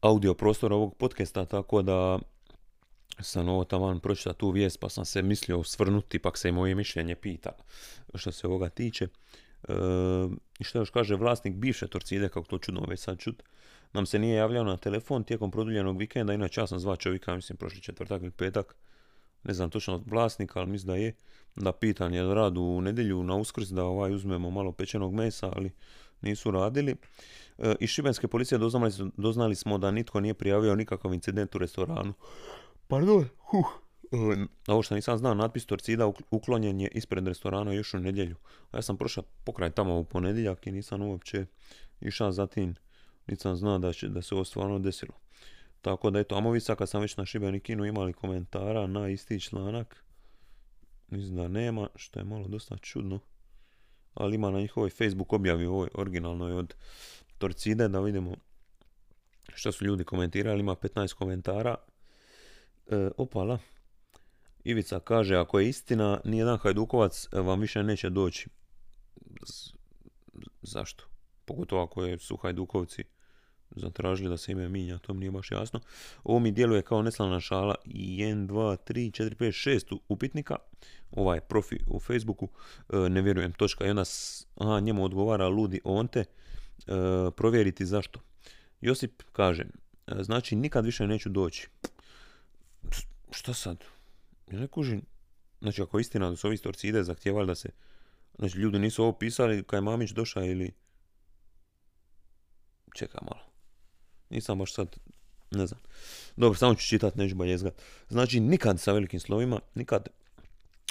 audio 0.00 0.34
prostor 0.34 0.72
ovog 0.72 0.94
podcasta, 0.96 1.44
tako 1.44 1.82
da 1.82 2.18
sam 3.20 3.48
ovo 3.48 3.64
taman 3.64 4.00
pročitao 4.00 4.32
tu 4.32 4.50
vijest 4.50 4.80
pa 4.80 4.88
sam 4.88 5.04
se 5.04 5.22
mislio 5.22 5.58
osvrnuti, 5.58 6.18
pak 6.18 6.38
se 6.38 6.48
i 6.48 6.52
moje 6.52 6.74
mišljenje 6.74 7.14
pita 7.14 7.52
što 8.14 8.32
se 8.32 8.46
ovoga 8.46 8.68
tiče. 8.68 9.08
E, 9.68 9.72
I 10.58 10.64
što 10.64 10.78
još 10.78 10.90
kaže 10.90 11.14
vlasnik 11.14 11.54
bivše 11.54 11.86
Torcide, 11.86 12.28
kako 12.28 12.46
to 12.46 12.58
čudno 12.58 12.84
već 12.88 13.00
sad 13.00 13.18
čut, 13.18 13.42
nam 13.92 14.06
se 14.06 14.18
nije 14.18 14.36
javljao 14.36 14.64
na 14.64 14.76
telefon 14.76 15.24
tijekom 15.24 15.50
produljenog 15.50 15.98
vikenda, 15.98 16.32
inače 16.32 16.60
ja 16.60 16.66
sam 16.66 16.78
zva 16.78 16.96
čovjeka, 16.96 17.34
mislim 17.34 17.56
prošli 17.56 17.80
četvrtak 17.80 18.22
ili 18.22 18.30
petak, 18.30 18.76
ne 19.44 19.54
znam 19.54 19.70
točno 19.70 20.02
vlasnika, 20.06 20.60
ali 20.60 20.70
mislim 20.70 20.86
da 20.86 20.96
je, 20.96 21.14
da 21.56 21.72
pitan 21.72 22.14
je 22.14 22.22
da 22.22 22.34
radu 22.34 22.62
u 22.62 22.80
nedjelju 22.80 23.22
na 23.22 23.34
uskrs 23.34 23.68
da 23.68 23.84
ovaj 23.84 24.14
uzmemo 24.14 24.50
malo 24.50 24.72
pečenog 24.72 25.14
mesa, 25.14 25.52
ali 25.56 25.70
nisu 26.20 26.50
radili. 26.50 26.96
E, 27.58 27.74
iz 27.80 27.90
Šibenske 27.90 28.28
policije 28.28 28.58
doznali, 28.58 28.92
doznali 29.16 29.54
smo 29.54 29.78
da 29.78 29.90
nitko 29.90 30.20
nije 30.20 30.34
prijavio 30.34 30.74
nikakav 30.74 31.14
incident 31.14 31.54
u 31.54 31.58
restoranu. 31.58 32.14
Pardon, 32.92 33.28
huh. 33.38 33.66
E, 34.12 34.46
Ovo 34.66 34.82
što 34.82 34.94
nisam 34.94 35.18
znao, 35.18 35.34
natpis 35.34 35.66
Torcida 35.66 36.06
uk- 36.06 36.22
uklonjen 36.30 36.80
je 36.80 36.88
ispred 36.88 37.26
restorana 37.26 37.72
još 37.72 37.94
u 37.94 37.98
nedjelju. 37.98 38.36
A 38.70 38.76
ja 38.78 38.82
sam 38.82 38.96
prošao 38.96 39.24
pokraj 39.44 39.70
tamo 39.70 39.98
u 39.98 40.04
ponedjeljak 40.04 40.66
i 40.66 40.72
nisam 40.72 41.02
uopće 41.02 41.46
išao 42.00 42.32
za 42.32 42.46
tim. 42.46 42.74
Nisam 43.26 43.56
znao 43.56 43.78
da, 43.78 43.92
će, 43.92 44.08
da 44.08 44.22
se 44.22 44.34
ovo 44.34 44.44
stvarno 44.44 44.78
desilo. 44.78 45.12
Tako 45.80 46.10
da 46.10 46.18
eto, 46.18 46.36
Amovica 46.36 46.74
kad 46.74 46.88
sam 46.88 47.00
već 47.00 47.16
na 47.16 47.26
Šibenikinu 47.26 47.84
imali 47.84 48.12
komentara 48.12 48.86
na 48.86 49.08
isti 49.08 49.40
članak. 49.40 50.04
Mislim 51.08 51.36
da 51.36 51.48
nema, 51.48 51.88
što 51.96 52.20
je 52.20 52.24
malo 52.24 52.48
dosta 52.48 52.76
čudno. 52.76 53.20
Ali 54.14 54.34
ima 54.34 54.50
na 54.50 54.60
njihovoj 54.60 54.90
Facebook 54.90 55.32
objavi 55.32 55.66
ovoj 55.66 55.88
originalnoj 55.94 56.52
od 56.52 56.74
Torcide 57.38 57.88
da 57.88 58.00
vidimo 58.00 58.36
što 59.54 59.72
su 59.72 59.84
ljudi 59.84 60.04
komentirali. 60.04 60.60
Ima 60.60 60.76
15 60.76 61.14
komentara. 61.14 61.76
E, 62.92 63.10
opala. 63.16 63.58
Ivica 64.64 65.00
kaže, 65.00 65.36
ako 65.36 65.60
je 65.60 65.68
istina, 65.68 66.20
nijedan 66.24 66.58
Hajdukovac 66.58 67.28
e, 67.32 67.40
vam 67.40 67.60
više 67.60 67.82
neće 67.82 68.10
doći. 68.10 68.48
Z- 69.46 69.72
zašto? 70.62 71.04
Pogotovo 71.44 71.82
ako 71.82 72.04
je, 72.04 72.18
su 72.18 72.36
Hajdukovci 72.36 73.04
zatražili 73.76 74.28
da 74.28 74.36
se 74.36 74.52
ime 74.52 74.68
minja, 74.68 74.98
to 74.98 75.14
mi 75.14 75.20
nije 75.20 75.30
baš 75.30 75.50
jasno. 75.50 75.80
Ovo 76.24 76.38
mi 76.38 76.52
djeluje 76.52 76.82
kao 76.82 77.02
neslana 77.02 77.40
šala 77.40 77.74
1, 77.84 78.46
2, 78.46 78.76
3, 78.86 79.22
4, 79.24 79.34
5, 79.36 79.70
6 79.70 79.98
upitnika. 80.08 80.56
Ovaj 81.10 81.40
profi 81.40 81.76
u 81.86 82.00
Facebooku, 82.00 82.48
e, 82.92 82.96
ne 83.08 83.22
vjerujem, 83.22 83.52
točka. 83.52 83.86
I 83.86 83.90
onda, 83.90 84.04
s- 84.04 84.46
aha, 84.54 84.80
njemu 84.80 85.04
odgovara 85.04 85.48
ludi 85.48 85.80
onte, 85.84 86.20
e, 86.20 86.24
provjeriti 87.36 87.86
zašto. 87.86 88.20
Josip 88.80 89.22
kaže, 89.32 89.62
e, 90.06 90.22
znači 90.22 90.56
nikad 90.56 90.84
više 90.84 91.06
neću 91.06 91.28
doći. 91.28 91.68
Šta 93.34 93.54
sad? 93.54 93.84
Ja 94.52 94.58
ne 94.60 94.66
kužim. 94.66 95.02
Znači, 95.60 95.82
ako 95.82 95.98
istina 95.98 96.30
da 96.30 96.36
su 96.36 96.46
ovi 96.46 96.54
iz 96.54 96.62
Torcide 96.62 97.04
zahtijevali 97.04 97.46
da 97.46 97.54
se... 97.54 97.68
Znači, 98.38 98.58
ljudi 98.58 98.78
nisu 98.78 99.02
ovo 99.02 99.12
pisali 99.12 99.62
kad 99.62 99.76
je 99.78 99.80
Mamić 99.80 100.10
došao 100.10 100.44
ili... 100.44 100.72
Čekaj 102.94 103.20
malo. 103.22 103.42
Nisam 104.30 104.58
baš 104.58 104.74
sad... 104.74 104.96
Ne 105.50 105.66
znam. 105.66 105.80
Dobro, 106.36 106.58
samo 106.58 106.74
ću 106.74 106.86
čitat, 106.86 107.16
neću 107.16 107.34
baljezgat. 107.34 107.82
Znači, 108.08 108.40
nikad 108.40 108.80
sa 108.80 108.92
velikim 108.92 109.20
slovima, 109.20 109.60
nikad 109.74 110.08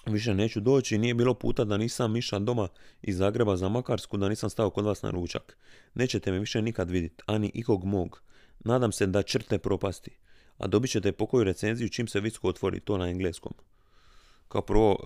više 0.06 0.34
neću 0.34 0.60
doći. 0.60 0.98
Nije 0.98 1.14
bilo 1.14 1.34
puta 1.34 1.64
da 1.64 1.78
nisam 1.78 2.16
iša 2.16 2.40
doma 2.40 2.68
iz 3.02 3.18
Zagreba 3.18 3.58
za 3.58 3.70
Makarsku, 3.70 4.18
da 4.18 4.30
nisam 4.30 4.50
stao 4.50 4.70
kod 4.70 4.86
vas 4.86 5.02
na 5.02 5.12
ručak. 5.12 5.58
Nećete 5.94 6.32
me 6.32 6.40
više 6.40 6.62
nikad 6.62 6.90
vidjeti, 6.90 7.24
ani 7.26 7.52
ikog 7.54 7.86
mog. 7.86 8.22
Nadam 8.60 8.92
se 8.92 9.08
da 9.08 9.24
črte 9.24 9.60
propasti. 9.60 10.18
A 10.58 10.68
dobit 10.68 10.92
ćete 10.92 11.12
pokoju 11.12 11.44
recenziju 11.44 11.90
čim 11.90 12.08
se 12.08 12.20
Vicko 12.20 12.48
otvori, 12.48 12.80
to 12.80 12.98
na 12.98 13.10
engleskom. 13.10 13.54
Kao 14.48 14.62
prvo, 14.62 14.98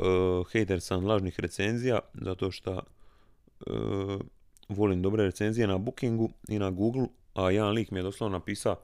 uh, 0.46 0.80
sam 0.80 1.06
lažnih 1.06 1.40
recenzija, 1.40 2.00
zato 2.14 2.52
što 2.52 2.72
uh, 2.72 4.22
volim 4.70 5.02
dobre 5.02 5.24
recenzije 5.24 5.68
na 5.68 5.78
Bookingu 5.78 6.30
i 6.48 6.60
na 6.60 6.72
Google, 6.72 7.08
a 7.34 7.52
jedan 7.52 7.72
lik 7.72 7.92
mi 7.92 8.00
je 8.00 8.04
doslovno 8.04 8.38
napisao 8.38 8.76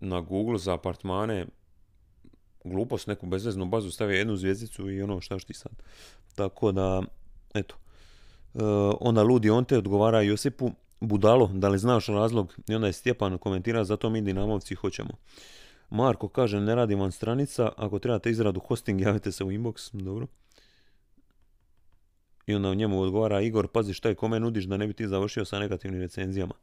na 0.00 0.20
Google 0.20 0.58
za 0.58 0.74
apartmane 0.74 1.46
glupost, 2.66 3.06
neku 3.06 3.26
bezveznu 3.26 3.66
bazu, 3.66 3.90
stavio 3.90 4.18
jednu 4.18 4.36
zvjezdicu 4.36 4.90
i 4.90 5.02
ono 5.02 5.20
šta 5.20 5.38
ti 5.38 5.54
sad. 5.54 5.72
Tako 6.34 6.72
da, 6.72 7.02
eto. 7.54 7.74
E, 8.54 8.58
onda 9.00 9.22
ludi 9.22 9.50
on 9.50 9.64
te 9.64 9.78
odgovara 9.78 10.20
Josipu, 10.20 10.70
budalo, 11.00 11.50
da 11.54 11.68
li 11.68 11.78
znaš 11.78 12.06
razlog? 12.06 12.54
I 12.68 12.74
onda 12.74 12.86
je 12.86 12.92
Stjepan 12.92 13.38
komentira, 13.38 13.84
zato 13.84 14.10
mi 14.10 14.20
Dinamovci 14.20 14.74
hoćemo. 14.74 15.10
Marko 15.90 16.28
kaže, 16.28 16.60
ne 16.60 16.74
radi 16.74 16.94
vam 16.94 17.12
stranica, 17.12 17.72
ako 17.76 17.98
trebate 17.98 18.30
izradu 18.30 18.60
hosting, 18.60 19.00
javite 19.00 19.32
se 19.32 19.44
u 19.44 19.50
inbox, 19.52 19.90
dobro. 19.92 20.26
I 22.46 22.54
onda 22.54 22.70
u 22.70 22.74
njemu 22.74 23.00
odgovara 23.00 23.40
Igor, 23.40 23.68
pazi 23.68 23.94
šta 23.94 24.08
je 24.08 24.14
kome 24.14 24.40
nudiš 24.40 24.64
da 24.64 24.76
ne 24.76 24.86
bi 24.86 24.92
ti 24.92 25.08
završio 25.08 25.44
sa 25.44 25.58
negativnim 25.58 26.00
recenzijama. 26.00 26.54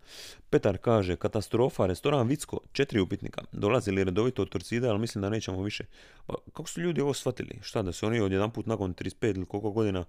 Petar 0.50 0.78
kaže, 0.78 1.16
katastrofa, 1.16 1.86
restoran 1.86 2.28
Vicko, 2.28 2.60
četiri 2.72 3.00
upitnika. 3.00 3.42
Dolazili 3.52 4.04
redovito 4.04 4.42
od 4.42 4.50
Torcida, 4.50 4.90
ali 4.90 5.00
mislim 5.00 5.22
da 5.22 5.30
nećemo 5.30 5.64
više. 5.64 5.86
Pa, 6.26 6.36
kako 6.54 6.70
su 6.70 6.82
ljudi 6.82 7.02
ovo 7.02 7.14
shvatili? 7.14 7.60
Šta, 7.62 7.82
da 7.82 7.92
su 7.92 8.06
oni 8.06 8.20
odjedanput 8.20 8.66
nakon 8.66 8.94
35 8.94 9.36
ili 9.36 9.46
koliko 9.46 9.72
godina 9.72 10.06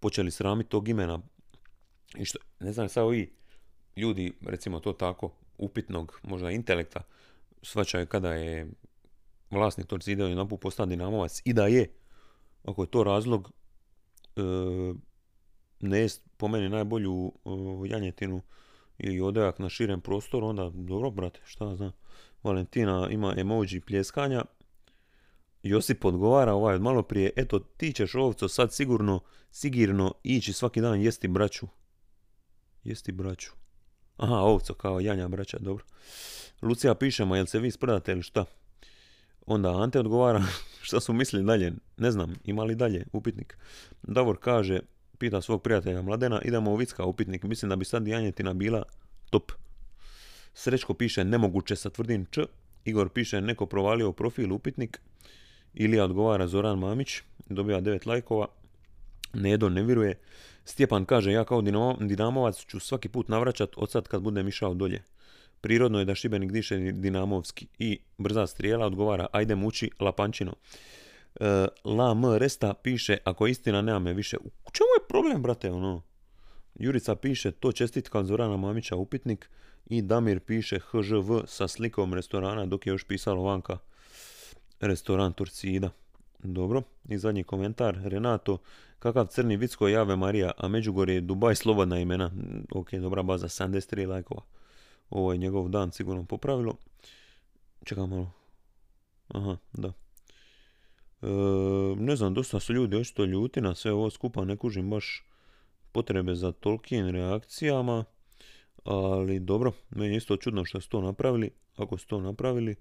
počeli 0.00 0.30
sramiti 0.30 0.70
tog 0.70 0.88
imena? 0.88 1.20
I 2.18 2.24
što, 2.24 2.38
ne 2.60 2.72
znam, 2.72 2.88
sad 2.88 3.04
ovi 3.04 3.32
ljudi, 3.96 4.32
recimo 4.46 4.80
to 4.80 4.92
tako, 4.92 5.32
upitnog, 5.58 6.20
možda 6.22 6.50
intelekta, 6.50 7.00
shvaćaju 7.62 8.06
kada 8.06 8.32
je 8.32 8.66
vlasnik 9.50 9.86
Torcida 9.86 10.24
odjedanput 10.24 10.60
postao 10.60 10.86
Dinamovac 10.86 11.42
i 11.44 11.52
da 11.52 11.66
je, 11.66 11.90
ako 12.64 12.82
je 12.82 12.86
to 12.86 13.04
razlog, 13.04 13.52
e, 14.36 14.42
ne 15.80 15.98
jest 16.00 16.22
po 16.36 16.48
meni 16.48 16.68
najbolju 16.68 17.32
e, 17.44 17.50
janjetinu 17.88 18.42
ili 18.98 19.20
odojak 19.20 19.58
na 19.58 19.68
širem 19.68 20.00
prostoru, 20.00 20.46
onda 20.46 20.70
dobro, 20.74 21.10
brate, 21.10 21.40
šta 21.44 21.76
znam. 21.76 21.92
Valentina 22.42 23.08
ima 23.10 23.34
emoji 23.36 23.80
pljeskanja. 23.80 24.44
Josip 25.62 26.04
odgovara 26.04 26.54
ovaj 26.54 26.74
od 26.74 26.82
malo 26.82 27.02
prije, 27.02 27.30
eto 27.36 27.58
ti 27.58 27.92
ćeš 27.92 28.14
ovco 28.14 28.48
sad 28.48 28.74
sigurno, 28.74 29.20
sigirno 29.50 30.14
ići 30.22 30.52
svaki 30.52 30.80
dan 30.80 31.00
jesti 31.00 31.28
braću. 31.28 31.66
Jesti 32.84 33.12
braću. 33.12 33.50
Aha, 34.16 34.34
ovco 34.34 34.74
kao 34.74 35.00
Janja 35.00 35.28
braća, 35.28 35.58
dobro. 35.60 35.84
Lucija 36.62 36.94
piše, 36.94 37.24
ma 37.24 37.36
jel 37.36 37.46
se 37.46 37.58
vi 37.58 37.70
sprdate 37.70 38.12
ili 38.12 38.22
šta? 38.22 38.44
Onda 39.46 39.82
Ante 39.82 40.00
odgovara, 40.00 40.44
šta 40.86 41.00
su 41.00 41.12
mislili 41.12 41.46
dalje, 41.46 41.72
ne 41.96 42.10
znam, 42.10 42.34
ima 42.44 42.64
li 42.64 42.74
dalje 42.74 43.04
upitnik. 43.12 43.58
Davor 44.02 44.36
kaže, 44.40 44.80
pita 45.18 45.40
svog 45.42 45.62
prijatelja 45.62 46.02
Mladena, 46.02 46.40
idemo 46.44 46.70
u 46.72 46.76
Vicka 46.76 47.04
upitnik, 47.04 47.42
mislim 47.42 47.68
da 47.68 47.76
bi 47.76 47.84
sad 47.84 48.08
janjetina 48.08 48.54
bila 48.54 48.82
top. 49.30 49.52
Srećko 50.54 50.94
piše, 50.94 51.24
nemoguće 51.24 51.76
sa 51.76 51.90
tvrdim 51.90 52.26
č. 52.30 52.46
Igor 52.84 53.08
piše, 53.08 53.40
neko 53.40 53.66
provalio 53.66 54.12
profil 54.12 54.52
upitnik. 54.52 55.00
Ilija 55.74 56.04
odgovara 56.04 56.46
Zoran 56.46 56.78
Mamić, 56.78 57.20
dobiva 57.48 57.80
9 57.80 58.06
lajkova. 58.06 58.46
Nedo 59.32 59.68
ne 59.68 59.82
vjeruje. 59.82 60.18
Stjepan 60.64 61.04
kaže, 61.04 61.32
ja 61.32 61.44
kao 61.44 61.62
Dinamo- 61.62 62.06
Dinamovac 62.06 62.64
ću 62.66 62.80
svaki 62.80 63.08
put 63.08 63.28
navraćat 63.28 63.70
od 63.76 63.90
sad 63.90 64.08
kad 64.08 64.22
budem 64.22 64.48
išao 64.48 64.74
dolje. 64.74 65.02
Prirodno 65.60 65.98
je 65.98 66.04
da 66.04 66.14
Šibenik 66.14 66.52
diše 66.52 66.76
dinamovski. 66.76 67.66
I 67.78 67.98
brza 68.18 68.46
strijela 68.46 68.86
odgovara, 68.86 69.26
ajde 69.32 69.54
muči 69.54 69.90
Lapančino. 70.00 70.54
E, 71.40 71.66
La 71.84 72.10
M 72.10 72.34
Resta 72.38 72.74
piše, 72.74 73.18
ako 73.24 73.46
je 73.46 73.50
istina 73.50 73.82
nema 73.82 73.98
me 73.98 74.14
više. 74.14 74.36
U 74.36 74.70
čemu 74.72 74.88
je 74.98 75.08
problem, 75.08 75.42
brate, 75.42 75.70
ono? 75.70 76.02
Jurica 76.78 77.16
piše, 77.16 77.50
to 77.50 77.72
čestitka 77.72 78.24
Zorana 78.24 78.56
Mamića 78.56 78.96
upitnik. 78.96 79.50
I 79.86 80.02
Damir 80.02 80.40
piše 80.40 80.78
HŽV 80.78 81.46
sa 81.46 81.68
slikom 81.68 82.14
restorana, 82.14 82.66
dok 82.66 82.86
je 82.86 82.90
još 82.90 83.04
pisalo 83.04 83.42
vanka 83.42 83.78
restoran 84.80 85.32
Torcida. 85.32 85.90
Dobro, 86.38 86.82
i 87.08 87.18
zadnji 87.18 87.44
komentar, 87.44 87.98
Renato, 88.04 88.58
kakav 88.98 89.26
crni 89.26 89.56
vicko 89.56 89.88
jave 89.88 90.16
Marija, 90.16 90.50
a 90.58 90.68
Međugorje 90.68 91.14
je 91.14 91.20
Dubaj 91.20 91.54
slobodna 91.54 91.98
imena. 91.98 92.28
Mm, 92.28 92.64
Ok, 92.70 92.94
dobra 92.94 93.22
baza, 93.22 93.48
73 93.48 94.06
lajkova. 94.06 94.42
Ovo 95.10 95.32
je 95.32 95.38
njegov 95.38 95.68
dan 95.68 95.92
sigurno 95.92 96.24
popravilo. 96.24 96.76
Čekaj 97.84 98.06
malo. 98.06 98.30
Aha, 99.28 99.56
da. 99.72 99.92
E, 101.22 101.26
ne 101.96 102.16
znam, 102.16 102.34
dosta 102.34 102.60
su 102.60 102.72
ljudi 102.72 102.96
očito 102.96 103.24
ljuti 103.24 103.60
na 103.60 103.74
sve 103.74 103.92
ovo 103.92 104.10
skupa, 104.10 104.44
ne 104.44 104.56
kužim 104.56 104.90
baš 104.90 105.24
potrebe 105.92 106.34
za 106.34 106.52
tolkim 106.52 107.08
reakcijama, 107.08 108.04
ali 108.84 109.40
dobro, 109.40 109.72
meni 109.90 110.14
je 110.14 110.16
isto 110.16 110.36
čudno 110.36 110.64
što 110.64 110.80
su 110.80 110.88
to 110.88 111.00
napravili, 111.00 111.50
ako 111.76 111.98
su 111.98 112.06
to 112.06 112.20
napravili. 112.20 112.74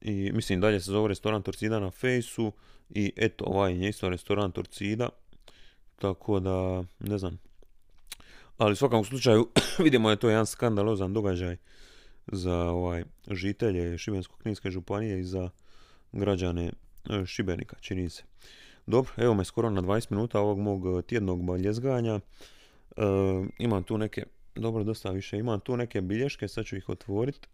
I 0.00 0.30
mislim 0.32 0.60
dalje 0.60 0.80
se 0.80 0.90
zove 0.90 1.08
restoran 1.08 1.42
Torcida 1.42 1.80
na 1.80 1.90
fejsu 1.90 2.52
i 2.90 3.12
eto 3.16 3.44
ovaj 3.44 3.82
je 3.82 3.88
isto 3.88 4.08
restoran 4.08 4.52
Torcida, 4.52 5.08
tako 5.96 6.40
da 6.40 6.84
ne 7.00 7.18
znam. 7.18 7.38
Ali 8.58 8.72
u 8.72 8.76
svakom 8.76 9.04
slučaju 9.04 9.48
vidimo 9.84 10.10
je 10.10 10.16
to 10.16 10.28
jedan 10.28 10.46
skandalozan 10.46 11.12
događaj 11.12 11.56
za 12.26 12.56
ovaj 12.56 13.04
žitelje 13.30 13.98
Šibensko-kninske 13.98 14.70
županije 14.70 15.20
i 15.20 15.24
za 15.24 15.50
građane 16.12 16.72
e, 17.10 17.26
Šibenika, 17.26 17.76
čini 17.80 18.08
se. 18.08 18.22
Dobro, 18.86 19.12
evo 19.16 19.34
me 19.34 19.44
skoro 19.44 19.70
na 19.70 19.82
20 19.82 20.10
minuta 20.10 20.40
ovog 20.40 20.58
mog 20.58 20.98
e, 20.98 21.02
tjednog 21.02 21.44
baljezganja. 21.44 22.14
E, 22.14 22.20
imam 23.58 23.82
tu 23.82 23.98
neke, 23.98 24.24
dobro, 24.54 24.84
dosta 24.84 25.10
više, 25.10 25.38
imam 25.38 25.60
tu 25.60 25.76
neke 25.76 26.00
bilješke, 26.00 26.48
sad 26.48 26.64
ću 26.64 26.76
ih 26.76 26.88
otvoriti. 26.88 27.48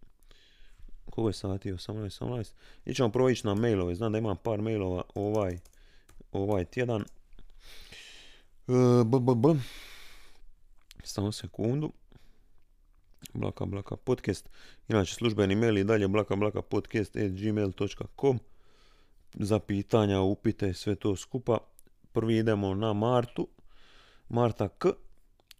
Koliko 1.09 1.29
je 1.29 1.33
sati? 1.33 1.73
18, 1.73 2.23
18. 2.23 2.53
I 2.85 2.93
ćemo 2.93 3.09
prvo 3.09 3.29
ići 3.29 3.47
na 3.47 3.55
mailove, 3.55 3.95
znam 3.95 4.11
da 4.11 4.17
imam 4.17 4.37
par 4.37 4.61
mailova 4.61 5.03
ovaj, 5.15 5.57
ovaj 6.31 6.65
tjedan. 6.65 7.01
E, 7.01 7.03
b, 9.05 9.19
b, 9.19 9.35
b. 9.35 9.59
Samo 11.09 11.31
sekundu. 11.31 11.91
blaka 13.33 13.65
blaka 13.65 13.95
podcast. 13.95 14.49
Inače 14.87 15.15
službeni 15.15 15.55
mail 15.55 15.77
i 15.77 15.83
dalje 15.83 16.07
blaka 16.07 16.35
blaka 16.35 16.61
podcast 16.61 17.17
gmail.com 17.17 18.39
za 19.33 19.59
pitanja, 19.59 20.21
upite, 20.21 20.73
sve 20.73 20.95
to 20.95 21.15
skupa. 21.15 21.57
Prvi 22.11 22.37
idemo 22.37 22.75
na 22.75 22.93
Martu, 22.93 23.47
Marta 24.29 24.67
K, 24.67 24.87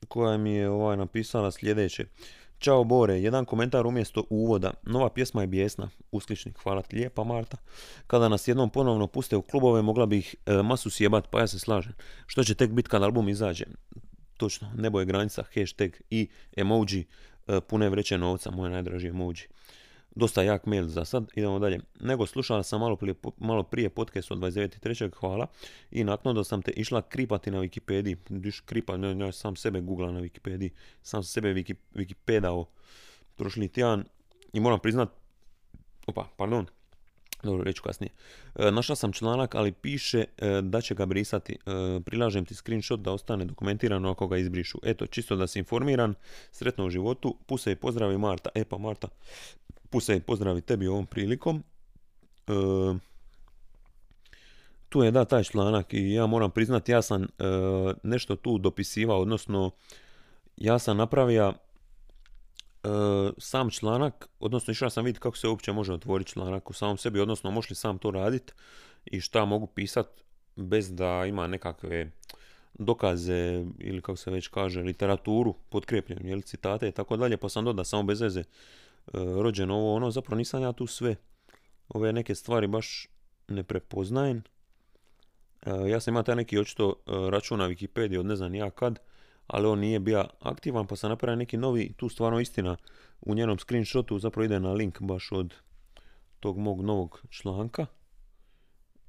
koja 0.07 0.37
mi 0.37 0.51
je 0.51 0.69
ovaj 0.69 0.97
napisala 0.97 1.51
sljedeće. 1.51 2.05
Ćao 2.59 2.83
Bore, 2.83 3.21
jedan 3.21 3.45
komentar 3.45 3.87
umjesto 3.87 4.23
uvoda. 4.29 4.73
Nova 4.83 5.09
pjesma 5.09 5.41
je 5.41 5.47
bijesna. 5.47 5.89
Uskličnik, 6.11 6.57
hvala 6.63 6.81
ti 6.81 6.95
lijepa 6.95 7.23
Marta. 7.23 7.57
Kada 8.07 8.29
nas 8.29 8.47
jednom 8.47 8.69
ponovno 8.69 9.07
puste 9.07 9.35
u 9.35 9.41
klubove, 9.41 9.81
mogla 9.81 10.05
bih 10.05 10.35
e, 10.45 10.53
masu 10.63 10.89
sjebat, 10.89 11.27
pa 11.31 11.39
ja 11.39 11.47
se 11.47 11.59
slažem. 11.59 11.93
Što 12.25 12.43
će 12.43 12.55
tek 12.55 12.71
biti 12.71 12.89
kad 12.89 13.03
album 13.03 13.29
izađe? 13.29 13.65
Točno, 14.39 14.71
nebo 14.75 14.99
je 14.99 15.05
granica, 15.05 15.43
hashtag 15.53 15.91
i 16.09 16.27
emoji, 16.57 17.05
e, 17.47 17.61
pune 17.61 17.89
vreće 17.89 18.17
novca, 18.17 18.51
moj 18.51 18.69
najdraži 18.69 19.07
emoji 19.07 19.47
dosta 20.15 20.43
jak 20.43 20.65
mail 20.65 20.87
za 20.87 21.05
sad, 21.05 21.31
idemo 21.35 21.59
dalje. 21.59 21.79
Nego 21.99 22.25
slušala 22.25 22.63
sam 22.63 22.79
malo 22.79 22.95
prije, 22.95 23.15
malo 23.37 23.63
prije 23.63 23.89
podcast 23.89 24.31
od 24.31 24.37
29.3. 24.37 25.11
hvala 25.15 25.47
i 25.91 26.03
naknadno 26.03 26.43
sam 26.43 26.61
te 26.61 26.71
išla 26.71 27.01
kripati 27.01 27.51
na 27.51 27.59
Wikipediji, 27.59 28.17
Diš 28.29 28.59
kripa, 28.59 28.97
ne, 28.97 29.25
ja 29.25 29.31
sam 29.31 29.55
sebe 29.55 29.81
googla 29.81 30.11
na 30.11 30.19
Wikipediji, 30.19 30.69
sam 31.01 31.23
sebe 31.23 31.53
wiki, 31.53 31.75
Wikipedao 31.95 32.65
prošli 33.35 33.67
tjedan 33.67 34.03
i 34.53 34.59
moram 34.59 34.79
priznat, 34.79 35.09
opa, 36.07 36.27
pardon, 36.37 36.65
dobro, 37.43 37.63
reću 37.63 37.83
kasnije. 37.83 38.11
E, 38.55 38.95
sam 38.95 39.13
članak, 39.13 39.55
ali 39.55 39.71
piše 39.71 40.25
e, 40.37 40.61
da 40.61 40.81
će 40.81 40.95
ga 40.95 41.05
brisati. 41.05 41.53
E, 41.53 41.99
prilažem 42.05 42.45
ti 42.45 42.55
screenshot 42.55 42.99
da 42.99 43.11
ostane 43.11 43.45
dokumentirano 43.45 44.11
ako 44.11 44.27
ga 44.27 44.37
izbrišu. 44.37 44.79
Eto, 44.83 45.05
čisto 45.05 45.35
da 45.35 45.47
si 45.47 45.59
informiran. 45.59 46.13
Sretno 46.51 46.85
u 46.85 46.89
životu. 46.89 47.37
Puse 47.45 47.71
i 47.71 47.75
pozdravi 47.75 48.17
Marta. 48.17 48.49
E 48.55 48.65
pa 48.65 48.77
Marta, 48.77 49.07
Puse 49.89 50.15
i 50.15 50.19
pozdravi 50.19 50.61
tebi 50.61 50.87
ovom 50.87 51.05
prilikom. 51.05 51.63
E, 52.47 52.51
tu 54.89 55.03
je 55.03 55.11
da 55.11 55.25
taj 55.25 55.43
članak 55.43 55.93
i 55.93 56.11
ja 56.11 56.25
moram 56.25 56.51
priznati 56.51 56.91
ja 56.91 57.01
sam 57.01 57.27
nešto 58.03 58.35
tu 58.35 58.57
dopisivao, 58.57 59.21
odnosno 59.21 59.71
ja 60.57 60.79
sam 60.79 60.97
napravio 60.97 61.53
e, 62.83 62.87
sam 63.37 63.69
članak, 63.69 64.27
odnosno 64.39 64.71
išao 64.71 64.89
sam 64.89 65.05
vidjeti 65.05 65.23
kako 65.23 65.37
se 65.37 65.47
uopće 65.47 65.71
može 65.71 65.93
otvoriti 65.93 66.31
članak 66.31 66.69
u 66.69 66.73
samom 66.73 66.97
sebi, 66.97 67.19
odnosno 67.19 67.51
može 67.51 67.67
li 67.69 67.75
sam 67.75 67.97
to 67.97 68.11
raditi 68.11 68.53
i 69.05 69.21
šta 69.21 69.45
mogu 69.45 69.67
pisat 69.67 70.07
bez 70.55 70.95
da 70.95 71.25
ima 71.25 71.47
nekakve 71.47 72.11
dokaze 72.73 73.65
ili 73.79 74.01
kako 74.01 74.15
se 74.15 74.31
već 74.31 74.47
kaže 74.47 74.81
literaturu 74.81 75.53
potkrepljenu, 75.69 76.27
jel, 76.27 76.41
citate 76.41 76.87
i 76.87 76.91
tako 76.91 77.17
dalje, 77.17 77.37
pa 77.37 77.49
sam 77.49 77.65
dodao 77.65 77.85
samo 77.85 78.03
bez 78.03 78.21
veze 78.21 78.43
rođen 79.13 79.71
ovo 79.71 79.95
ono, 79.95 80.11
zapravo 80.11 80.37
nisam 80.37 80.61
ja 80.61 80.71
tu 80.71 80.87
sve. 80.87 81.15
Ove 81.89 82.13
neke 82.13 82.35
stvari 82.35 82.67
baš 82.67 83.07
ne 83.47 83.63
prepoznajem. 83.63 84.43
E, 85.65 85.89
ja 85.89 85.99
sam 85.99 86.11
imao 86.11 86.23
taj 86.23 86.35
neki 86.35 86.59
očito 86.59 86.93
e, 87.07 87.11
račun 87.29 87.59
na 87.59 87.69
Wikipediji 87.69 88.19
od 88.19 88.25
ne 88.25 88.35
znam 88.35 88.55
ja 88.55 88.69
kad, 88.69 88.99
ali 89.49 89.67
on 89.67 89.79
nije 89.79 89.99
bio 89.99 90.25
aktivan 90.39 90.87
pa 90.87 90.95
sam 90.95 91.09
napravio 91.09 91.35
neki 91.35 91.57
novi, 91.57 91.93
tu 91.97 92.09
stvarno 92.09 92.39
istina 92.39 92.77
u 93.21 93.35
njenom 93.35 93.59
screenshotu 93.59 94.19
zapravo 94.19 94.45
ide 94.45 94.59
na 94.59 94.73
link 94.73 95.01
baš 95.01 95.31
od 95.31 95.53
tog 96.39 96.57
mog 96.57 96.81
novog 96.81 97.21
članka 97.29 97.85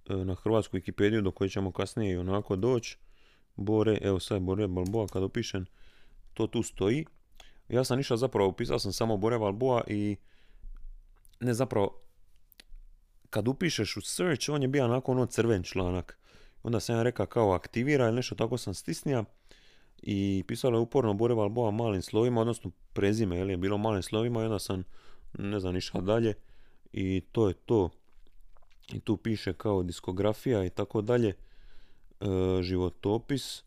na 0.08 0.34
hrvatsku 0.34 0.76
Wikipediju 0.76 1.20
do 1.20 1.30
koje 1.30 1.50
ćemo 1.50 1.72
kasnije 1.72 2.12
i 2.12 2.16
onako 2.16 2.56
doći. 2.56 2.98
Bore, 3.56 3.98
evo 4.02 4.20
sad 4.20 4.42
Bore 4.42 4.68
Balboa 4.68 5.06
kad 5.06 5.22
opišem, 5.22 5.66
to 6.34 6.46
tu 6.46 6.62
stoji. 6.62 7.06
Ja 7.68 7.84
sam 7.84 8.00
išao 8.00 8.16
zapravo, 8.16 8.48
upisao 8.48 8.78
sam 8.78 8.92
samo 8.92 9.16
Bore 9.16 9.38
Balboa 9.38 9.82
i 9.86 10.16
ne 11.40 11.54
zapravo, 11.54 12.00
kad 13.30 13.48
upišeš 13.48 13.96
u 13.96 14.00
search, 14.00 14.48
on 14.48 14.62
je 14.62 14.68
bio 14.68 14.84
onako 14.84 15.12
ono 15.12 15.26
crven 15.26 15.62
članak. 15.62 16.18
Onda 16.62 16.80
sam 16.80 16.96
ja 16.96 17.02
rekao 17.02 17.26
kao 17.26 17.52
aktivira 17.52 18.04
ili 18.06 18.16
nešto 18.16 18.34
tako 18.34 18.58
sam 18.58 18.74
stisnija 18.74 19.24
i 20.02 20.44
pisalo 20.48 20.76
je 20.78 20.80
uporno 20.80 21.14
Bore 21.14 21.34
Balboa 21.34 21.70
malim 21.70 22.02
slovima, 22.02 22.40
odnosno 22.40 22.70
prezime, 22.92 23.36
jel 23.36 23.50
je 23.50 23.56
bilo 23.56 23.78
malim 23.78 24.02
slovima 24.02 24.42
i 24.42 24.44
onda 24.44 24.58
sam, 24.58 24.84
ne 25.38 25.60
znam, 25.60 25.76
išao 25.76 26.00
dalje 26.00 26.34
i 26.92 27.22
to 27.32 27.48
je 27.48 27.54
to. 27.54 27.90
I 28.92 29.00
tu 29.00 29.16
piše 29.16 29.52
kao 29.52 29.82
diskografija 29.82 30.64
i 30.64 30.70
tako 30.70 31.00
dalje, 31.02 31.28
e, 31.28 32.26
životopis 32.62 33.62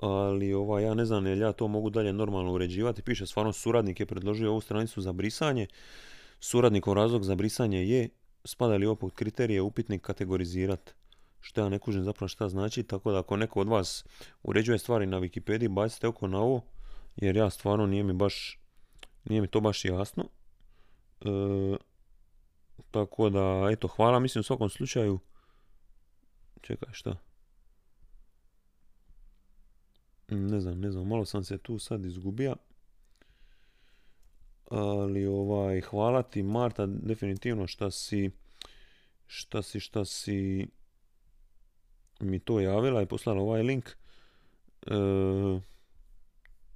ali 0.00 0.54
ovaj, 0.54 0.84
ja 0.84 0.94
ne 0.94 1.04
znam 1.04 1.26
jel 1.26 1.38
ja 1.38 1.52
to 1.52 1.68
mogu 1.68 1.90
dalje 1.90 2.12
normalno 2.12 2.52
uređivati. 2.52 3.02
Piše 3.02 3.26
stvarno 3.26 3.52
suradnik 3.52 4.00
je 4.00 4.06
predložio 4.06 4.50
ovu 4.50 4.60
stranicu 4.60 5.00
za 5.00 5.12
brisanje. 5.12 5.66
Suradnikov 6.40 6.94
razlog 6.94 7.24
za 7.24 7.34
brisanje 7.34 7.88
je 7.88 8.08
spada 8.44 8.76
li 8.76 8.86
ovo 8.86 9.10
kriterije 9.14 9.62
upitnik 9.62 10.02
kategorizirati. 10.02 10.92
Što 11.40 11.60
ja 11.60 11.68
ne 11.68 11.78
kužim 11.78 12.04
zapravo 12.04 12.28
šta 12.28 12.48
znači, 12.48 12.82
tako 12.82 13.12
da 13.12 13.18
ako 13.18 13.36
neko 13.36 13.60
od 13.60 13.68
vas 13.68 14.04
uređuje 14.42 14.78
stvari 14.78 15.06
na 15.06 15.20
Wikipediji, 15.20 15.68
bacite 15.68 16.08
oko 16.08 16.28
na 16.28 16.38
ovo, 16.38 16.64
jer 17.16 17.36
ja 17.36 17.50
stvarno 17.50 17.86
nije 17.86 18.02
mi 18.02 18.12
baš, 18.12 18.58
nije 19.24 19.40
mi 19.40 19.48
to 19.48 19.60
baš 19.60 19.84
jasno. 19.84 20.24
E, 21.20 21.28
tako 22.90 23.30
da, 23.30 23.68
eto, 23.72 23.88
hvala, 23.88 24.18
mislim 24.18 24.40
u 24.40 24.44
svakom 24.44 24.68
slučaju, 24.68 25.18
čekaj, 26.60 26.88
šta? 26.92 27.16
Ne 30.28 30.60
znam, 30.60 30.80
ne 30.80 30.90
znam, 30.90 31.08
malo 31.08 31.24
sam 31.24 31.44
se 31.44 31.58
tu 31.58 31.78
sad 31.78 32.04
izgubio. 32.04 32.56
Ali 34.70 35.26
ovaj, 35.26 35.80
hvala 35.80 36.22
ti 36.22 36.42
Marta, 36.42 36.86
definitivno 36.86 37.66
šta 37.66 37.90
si, 37.90 38.30
šta 39.26 39.62
si, 39.62 39.80
šta 39.80 40.04
si 40.04 40.68
mi 42.18 42.38
to 42.38 42.60
javila 42.60 43.02
i 43.02 43.06
poslala 43.06 43.42
ovaj 43.42 43.62
link. 43.62 43.88
E, 44.86 44.94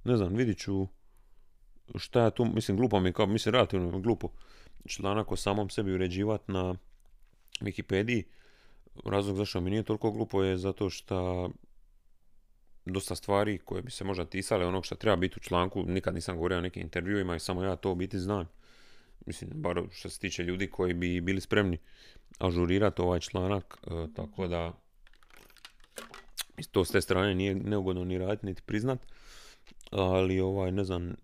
ne 0.03 0.17
znam, 0.17 0.35
vidit 0.35 0.57
ću 0.57 0.87
šta 1.95 2.23
je 2.23 2.31
tu, 2.31 2.45
mislim 2.45 2.77
glupo 2.77 2.99
mi 2.99 3.09
je 3.09 3.13
kao, 3.13 3.25
mislim 3.25 3.53
relativno 3.53 3.99
glupo 3.99 4.29
članak 4.85 5.31
o 5.31 5.35
samom 5.35 5.69
sebi 5.69 5.93
uređivati 5.93 6.51
na 6.51 6.75
Wikipediji. 7.61 8.23
Razlog 9.05 9.37
zašto 9.37 9.61
mi 9.61 9.69
nije 9.69 9.83
toliko 9.83 10.11
glupo 10.11 10.43
je 10.43 10.57
zato 10.57 10.89
što 10.89 11.49
dosta 12.85 13.15
stvari 13.15 13.57
koje 13.57 13.81
bi 13.81 13.91
se 13.91 14.03
možda 14.03 14.25
tisale 14.25 14.65
onog 14.65 14.85
što 14.85 14.95
treba 14.95 15.15
biti 15.15 15.35
u 15.37 15.43
članku, 15.43 15.83
nikad 15.87 16.13
nisam 16.13 16.35
govorio 16.35 16.57
o 16.57 16.61
nekim 16.61 16.83
intervjuima 16.83 17.35
i 17.35 17.39
samo 17.39 17.63
ja 17.63 17.75
to 17.75 17.91
u 17.91 17.95
biti 17.95 18.19
znam. 18.19 18.49
Mislim, 19.25 19.49
bar 19.53 19.81
što 19.91 20.09
se 20.09 20.19
tiče 20.19 20.43
ljudi 20.43 20.69
koji 20.69 20.93
bi 20.93 21.21
bili 21.21 21.41
spremni 21.41 21.77
ažurirati 22.39 23.01
ovaj 23.01 23.19
članak, 23.19 23.77
e, 23.87 24.13
tako 24.15 24.47
da 24.47 24.82
to 26.71 26.85
s 26.85 26.91
te 26.91 27.01
strane 27.01 27.35
nije 27.35 27.55
neugodno 27.55 28.03
ni 28.03 28.17
raditi, 28.17 28.45
niti 28.45 28.61
priznat, 28.61 28.99
ali 29.91 30.39
ovaj, 30.39 30.71
ne 30.71 30.83
znam, 30.83 31.15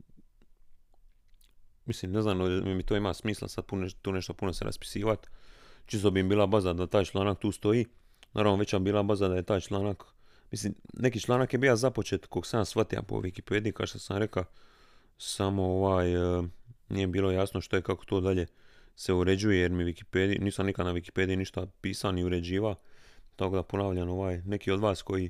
mislim, 1.85 2.11
ne 2.11 2.21
znam, 2.21 2.37
mi 2.77 2.83
to 2.83 2.95
ima 2.95 3.13
smisla 3.13 3.47
sad 3.47 3.65
puno, 3.65 3.87
tu 4.01 4.11
nešto 4.11 4.33
puno 4.33 4.53
se 4.53 4.65
raspisivati, 4.65 5.27
čisto 5.85 6.11
bi 6.11 6.19
im 6.19 6.29
bila 6.29 6.47
baza 6.47 6.73
da 6.73 6.87
taj 6.87 7.05
članak 7.05 7.39
tu 7.39 7.51
stoji, 7.51 7.85
naravno 8.33 8.57
veća 8.57 8.79
bila 8.79 9.03
baza 9.03 9.27
da 9.27 9.35
je 9.35 9.43
taj 9.43 9.59
članak 9.59 10.03
Mislim, 10.51 10.73
neki 10.93 11.19
članak 11.19 11.53
je 11.53 11.59
bio 11.59 11.75
započet, 11.75 12.25
kog 12.25 12.45
sam 12.45 12.65
shvatio 12.65 13.01
po 13.01 13.15
Wikipediji, 13.15 13.71
kao 13.71 13.87
što 13.87 13.99
sam 13.99 14.17
rekao, 14.17 14.43
samo 15.17 15.63
ovaj, 15.63 16.13
e, 16.13 16.43
nije 16.89 17.07
bilo 17.07 17.31
jasno 17.31 17.61
što 17.61 17.75
je 17.75 17.81
kako 17.81 18.05
to 18.05 18.21
dalje 18.21 18.47
se 18.95 19.13
uređuje, 19.13 19.59
jer 19.59 19.71
mi 19.71 19.83
Wikipedia, 19.83 20.41
nisam 20.41 20.65
nikad 20.65 20.85
na 20.85 20.93
Wikipediji 20.93 21.35
ništa 21.35 21.65
pisao 21.81 22.11
ni 22.11 22.23
uređiva, 22.23 22.75
tako 23.39 23.55
da 23.55 23.63
ponavljam 23.63 24.09
ovaj, 24.09 24.41
neki 24.45 24.71
od 24.71 24.79
vas 24.79 25.01
koji 25.01 25.29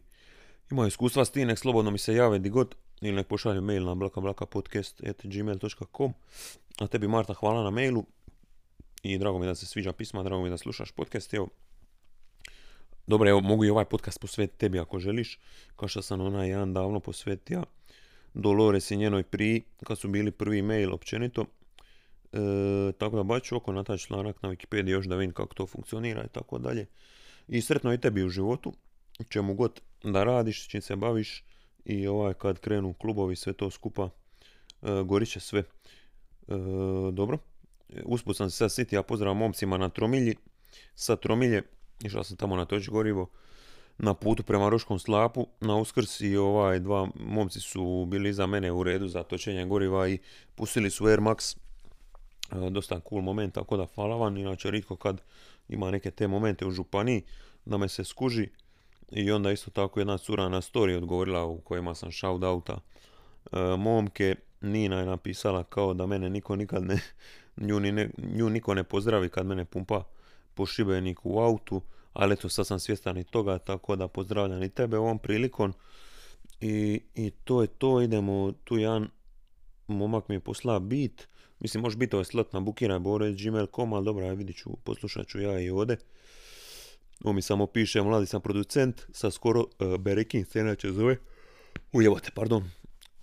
imaju 0.72 0.88
iskustva 0.88 1.26
s 1.26 1.32
tim, 1.32 1.48
nek 1.48 1.60
slobodno 1.60 1.92
mi 1.92 1.98
se 1.98 2.16
jave 2.16 2.40
di 2.40 2.50
god, 2.50 2.76
ili 3.02 3.16
nek 3.16 3.28
pošalju 3.28 3.62
mail 3.62 3.86
na 3.86 3.96
blakablakapodcast.gmail.com 3.96 6.14
A 6.80 6.88
tebi 6.88 7.08
Marta 7.08 7.34
hvala 7.34 7.64
na 7.64 7.70
mailu 7.70 8.06
i 9.04 9.18
drago 9.18 9.40
mi 9.40 9.46
da 9.46 9.56
se 9.56 9.66
sviđa 9.66 9.94
pisma, 9.94 10.24
drago 10.24 10.44
mi 10.44 10.50
da 10.50 10.58
slušaš 10.58 10.92
podcast, 10.92 11.34
evo, 11.34 11.48
dobro, 13.08 13.30
evo, 13.30 13.42
mogu 13.42 13.66
i 13.66 13.70
ovaj 13.70 13.86
podcast 13.86 14.22
posvetiti 14.22 14.60
tebi 14.60 14.80
ako 14.80 15.00
želiš, 15.00 15.40
kao 15.76 15.88
što 15.88 16.02
sam 16.02 16.22
onaj 16.22 16.50
jedan 16.50 16.74
davno 16.74 17.00
posvetio 17.00 17.64
Dolores 18.34 18.92
i 18.92 18.98
njenoj 18.98 19.24
pri, 19.24 19.62
kad 19.84 20.00
su 20.00 20.08
bili 20.08 20.32
prvi 20.32 20.62
mail 20.62 20.94
općenito. 20.94 21.42
E, 21.42 21.46
tako 22.98 23.16
da 23.16 23.24
baću 23.24 23.56
oko 23.56 23.72
na 23.72 23.84
taj 23.84 23.98
članak 23.98 24.44
na 24.44 24.50
Wikipediji 24.50 24.90
još 24.90 25.06
da 25.06 25.16
vidim 25.16 25.34
kako 25.34 25.54
to 25.54 25.68
funkcionira 25.68 26.24
i 26.24 26.28
tako 26.28 26.58
dalje. 26.58 26.86
I 27.50 27.62
sretno 27.62 27.94
i 27.94 27.98
tebi 27.98 28.24
u 28.24 28.30
životu, 28.30 28.74
čemu 29.30 29.54
god 29.54 29.82
da 30.04 30.24
radiš, 30.24 30.68
čim 30.68 30.82
se 30.82 30.96
baviš 30.96 31.44
i 31.86 32.08
ovaj 32.08 32.34
kad 32.34 32.60
krenu 32.60 32.94
klubovi 32.94 33.36
sve 33.36 33.54
to 33.54 33.70
skupa, 33.72 34.10
e, 34.82 35.04
gorit 35.04 35.30
će 35.30 35.40
sve. 35.40 35.60
E, 35.60 35.66
dobro, 37.12 37.38
usput 38.06 38.38
sam 38.38 38.50
se 38.50 38.58
sad 38.58 38.72
siti, 38.72 38.96
ja 38.96 39.04
pozdrav 39.04 39.34
momcima 39.34 39.78
na 39.78 39.90
Tromilji, 39.90 40.36
sa 40.96 41.16
Tromilje, 41.16 41.64
Išao 42.04 42.24
sam 42.24 42.38
tamo 42.38 42.56
na 42.56 42.66
toč 42.66 42.90
gorivo. 42.90 43.28
na 43.98 44.14
putu 44.14 44.44
prema 44.44 44.70
Roškom 44.70 45.00
slapu 45.00 45.48
na 45.60 45.76
uskrs 45.76 46.22
i 46.22 46.38
ovaj 46.38 46.80
dva 46.80 47.10
momci 47.16 47.60
su 47.60 48.06
bili 48.08 48.30
iza 48.30 48.48
mene 48.48 48.72
u 48.72 48.84
redu 48.84 49.08
za 49.08 49.24
točenje 49.24 49.66
goriva 49.66 50.08
i 50.08 50.20
pustili 50.56 50.90
su 50.90 51.06
Air 51.06 51.20
Max. 51.20 51.58
E, 52.52 52.70
dosta 52.70 53.00
cool 53.10 53.22
moment, 53.22 53.54
tako 53.54 53.78
da 53.78 53.88
hvala 53.96 54.16
vam. 54.16 54.38
Inače, 54.38 54.72
ritko 54.72 54.96
kad 54.96 55.22
ima 55.70 55.92
neke 55.92 56.12
te 56.12 56.28
momente 56.28 56.66
u 56.66 56.72
županiji 56.72 57.22
da 57.66 57.78
me 57.78 57.88
se 57.88 58.04
skuži. 58.04 58.50
I 59.12 59.32
onda 59.32 59.52
isto 59.52 59.72
tako 59.72 60.00
jedna 60.00 60.18
cura 60.18 60.50
na 60.50 60.62
story 60.62 60.98
odgovorila 60.98 61.46
u 61.46 61.62
kojima 61.62 61.96
sam 61.96 62.12
shout 62.12 62.44
outa 62.44 62.80
e, 63.52 63.58
momke. 63.78 64.36
Nina 64.62 65.00
je 65.00 65.06
napisala 65.06 65.64
kao 65.64 65.94
da 65.94 66.06
mene 66.06 66.30
niko 66.30 66.56
nikad 66.56 66.84
ne, 66.84 67.00
nju, 67.68 67.80
ne, 67.80 68.10
nju 68.18 68.50
niko 68.50 68.74
ne 68.74 68.84
pozdravi 68.84 69.30
kad 69.30 69.46
mene 69.46 69.66
pumpa 69.66 70.04
po 70.54 70.66
Šibeniku 70.66 71.30
u 71.30 71.40
autu 71.40 71.82
ali 72.14 72.34
eto 72.34 72.50
sad 72.50 72.68
sam 72.68 72.80
svjestan 72.80 73.18
i 73.18 73.24
toga, 73.24 73.58
tako 73.58 73.96
da 73.96 74.08
pozdravljam 74.08 74.64
i 74.64 74.70
tebe 74.70 74.98
ovom 74.98 75.20
prilikom. 75.20 75.74
I, 76.62 77.02
I 77.16 77.32
to 77.32 77.62
je 77.62 77.68
to, 77.68 78.02
idemo, 78.02 78.52
tu 78.64 78.78
jedan 78.78 79.10
momak 79.88 80.30
mi 80.30 80.36
je 80.36 80.40
poslao 80.40 80.80
bit, 80.80 81.29
mislim 81.60 81.82
može 81.82 81.98
biti 81.98 82.16
ovaj 82.16 82.26
slot 82.26 82.54
na 82.54 82.60
bukiraj 82.60 83.00
gmail.com, 83.44 83.94
ali 83.94 84.06
dobro, 84.06 84.26
ja 84.26 84.34
vidit 84.34 84.58
ću, 84.58 84.70
poslušat 84.84 85.28
ću 85.28 85.40
ja 85.40 85.60
i 85.60 85.70
ovdje. 85.70 85.98
On 87.24 87.36
mi 87.36 87.42
samo 87.42 87.68
piše, 87.68 88.02
mladi 88.02 88.26
sam 88.26 88.42
producent 88.42 89.02
sa 89.12 89.32
skoro, 89.32 89.60
uh, 89.60 89.98
Berekin 89.98 90.46
se 90.46 90.76
će 90.80 90.92
zove, 90.92 91.18
ujebote, 91.94 92.32
pardon, 92.36 92.70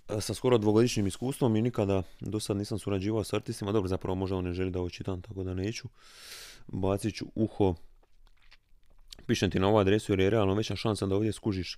e, 0.09 0.21
sa 0.21 0.33
skoro 0.33 0.57
dvogodišnjim 0.57 1.07
iskustvom 1.07 1.55
i 1.55 1.61
nikada 1.61 2.03
do 2.19 2.39
sad 2.39 2.57
nisam 2.57 2.79
surađivao 2.79 3.23
s 3.23 3.33
artistima, 3.33 3.71
dobro, 3.71 3.87
zapravo 3.87 4.15
možda 4.15 4.35
on 4.35 4.45
ne 4.45 4.53
želi 4.53 4.71
da 4.71 4.79
ovo 4.79 4.89
čitam, 4.89 5.21
tako 5.21 5.43
da 5.43 5.53
neću. 5.53 5.87
Bacit 6.67 7.15
ću 7.15 7.25
uho 7.35 7.75
pišem 9.27 9.51
ti 9.51 9.59
na 9.59 9.67
ovu 9.67 9.77
adresu 9.77 10.11
jer 10.11 10.19
je 10.19 10.29
realno 10.29 10.53
veća 10.53 10.75
šansa 10.75 11.05
da 11.05 11.15
ovdje 11.15 11.31
skužiš. 11.31 11.77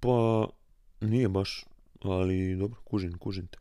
Pa, 0.00 0.48
nije 1.00 1.28
baš, 1.28 1.64
ali 2.02 2.56
dobro, 2.56 2.80
kužin, 2.84 3.18
kužin 3.18 3.46
te. 3.46 3.58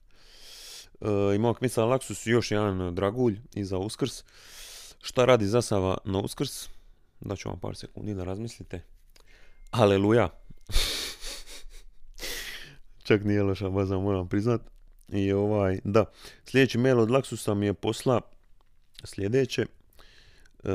E, 1.01 1.35
imao 1.35 1.53
kmica 1.53 1.85
Laksus 1.85 2.27
još 2.27 2.51
jedan 2.51 2.95
dragulj 2.95 3.39
iza 3.53 3.77
uskrs. 3.77 4.23
Šta 5.01 5.25
radi 5.25 5.45
zasava 5.45 5.97
na 6.05 6.19
uskrs? 6.19 6.69
Daću 7.19 7.49
vam 7.49 7.59
par 7.59 7.75
sekundi 7.75 8.13
da 8.13 8.23
razmislite. 8.23 8.81
Aleluja. 9.71 10.29
Čak 13.07 13.23
nije 13.23 13.43
loša 13.43 13.69
baza, 13.69 13.97
moram 13.97 14.29
priznat. 14.29 14.61
I 15.07 15.31
ovaj, 15.31 15.79
da, 15.83 16.05
sljedeći 16.45 16.77
mail 16.77 16.99
od 16.99 17.11
Laksusa 17.11 17.53
mi 17.53 17.65
je 17.65 17.73
posla 17.73 18.21
sljedeće. 19.03 19.65
E, 20.63 20.69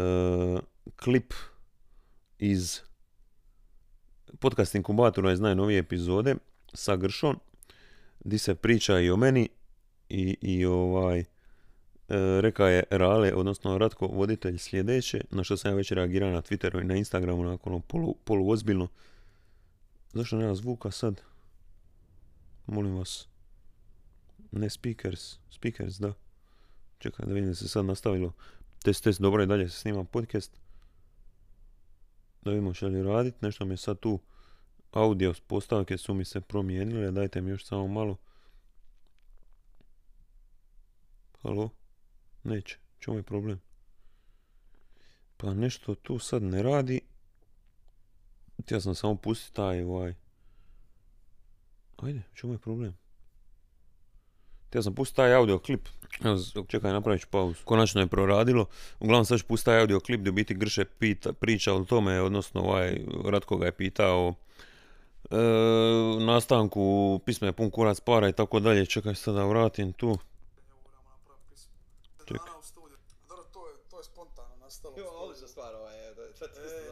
klip 0.97 1.33
iz 2.39 2.81
podcast 4.39 4.75
inkubatora 4.75 5.33
iz 5.33 5.41
najnovije 5.41 5.79
epizode 5.79 6.35
sa 6.75 6.97
Gršom, 6.97 7.41
di 8.25 8.39
se 8.39 8.55
priča 8.55 9.01
i 9.01 9.11
o 9.11 9.17
meni 9.17 9.49
i, 10.13 10.37
i 10.41 10.67
ovaj, 10.67 11.21
e, 11.21 11.25
reka 12.41 12.67
je 12.67 12.83
Rale, 12.91 13.35
odnosno 13.35 13.79
Ratko 13.79 14.07
voditelj 14.07 14.59
sljedeće, 14.59 15.21
na 15.31 15.45
što 15.45 15.57
sam 15.57 15.71
ja 15.71 15.77
već 15.77 15.91
reagirao 15.93 16.31
na 16.31 16.43
Twitteru 16.43 16.83
i 16.83 16.85
na 16.85 16.95
Instagramu, 16.95 17.45
nakon 17.45 17.73
ono 17.73 17.83
polu, 17.83 18.15
poluozbiljno. 18.25 18.89
Zašto 20.13 20.37
nema 20.37 20.55
zvuka 20.55 20.91
sad? 20.91 21.21
Molim 22.67 22.97
vas. 22.97 23.29
Ne 24.53 24.71
speakers, 24.71 25.39
speakers, 25.51 25.99
da. 25.99 26.13
Čekaj 26.99 27.27
da 27.27 27.33
vidim 27.35 27.49
da 27.49 27.55
se 27.55 27.69
sad 27.69 27.85
nastavilo. 27.85 28.33
Test, 28.83 29.05
test, 29.05 29.21
dobro 29.21 29.43
je 29.43 29.47
dalje 29.47 29.69
se 29.69 29.79
snima 29.79 30.05
podcast 30.05 30.61
da 32.43 32.51
vidimo 32.51 32.75
što 32.75 32.87
li 32.87 33.03
radit, 33.03 33.43
nešto 33.43 33.65
mi 33.65 33.73
je 33.73 33.77
sad 33.77 33.99
tu 34.01 34.19
audio 34.93 35.35
postavke 35.47 35.99
su 35.99 36.15
mi 36.15 36.25
se 36.25 36.41
promijenile, 36.41 37.11
dajte 37.11 37.41
mi 37.41 37.51
još 37.51 37.65
samo 37.65 37.87
malo. 37.87 38.17
Halo? 41.43 41.71
Neće, 42.45 42.79
čemu 42.99 43.17
je 43.17 43.23
problem? 43.23 43.61
Pa 45.37 45.55
nešto 45.55 45.95
tu 45.95 46.19
sad 46.19 46.43
ne 46.43 46.63
radi. 46.63 47.01
Ja 48.71 48.81
sam 48.81 48.95
samo 48.95 49.15
pustiti 49.17 49.57
taj 49.57 49.83
ovaj. 49.83 50.15
Ajde, 51.97 52.23
čemu 52.35 52.53
je 52.53 52.59
problem? 52.59 52.97
Ja 54.75 54.83
sam 54.83 54.95
pustiti 54.95 55.17
taj 55.17 55.35
audio 55.35 55.59
klip. 55.59 55.89
Evo, 56.25 56.39
čekaj, 56.69 56.93
napravit 56.93 57.21
ću 57.21 57.29
pauzu. 57.31 57.65
Konačno 57.65 58.01
je 58.01 58.07
proradilo. 58.07 58.67
Uglavnom 59.01 59.25
sad 59.25 59.39
ću 59.39 59.47
pustiti 59.47 59.65
taj 59.65 59.81
audio 59.81 60.01
klip 60.01 60.21
gdje 60.21 60.33
biti 60.33 60.55
Grše 60.55 60.85
pita, 60.85 61.33
priča 61.33 61.75
o 61.75 61.85
tome, 61.85 62.21
odnosno 62.21 62.61
ovaj 62.61 63.01
Ratko 63.25 63.57
ga 63.57 63.67
je 63.67 63.73
pitao 63.73 64.35
e, 65.31 65.37
nastanku 66.27 67.21
pisma 67.27 67.47
je 67.47 67.53
pun 67.53 67.71
kurac 67.71 68.01
para 68.01 68.29
i 68.29 68.33
tako 68.33 68.61
dalje. 68.61 68.87
Čekaj 68.87 69.15
sad 69.15 69.35
da 69.35 69.45
vratim 69.45 69.93
tu. 69.93 70.19
Čekaj. 72.27 72.47
To 73.53 73.69
je, 73.69 73.75
to 73.91 73.99
je 73.99 74.05
spontano 74.05 74.57
nastalo. 74.57 74.99
Jo, 74.99 75.11
odlična 75.11 75.49
stvar 75.49 75.75
ovaj, 75.75 76.09
E, 76.09 76.15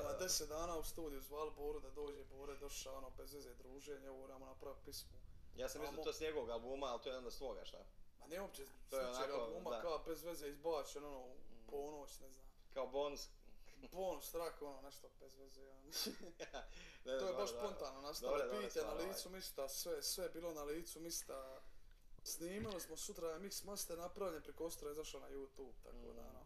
na 0.04 0.12
deset 0.18 0.48
dana 0.48 0.76
u 0.76 0.84
studiju 0.84 1.20
zvali 1.20 1.50
Boru 1.50 1.80
da 1.80 1.90
dođe, 1.90 2.24
Bore 2.24 2.56
došao 2.56 2.96
ono 2.96 3.10
bez 3.10 3.32
veze 3.32 3.54
druženja, 3.54 4.10
ovo 4.10 4.20
moramo 4.20 4.46
napraviti 4.46 4.84
pismo. 4.84 5.10
Ja 5.56 5.68
sam 5.68 5.80
mislio 5.80 6.04
to 6.04 6.12
s 6.12 6.20
njegovog 6.20 6.50
albuma, 6.50 6.86
ali 6.86 7.00
to 7.02 7.10
je 7.10 7.18
onda 7.18 7.30
s 7.30 7.38
tvoga, 7.38 7.64
šta? 7.64 7.78
Ma 8.20 8.26
ne 8.26 8.40
uopće 8.40 8.66
To 8.90 8.98
je 8.98 9.04
slučaj 9.04 9.24
onako, 9.24 9.40
albuma 9.40 9.70
da. 9.70 9.80
kao 9.80 9.98
bez 10.06 10.24
veze 10.24 10.48
izbačen, 10.48 11.04
ono, 11.04 11.18
u 11.20 11.36
ponoć, 11.70 12.20
ne 12.20 12.30
znam. 12.30 12.46
Kao 12.74 12.86
bonus. 12.86 13.28
Bonus, 13.92 14.30
trak, 14.30 14.62
ono, 14.62 14.80
nešto 14.82 15.08
bez 15.20 15.36
veze, 15.36 15.60
ono. 15.72 15.90
To 17.04 17.10
je 17.10 17.20
dobro, 17.20 17.36
baš 17.36 17.50
dobro. 17.50 17.68
spontano 17.68 18.00
nastalo, 18.00 18.38
pijte 18.60 18.80
na 18.80 18.92
ovaj. 18.92 19.06
licu 19.06 19.30
mista, 19.30 19.68
sve, 19.68 20.02
sve 20.02 20.24
je 20.24 20.30
bilo 20.30 20.54
na 20.54 20.62
licu 20.62 21.00
mista. 21.00 21.59
Snimali 22.22 22.80
smo 22.80 22.96
sutra 22.96 23.38
mix 23.38 23.64
master 23.66 23.98
napravljen, 23.98 24.42
preko 24.42 24.64
Ostra 24.64 24.88
je 24.88 24.92
izašao 24.92 25.20
na 25.20 25.28
YouTube, 25.28 25.72
tako 25.82 26.12
da, 26.14 26.20
ono. 26.20 26.40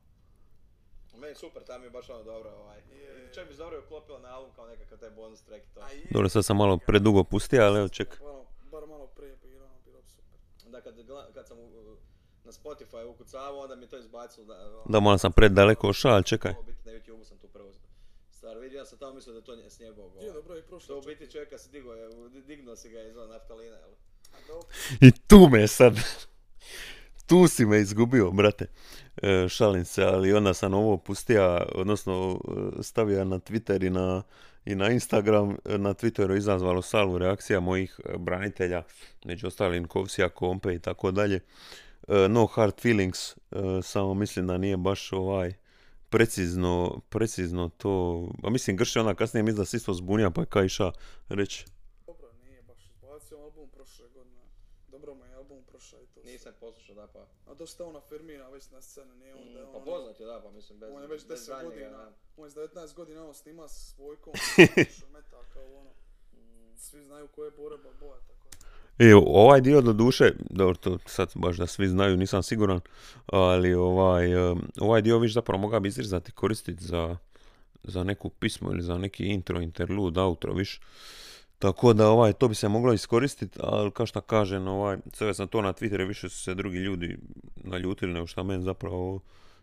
Meni 1.16 1.34
super, 1.34 1.64
tam 1.64 1.82
je 1.84 1.90
baš 1.90 2.10
ono 2.10 2.22
dobro, 2.22 2.50
ovaj. 2.50 2.78
Je. 2.78 3.30
Čak 3.34 3.48
bi 3.48 3.54
dobro 3.54 3.82
uklopilo 3.86 4.18
na 4.18 4.28
album 4.28 4.54
kao 4.54 4.66
nekakav 4.66 4.98
taj 4.98 5.10
bonus 5.10 5.42
track 5.42 5.64
i 5.64 5.74
to. 5.74 5.80
Dobro, 6.10 6.28
sad 6.28 6.44
sam 6.44 6.56
malo 6.56 6.78
predugo 6.86 7.24
pustio, 7.24 7.62
ali 7.62 7.78
evo 7.78 7.88
ček. 7.88 8.20
Malo, 8.20 8.46
bar 8.62 8.86
malo 8.86 9.06
prije 9.06 9.36
bilo, 9.36 9.64
ono, 9.64 9.74
bilo 9.84 10.02
bi 10.02 10.08
super. 10.08 10.70
Da 10.70 10.80
kad, 10.80 10.94
kad 11.34 11.48
sam 11.48 11.58
na 12.44 12.52
Spotify 12.52 13.04
ukucavao, 13.06 13.60
onda 13.60 13.76
mi 13.76 13.82
je 13.84 13.88
to 13.88 13.98
izbacilo 13.98 14.46
da... 14.46 14.54
ono, 14.54 14.82
Da, 14.88 15.00
malo 15.00 15.18
sam 15.18 15.32
predaleko 15.32 15.88
ošao, 15.88 16.12
ali 16.12 16.24
čekaj. 16.24 16.52
Ovo 16.52 16.62
biti 16.62 16.78
na 16.84 16.92
YouTube 16.92 17.24
sam 17.24 17.38
tu 17.38 17.48
prvo 17.48 17.72
stvar 18.30 18.58
vidio, 18.58 18.78
ja 18.78 18.84
sam 18.84 18.98
tamo 18.98 19.14
mislio 19.14 19.34
da 19.34 19.40
to 19.40 19.56
nje- 19.56 19.70
s 19.70 19.78
njegovog. 19.78 20.14
Je, 20.14 20.20
ovaj. 20.20 20.32
dobro, 20.32 20.58
i 20.58 20.62
prošlo 20.62 20.94
To 20.94 20.98
u 20.98 21.02
biti 21.02 21.30
čovjeka 21.30 21.58
se 21.58 21.70
digao, 21.70 21.94
dignuo 22.46 22.76
si 22.76 22.90
ga 22.90 23.00
iz 23.02 23.16
ono 23.16 23.26
naftalina, 23.26 23.76
jel? 23.76 23.90
I 25.00 25.10
tu 25.12 25.48
me 25.48 25.66
sad. 25.68 25.98
Tu 27.26 27.48
si 27.48 27.66
me 27.66 27.80
izgubio, 27.80 28.30
brate. 28.30 28.66
E, 29.22 29.48
šalim 29.48 29.84
se, 29.84 30.04
ali 30.04 30.32
onda 30.32 30.54
sam 30.54 30.74
ovo 30.74 30.96
pustio, 30.96 31.66
odnosno 31.74 32.40
e, 32.78 32.82
stavio 32.82 33.24
na 33.24 33.38
Twitter 33.38 33.86
i 33.86 33.90
na, 33.90 34.22
i 34.64 34.74
na 34.74 34.90
Instagram. 34.90 35.56
E, 35.64 35.78
Na 35.78 35.94
Twitteru 35.94 36.36
izazvalo 36.36 36.82
salvu 36.82 37.18
reakcija 37.18 37.60
mojih 37.60 38.00
e, 38.04 38.18
branitelja, 38.18 38.82
među 39.24 39.46
ostalim 39.46 39.88
Kovsija, 39.88 40.28
Kompe 40.28 40.74
i 40.74 40.78
tako 40.78 41.10
dalje. 41.10 41.40
No 42.28 42.46
hard 42.46 42.80
feelings, 42.80 43.36
samo 43.82 44.14
mislim 44.14 44.46
da 44.46 44.58
nije 44.58 44.76
baš 44.76 45.12
ovaj 45.12 45.52
precizno, 46.08 47.00
precizno 47.08 47.68
to, 47.68 48.26
a 48.42 48.50
mislim 48.50 48.76
Grše 48.76 49.00
ona 49.00 49.14
kasnije 49.14 49.42
mislim 49.42 49.58
da 49.58 49.64
se 49.64 49.76
isto 49.76 49.94
zbunja 49.94 50.30
pa 50.30 50.40
je 50.40 50.46
kaj 50.46 50.66
iša 50.66 50.92
reći. 51.28 51.64
dobro, 52.06 52.28
nije 52.44 52.62
baš 52.62 52.86
izbacio 52.86 53.38
album 53.38 53.68
prošle 53.74 54.08
godine. 54.14 54.42
Dobro 54.88 55.14
prošao 55.84 56.02
i 56.02 56.06
to 56.06 56.20
sve. 56.20 56.32
Nisam 56.32 56.52
poslušao, 56.60 56.94
da 56.94 57.06
pa. 57.06 57.26
A 57.46 57.54
dosta 57.54 57.84
on 57.84 57.96
afirmira 57.96 58.48
već 58.48 58.70
na 58.70 58.82
sceni, 58.82 59.14
nije 59.16 59.34
on 59.34 59.52
da 59.52 59.58
je 59.58 59.64
Mm, 59.64 59.68
on... 59.68 59.72
Pa 59.72 59.78
ono- 59.78 59.84
poznat 59.84 60.20
je, 60.20 60.26
da, 60.26 60.40
pa 60.44 60.50
mislim, 60.50 60.78
bez 60.78 60.90
On 60.94 61.02
je 61.02 61.08
već 61.08 61.26
bez 61.26 61.40
10 61.40 61.48
daljnjega, 61.48 61.74
godina, 61.74 61.90
da. 61.90 62.12
on 62.36 62.44
je 62.44 62.50
s 62.50 62.54
19 62.54 62.94
godina 62.94 63.26
on 63.26 63.34
snima 63.34 63.68
s 63.68 63.94
svojkom, 63.94 64.32
meta 65.12 65.36
kao 65.54 65.64
ono. 65.80 65.90
Svi 66.76 67.04
znaju 67.04 67.28
ko 67.28 67.44
je 67.44 67.50
Bore 67.50 67.76
Balboa, 67.76 68.16
tako 68.16 68.48
da. 68.98 69.04
E, 69.04 69.14
ovaj 69.14 69.60
dio 69.60 69.80
do 69.80 69.92
duše, 69.92 70.32
dobro, 70.50 70.74
to 70.74 70.98
sad 71.06 71.32
baš 71.34 71.56
da 71.56 71.66
svi 71.66 71.88
znaju, 71.88 72.16
nisam 72.16 72.42
siguran, 72.42 72.80
ali 73.26 73.74
ovaj, 73.74 74.26
ovaj 74.80 75.02
dio 75.02 75.18
viš 75.18 75.34
zapravo 75.34 75.60
mogao 75.60 75.80
bi 75.80 75.88
izrezati 75.88 76.32
koristiti 76.32 76.84
za, 76.84 77.16
za 77.84 78.04
neku 78.04 78.28
pismo 78.30 78.70
ili 78.72 78.82
za 78.82 78.98
neki 78.98 79.24
intro, 79.26 79.60
interlude, 79.60 80.20
outro, 80.20 80.52
viš. 80.52 80.80
Tako 81.58 81.92
da 81.92 82.08
ovaj, 82.08 82.32
to 82.32 82.48
bi 82.48 82.54
se 82.54 82.68
moglo 82.68 82.92
iskoristiti, 82.92 83.58
ali 83.62 83.90
kao 83.90 84.06
šta 84.06 84.20
kažem, 84.20 84.68
ovaj, 84.68 84.96
sve 85.12 85.34
sam 85.34 85.48
to 85.48 85.62
na 85.62 85.72
Twitteru, 85.72 86.08
više 86.08 86.28
su 86.28 86.42
se 86.42 86.54
drugi 86.54 86.78
ljudi 86.78 87.18
naljutili 87.56 88.12
nego 88.12 88.26
šta 88.26 88.42
meni 88.42 88.62
zapravo 88.62 89.20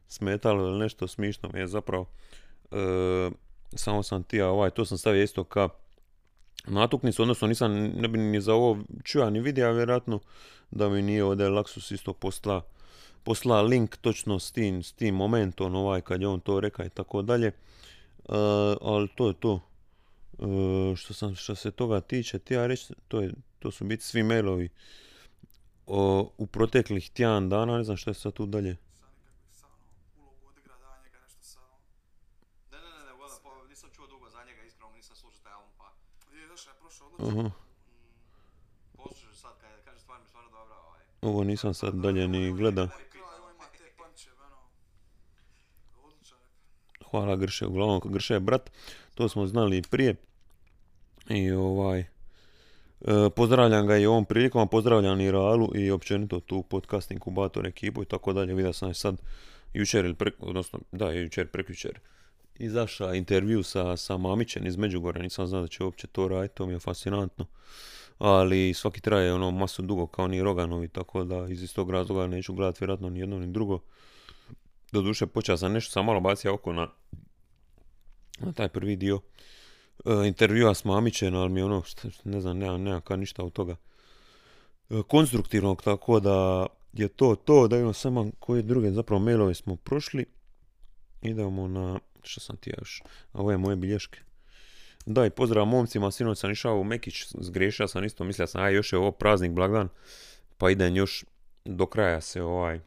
smetalo 0.08 0.68
ili 0.68 0.80
nešto 0.80 1.08
smišno 1.08 1.50
mi 1.54 1.60
je 1.60 1.68
zapravo. 1.68 2.06
E, 2.72 3.32
samo 3.76 4.04
sam 4.04 4.24
tija, 4.24 4.50
ovaj, 4.50 4.70
to 4.70 4.86
sam 4.86 4.98
stavio 4.98 5.24
isto 5.24 5.44
ka 5.44 5.70
natuknicu, 6.68 7.22
odnosno 7.22 7.48
nisam, 7.48 7.72
ne 7.74 8.08
bi 8.08 8.18
ni 8.18 8.42
za 8.42 8.54
ovo 8.54 8.78
čuo 9.04 9.30
ni 9.30 9.40
vidio, 9.40 9.74
vjerojatno 9.74 10.20
da 10.72 10.90
mi 10.90 11.02
nije 11.02 11.24
ovdje 11.24 11.50
Laksus 11.50 11.92
isto 11.92 12.14
posla, 12.14 12.62
posla 13.24 13.62
link 13.62 13.98
točno 13.98 14.40
s 14.40 14.52
tim, 14.52 14.84
s 14.84 14.94
tim 14.94 15.16
momentom, 15.16 15.76
ovaj, 15.76 16.02
kad 16.02 16.22
je 16.22 16.28
on 16.28 16.40
to 16.40 16.60
rekao 16.60 16.86
i 16.86 16.90
tako 16.90 17.22
dalje. 17.22 17.48
E, 17.48 17.54
ali 18.82 19.08
to 19.16 19.28
je 19.28 19.34
to. 19.34 19.60
E, 20.42 20.96
što, 20.96 21.14
sam, 21.14 21.36
što 21.36 21.56
se 21.56 21.72
toga 21.72 22.02
tiče, 22.02 22.40
ti 22.40 22.54
ja 22.54 22.68
reći, 22.68 22.94
to, 23.08 23.22
je, 23.22 23.34
to 23.60 23.72
su 23.72 23.86
biti 23.86 24.04
svi 24.04 24.24
mailovi 24.24 24.70
o, 25.88 26.32
u 26.38 26.48
proteklih 26.48 27.12
tjedan 27.12 27.50
dana, 27.50 27.78
ne 27.78 27.84
znam 27.84 27.98
što 27.98 28.10
je 28.10 28.14
sad 28.14 28.34
tu 28.34 28.46
dalje. 28.46 28.78
Ovo 41.22 41.44
nisam 41.44 41.74
sad 41.74 41.94
dalje 41.94 42.28
ni 42.28 42.54
gleda. 42.54 42.88
Hvala 47.12 47.36
Grše, 47.36 47.66
uglavnom 47.68 48.02
Grše 48.06 48.34
je 48.34 48.40
brat, 48.40 48.72
to 49.16 49.30
smo 49.30 49.48
znali 49.48 49.78
i 49.78 49.82
prije. 49.82 50.16
I 51.30 51.52
ovaj, 51.52 52.00
e, 52.00 52.06
pozdravljam 53.36 53.88
ga 53.88 53.98
i 53.98 54.06
ovom 54.06 54.26
prilikom, 54.26 54.68
pozdravljam 54.68 55.22
i 55.22 55.32
Ralu 55.32 55.72
i 55.76 55.92
općenito 55.92 56.40
tu 56.40 56.64
podcast 56.64 57.12
inkubator 57.12 57.66
ekipu 57.68 58.04
i 58.04 58.06
tako 58.06 58.34
dalje. 58.34 58.54
Vidio 58.54 58.74
sam 58.74 58.90
je 58.90 58.94
sad 58.94 59.22
jučer 59.74 60.06
ili 60.06 60.16
prek, 60.16 60.34
odnosno 60.40 60.80
da 60.92 61.12
jučer 61.12 61.48
prekjučer 61.48 62.00
izašao 62.62 63.14
intervju 63.14 63.64
sa, 63.64 63.98
sa 63.98 64.18
Mamićem 64.18 64.68
iz 64.68 64.78
Međugorja, 64.78 65.22
nisam 65.22 65.48
znao 65.48 65.62
da 65.62 65.68
će 65.68 65.84
uopće 65.84 66.08
to 66.08 66.28
raditi, 66.28 66.56
to 66.56 66.66
mi 66.66 66.74
je 66.74 66.80
fascinantno. 66.80 67.46
Ali 68.18 68.74
svaki 68.74 69.02
traje 69.02 69.34
ono 69.34 69.52
masu 69.52 69.82
dugo 69.82 70.08
kao 70.08 70.28
ni 70.28 70.42
Roganovi, 70.42 70.88
tako 70.88 71.24
da 71.24 71.48
iz 71.50 71.64
istog 71.64 71.92
razloga 71.92 72.28
neću 72.28 72.54
gledati 72.54 72.78
vjerojatno 72.82 73.10
ni 73.10 73.20
jedno 73.20 73.40
ni 73.40 73.48
drugo. 73.48 73.80
Doduše 74.92 75.28
počeo 75.28 75.58
sam 75.58 75.74
nešto, 75.74 75.92
sam 75.92 76.06
malo 76.06 76.20
bacio 76.20 76.54
oko 76.54 76.74
na, 76.74 76.88
na 78.40 78.52
taj 78.52 78.70
prvi 78.70 78.96
dio 78.96 79.20
e, 80.06 80.28
intervjua 80.28 80.74
s 80.74 80.86
Mamićem, 80.86 81.36
ali 81.36 81.50
mi 81.50 81.62
ono, 81.62 81.84
šta- 81.84 82.08
ne 82.24 82.42
znam, 82.42 82.58
nema, 82.58 82.78
nema 82.78 83.02
ka 83.02 83.16
ništa 83.16 83.44
od 83.44 83.54
toga 83.54 83.76
e, 84.90 85.02
konstruktivnog, 85.08 85.82
tako 85.82 86.20
da 86.20 86.68
je 86.94 87.08
to 87.08 87.36
to, 87.36 87.68
da 87.68 87.78
imamo 87.78 87.94
samo 87.94 88.32
koje 88.40 88.62
druge 88.62 88.92
zapravo 88.92 89.20
mailove 89.20 89.54
smo 89.54 89.76
prošli. 89.76 90.26
Idemo 91.22 91.68
na, 91.68 92.00
što 92.24 92.40
sam 92.40 92.58
ti 92.58 92.74
još, 92.78 93.02
ove 93.34 93.58
moje 93.58 93.76
bilješke. 93.76 94.20
Da, 95.06 95.26
i 95.26 95.30
pozdrav 95.30 95.66
momcima, 95.66 96.12
sinoć 96.12 96.40
sam 96.40 96.52
išao 96.52 96.80
u 96.80 96.84
Mekić, 96.84 97.26
zgriješio 97.40 97.88
sam 97.88 98.04
isto, 98.04 98.24
mislio 98.24 98.48
sam, 98.48 98.64
aj 98.64 98.74
još 98.74 98.94
je 98.94 99.00
ovo 99.00 99.12
praznik, 99.12 99.52
blagdan, 99.52 99.90
pa 100.58 100.70
idem 100.70 100.96
još 100.96 101.26
do 101.66 101.86
kraja 101.86 102.22
se 102.22 102.42
ovaj 102.42 102.80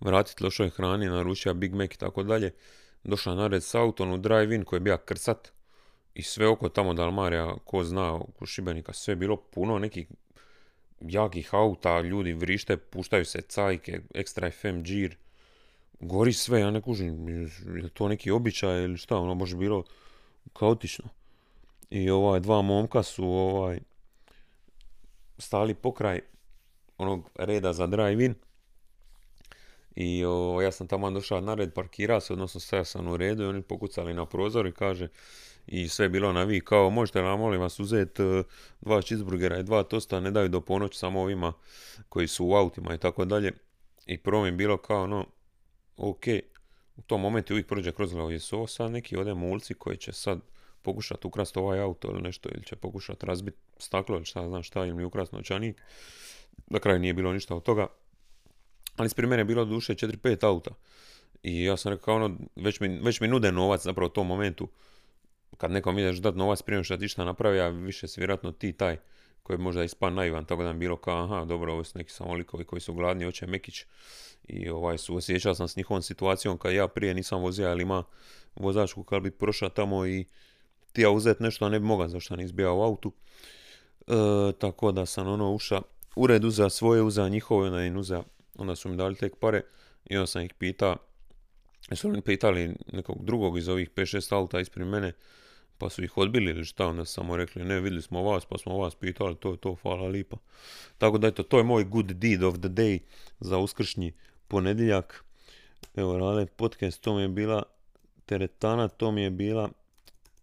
vratiti 0.00 0.44
lošoj 0.44 0.70
hrani, 0.70 1.06
naručio 1.06 1.54
Big 1.54 1.74
Mac 1.74 1.94
i 1.94 1.98
tako 1.98 2.22
dalje. 2.22 2.54
Došao 3.04 3.34
na 3.34 3.46
red 3.46 3.62
s 3.62 3.74
autom 3.74 4.12
u 4.12 4.18
drive-in 4.18 4.64
koji 4.64 4.76
je 4.76 4.82
bio 4.82 4.98
krcat 4.98 5.52
i 6.16 6.22
sve 6.22 6.48
oko 6.48 6.68
tamo 6.68 6.94
Dalmarija, 6.94 7.54
ko 7.64 7.84
zna, 7.84 8.14
oko 8.14 8.46
Šibenika, 8.46 8.92
sve 8.92 9.16
bilo 9.16 9.36
puno 9.36 9.78
nekih 9.78 10.06
jakih 11.00 11.54
auta, 11.54 12.00
ljudi 12.00 12.32
vrište, 12.32 12.76
puštaju 12.76 13.24
se 13.24 13.40
cajke, 13.40 14.00
ekstra 14.14 14.50
FM 14.50 14.82
džir, 14.82 15.16
gori 16.00 16.32
sve, 16.32 16.60
ja 16.60 16.70
ne 16.70 16.80
kužim, 16.80 17.28
je 17.28 17.88
to 17.94 18.08
neki 18.08 18.30
običaj 18.30 18.84
ili 18.84 18.96
šta, 18.96 19.16
ono 19.16 19.34
baš 19.34 19.54
bilo 19.54 19.84
kaotično. 20.52 21.08
I 21.90 22.10
ovaj, 22.10 22.40
dva 22.40 22.62
momka 22.62 23.02
su 23.02 23.24
ovaj, 23.24 23.80
stali 25.38 25.74
pokraj 25.74 26.20
onog 26.98 27.30
reda 27.34 27.72
za 27.72 27.86
drive-in 27.86 28.34
i 29.96 30.24
o, 30.24 30.60
ja 30.62 30.72
sam 30.72 30.86
tamo 30.86 31.10
došao 31.10 31.40
na 31.40 31.54
red, 31.54 31.74
parkirao 31.74 32.20
se, 32.20 32.32
odnosno 32.32 32.60
stajao 32.60 32.84
sam 32.84 33.08
u 33.08 33.16
redu 33.16 33.42
i 33.42 33.46
oni 33.46 33.62
pokucali 33.62 34.14
na 34.14 34.26
prozor 34.26 34.66
i 34.66 34.72
kaže 34.72 35.08
i 35.66 35.88
sve 35.88 36.04
je 36.04 36.08
bilo 36.08 36.32
na 36.32 36.44
vi 36.44 36.60
kao 36.60 36.90
možete 36.90 37.22
nam 37.22 37.38
molim 37.38 37.60
vas 37.60 37.80
uzeti 37.80 38.22
e, 38.22 38.42
dva 38.80 39.02
cheeseburgera 39.02 39.58
i 39.58 39.62
dva 39.62 39.82
tosta, 39.82 40.20
ne 40.20 40.30
daju 40.30 40.48
do 40.48 40.60
ponoći 40.60 40.98
samo 40.98 41.20
ovima 41.20 41.52
koji 42.08 42.28
su 42.28 42.46
u 42.46 42.54
autima 42.54 42.94
i 42.94 42.98
tako 42.98 43.24
dalje. 43.24 43.52
I 44.06 44.18
prvo 44.18 44.42
mi 44.42 44.48
je 44.48 44.52
bilo 44.52 44.76
kao 44.76 45.06
no, 45.06 45.26
ok, 45.96 46.24
u 46.96 47.02
tom 47.02 47.20
momentu 47.20 47.54
uvijek 47.54 47.66
prođe 47.66 47.92
kroz 47.92 48.12
glavu, 48.12 48.30
jesu 48.30 48.56
ovo 48.56 48.66
sad 48.66 48.90
neki 48.90 49.16
ovdje 49.16 49.34
mulci 49.34 49.74
koji 49.74 49.96
će 49.96 50.12
sad 50.12 50.40
pokušati 50.82 51.26
ukrasti 51.26 51.58
ovaj 51.58 51.80
auto 51.80 52.08
ili 52.08 52.22
nešto, 52.22 52.48
ili 52.54 52.64
će 52.64 52.76
pokušati 52.76 53.26
razbiti 53.26 53.58
staklo 53.78 54.16
ili 54.16 54.24
šta 54.24 54.48
znam 54.48 54.62
šta, 54.62 54.80
ili 54.80 54.94
mi 54.94 55.04
ukrasti 55.04 55.36
novčanik. 55.36 55.82
Na 56.66 56.78
kraju 56.78 56.98
nije 56.98 57.14
bilo 57.14 57.32
ništa 57.32 57.56
od 57.56 57.62
toga. 57.62 57.86
Ali 58.96 59.06
ispred 59.06 59.28
mene 59.28 59.40
je 59.40 59.44
bilo 59.44 59.64
duše 59.64 59.94
4-5 59.94 60.46
auta. 60.46 60.70
I 61.42 61.64
ja 61.64 61.76
sam 61.76 61.92
rekao, 61.92 62.04
kao 62.04 62.16
ono, 62.16 62.36
već 62.56 62.80
mi, 62.80 62.88
već 62.88 63.20
mi 63.20 63.28
nude 63.28 63.52
novac 63.52 63.82
zapravo 63.82 64.06
u 64.06 64.12
tom 64.12 64.26
momentu. 64.26 64.68
Kad 65.56 65.70
nekom 65.70 65.98
ideš 65.98 66.16
dat 66.16 66.34
novac 66.34 66.62
prije 66.62 66.84
što 66.84 66.96
ti 66.96 67.08
šta 67.08 67.24
napravi, 67.24 67.60
a 67.60 67.68
više 67.68 68.08
si 68.08 68.20
vjerojatno 68.20 68.52
ti 68.52 68.72
taj 68.72 68.96
koji 69.42 69.54
je 69.54 69.58
možda 69.58 69.84
ispan 69.84 70.14
naivan, 70.14 70.44
tako 70.44 70.62
da 70.62 70.72
mi 70.72 70.78
bilo 70.78 70.96
kao, 70.96 71.24
aha, 71.24 71.44
dobro, 71.44 71.72
ovo 71.72 71.84
su 71.84 71.98
neki 71.98 72.10
samo 72.10 72.34
likovi 72.34 72.64
koji 72.64 72.80
su 72.80 72.94
gladni, 72.94 73.24
hoće 73.24 73.46
Mekić. 73.46 73.84
I 74.48 74.68
ovaj, 74.68 74.98
su 74.98 75.16
osjećao 75.16 75.54
sam 75.54 75.68
s 75.68 75.76
njihovom 75.76 76.02
situacijom 76.02 76.58
kad 76.58 76.72
ja 76.72 76.88
prije 76.88 77.14
nisam 77.14 77.42
vozio, 77.42 77.68
ali 77.68 77.82
ima 77.82 78.04
vozačku 78.56 79.04
kad 79.04 79.22
bi 79.22 79.30
prošao 79.30 79.68
tamo 79.68 80.06
i 80.06 80.24
ti 80.92 81.02
ja 81.02 81.10
uzeti 81.10 81.42
nešto, 81.42 81.64
a 81.64 81.68
ne 81.68 81.80
bi 81.80 81.86
mogao, 81.86 82.08
zašto 82.08 82.36
nisam 82.36 82.56
bio 82.56 82.76
u 82.76 82.82
autu. 82.82 83.12
E, 84.06 84.12
tako 84.58 84.92
da 84.92 85.06
sam 85.06 85.28
ono 85.28 85.54
uša, 85.54 85.82
ured 86.16 86.44
uzeo 86.44 86.70
svoje, 86.70 87.02
uzeo 87.02 87.28
njihove, 87.28 87.66
onda, 87.66 87.84
im 87.84 87.96
uzeo, 87.96 88.24
onda 88.58 88.76
su 88.76 88.88
mi 88.88 88.96
dali 88.96 89.14
tek 89.14 89.36
pare 89.36 89.62
i 90.04 90.16
onda 90.16 90.26
sam 90.26 90.42
ih 90.42 90.54
pitao, 90.54 90.96
jesu 91.90 92.08
oni 92.08 92.20
pitali 92.20 92.74
nekog 92.92 93.24
drugog 93.24 93.58
iz 93.58 93.68
ovih 93.68 93.90
5-6 93.90 94.34
auta 94.34 94.60
ispred 94.60 94.86
mene, 94.86 95.12
pa 95.78 95.90
su 95.90 96.04
ih 96.04 96.18
odbili 96.18 96.50
ili 96.50 96.64
šta, 96.64 96.86
onda 96.86 97.04
samo 97.04 97.36
rekli 97.36 97.64
ne, 97.64 97.80
vidjeli 97.80 98.02
smo 98.02 98.22
vas, 98.22 98.44
pa 98.44 98.58
smo 98.58 98.78
vas 98.78 98.94
pitali, 98.94 99.36
to 99.36 99.50
je 99.50 99.56
to, 99.56 99.76
hvala 99.82 100.08
lipa. 100.08 100.36
Tako 100.98 101.18
da 101.18 101.28
eto, 101.28 101.42
to 101.42 101.58
je 101.58 101.64
moj 101.64 101.84
good 101.84 102.12
deed 102.12 102.42
of 102.42 102.54
the 102.54 102.68
day 102.68 102.98
za 103.40 103.58
uskršnji 103.58 104.12
ponedjeljak. 104.48 105.24
Evo, 105.94 106.18
rade 106.18 106.46
podcast, 106.46 107.00
to 107.00 107.14
mi 107.14 107.22
je 107.22 107.28
bila 107.28 107.62
teretana, 108.26 108.88
to 108.88 109.12
mi 109.12 109.22
je 109.22 109.30
bila 109.30 109.70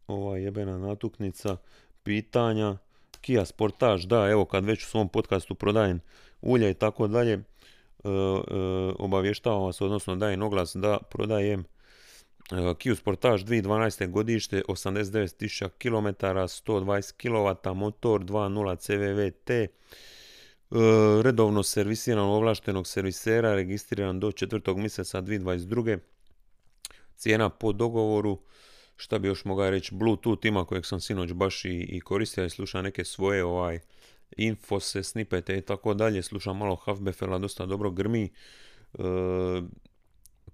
ova 0.08 0.38
jebena 0.38 0.78
natuknica, 0.78 1.58
pitanja, 2.04 2.78
Kia 3.22 3.46
Sportage, 3.46 4.08
da, 4.08 4.30
evo 4.30 4.46
kad 4.46 4.66
već 4.66 4.84
u 4.84 4.90
svom 4.90 5.10
podcastu 5.10 5.56
prodajem 5.56 6.00
ulje 6.42 6.72
i 6.72 6.74
tako 6.74 7.08
dalje, 7.08 7.44
obavještavam 9.00 9.64
vas, 9.64 9.82
odnosno 9.82 10.16
dajem 10.16 10.42
oglas 10.42 10.76
da 10.76 10.98
prodajem 11.10 11.64
e, 12.52 12.74
Kia 12.78 12.96
Sportage 12.96 13.44
2012. 13.44 14.10
godište, 14.10 14.62
89.000 14.68 15.70
km, 15.70 16.26
120 16.26 17.14
kW, 17.18 17.74
motor 17.74 18.22
2.0 18.22 18.78
CVVT, 18.80 19.50
e, 19.50 19.70
redovno 21.24 21.64
servisiran 21.64 22.26
ovlaštenog 22.26 22.88
servisera, 22.88 23.56
registriran 23.56 24.20
do 24.20 24.32
4. 24.32 24.78
mjeseca 24.78 25.22
2022. 25.22 25.98
Cijena 27.16 27.50
po 27.50 27.72
dogovoru, 27.72 28.40
šta 28.96 29.20
bi 29.20 29.28
još 29.28 29.46
mogao 29.46 29.70
reći, 29.70 29.96
Bluetooth 29.96 30.46
ima 30.46 30.66
kojeg 30.66 30.86
sam 30.86 31.00
sinoć 31.00 31.34
baš 31.34 31.66
i, 31.66 31.70
i 31.70 32.02
koristio 32.02 32.46
i 32.46 32.50
slušao 32.50 32.82
neke 32.82 33.06
svoje 33.06 33.44
ovaj 33.44 33.80
infose, 34.38 35.04
snipete 35.04 35.58
i 35.58 35.62
tako 35.62 35.94
dalje, 35.94 36.24
slušam 36.24 36.58
malo 36.58 36.76
Hafbefela, 36.76 37.40
dosta 37.40 37.66
dobro 37.66 37.92
grmi, 37.92 38.30
e, 38.94 39.02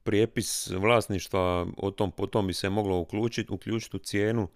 prijepis 0.03 0.67
vlasništva, 0.67 1.67
o 1.77 1.91
tom 1.91 2.11
potom 2.11 2.47
bi 2.47 2.53
se 2.53 2.69
moglo 2.69 2.99
uključiti, 2.99 3.53
uključiti 3.53 3.97
u 3.97 3.99
cijenu, 3.99 4.47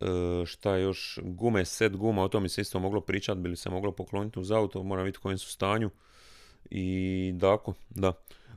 e, 0.00 0.06
šta 0.46 0.76
još, 0.76 1.18
gume, 1.22 1.64
set 1.64 1.96
guma, 1.96 2.22
o 2.22 2.28
tom 2.28 2.42
bi 2.42 2.48
se 2.48 2.60
isto 2.60 2.78
moglo 2.78 3.00
pričati, 3.00 3.40
bi 3.40 3.48
li 3.48 3.56
se 3.56 3.70
moglo 3.70 3.92
pokloniti 3.92 4.38
uz 4.38 4.50
auto, 4.50 4.82
moram 4.82 5.04
vidjeti 5.04 5.22
kojem 5.22 5.38
su 5.38 5.50
stanju, 5.50 5.90
i 6.70 7.30
dako, 7.34 7.74
da. 7.90 8.12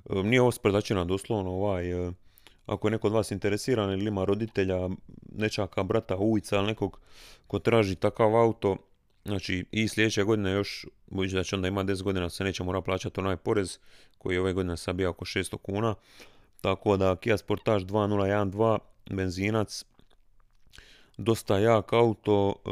E, 0.10 0.23
Nije 0.23 0.41
ovo 0.41 0.51
sprdačina, 0.51 1.06
doslovno 1.06 1.51
ovaj, 1.51 2.08
e, 2.08 2.12
ako 2.65 2.88
je 2.88 2.91
neko 2.91 3.08
od 3.08 3.13
vas 3.13 3.32
interesiran 3.32 3.91
ili 3.91 4.08
ima 4.08 4.25
roditelja, 4.25 4.89
nečaka, 5.32 5.84
brata, 5.84 6.17
ujica 6.17 6.56
ili 6.58 6.67
nekog 6.67 6.99
ko 7.47 7.60
traži 7.60 7.95
takav 7.95 8.36
auto, 8.36 8.77
znači 9.25 9.65
i 9.71 9.88
sljedeće 9.88 10.23
godine 10.23 10.52
još, 10.52 10.85
budući 11.08 11.35
da 11.35 11.43
će 11.43 11.56
onda 11.56 11.67
ima 11.67 11.83
10 11.83 12.04
godina, 12.04 12.29
se 12.29 12.43
neće 12.43 12.63
mora 12.63 12.81
plaćati 12.81 13.19
onaj 13.19 13.37
porez 13.37 13.77
koji 14.17 14.35
je 14.35 14.41
ove 14.41 14.54
godine 14.54 14.77
sad 14.77 14.96
bio 14.96 15.10
oko 15.10 15.25
600 15.25 15.58
kuna. 15.58 15.96
Tako 16.62 16.98
da 16.98 17.15
Kia 17.15 17.37
Sportage 17.37 17.85
2012 17.85 18.79
benzinac, 19.10 19.85
dosta 21.17 21.60
jak 21.60 21.93
auto, 21.93 22.56
e, 22.65 22.71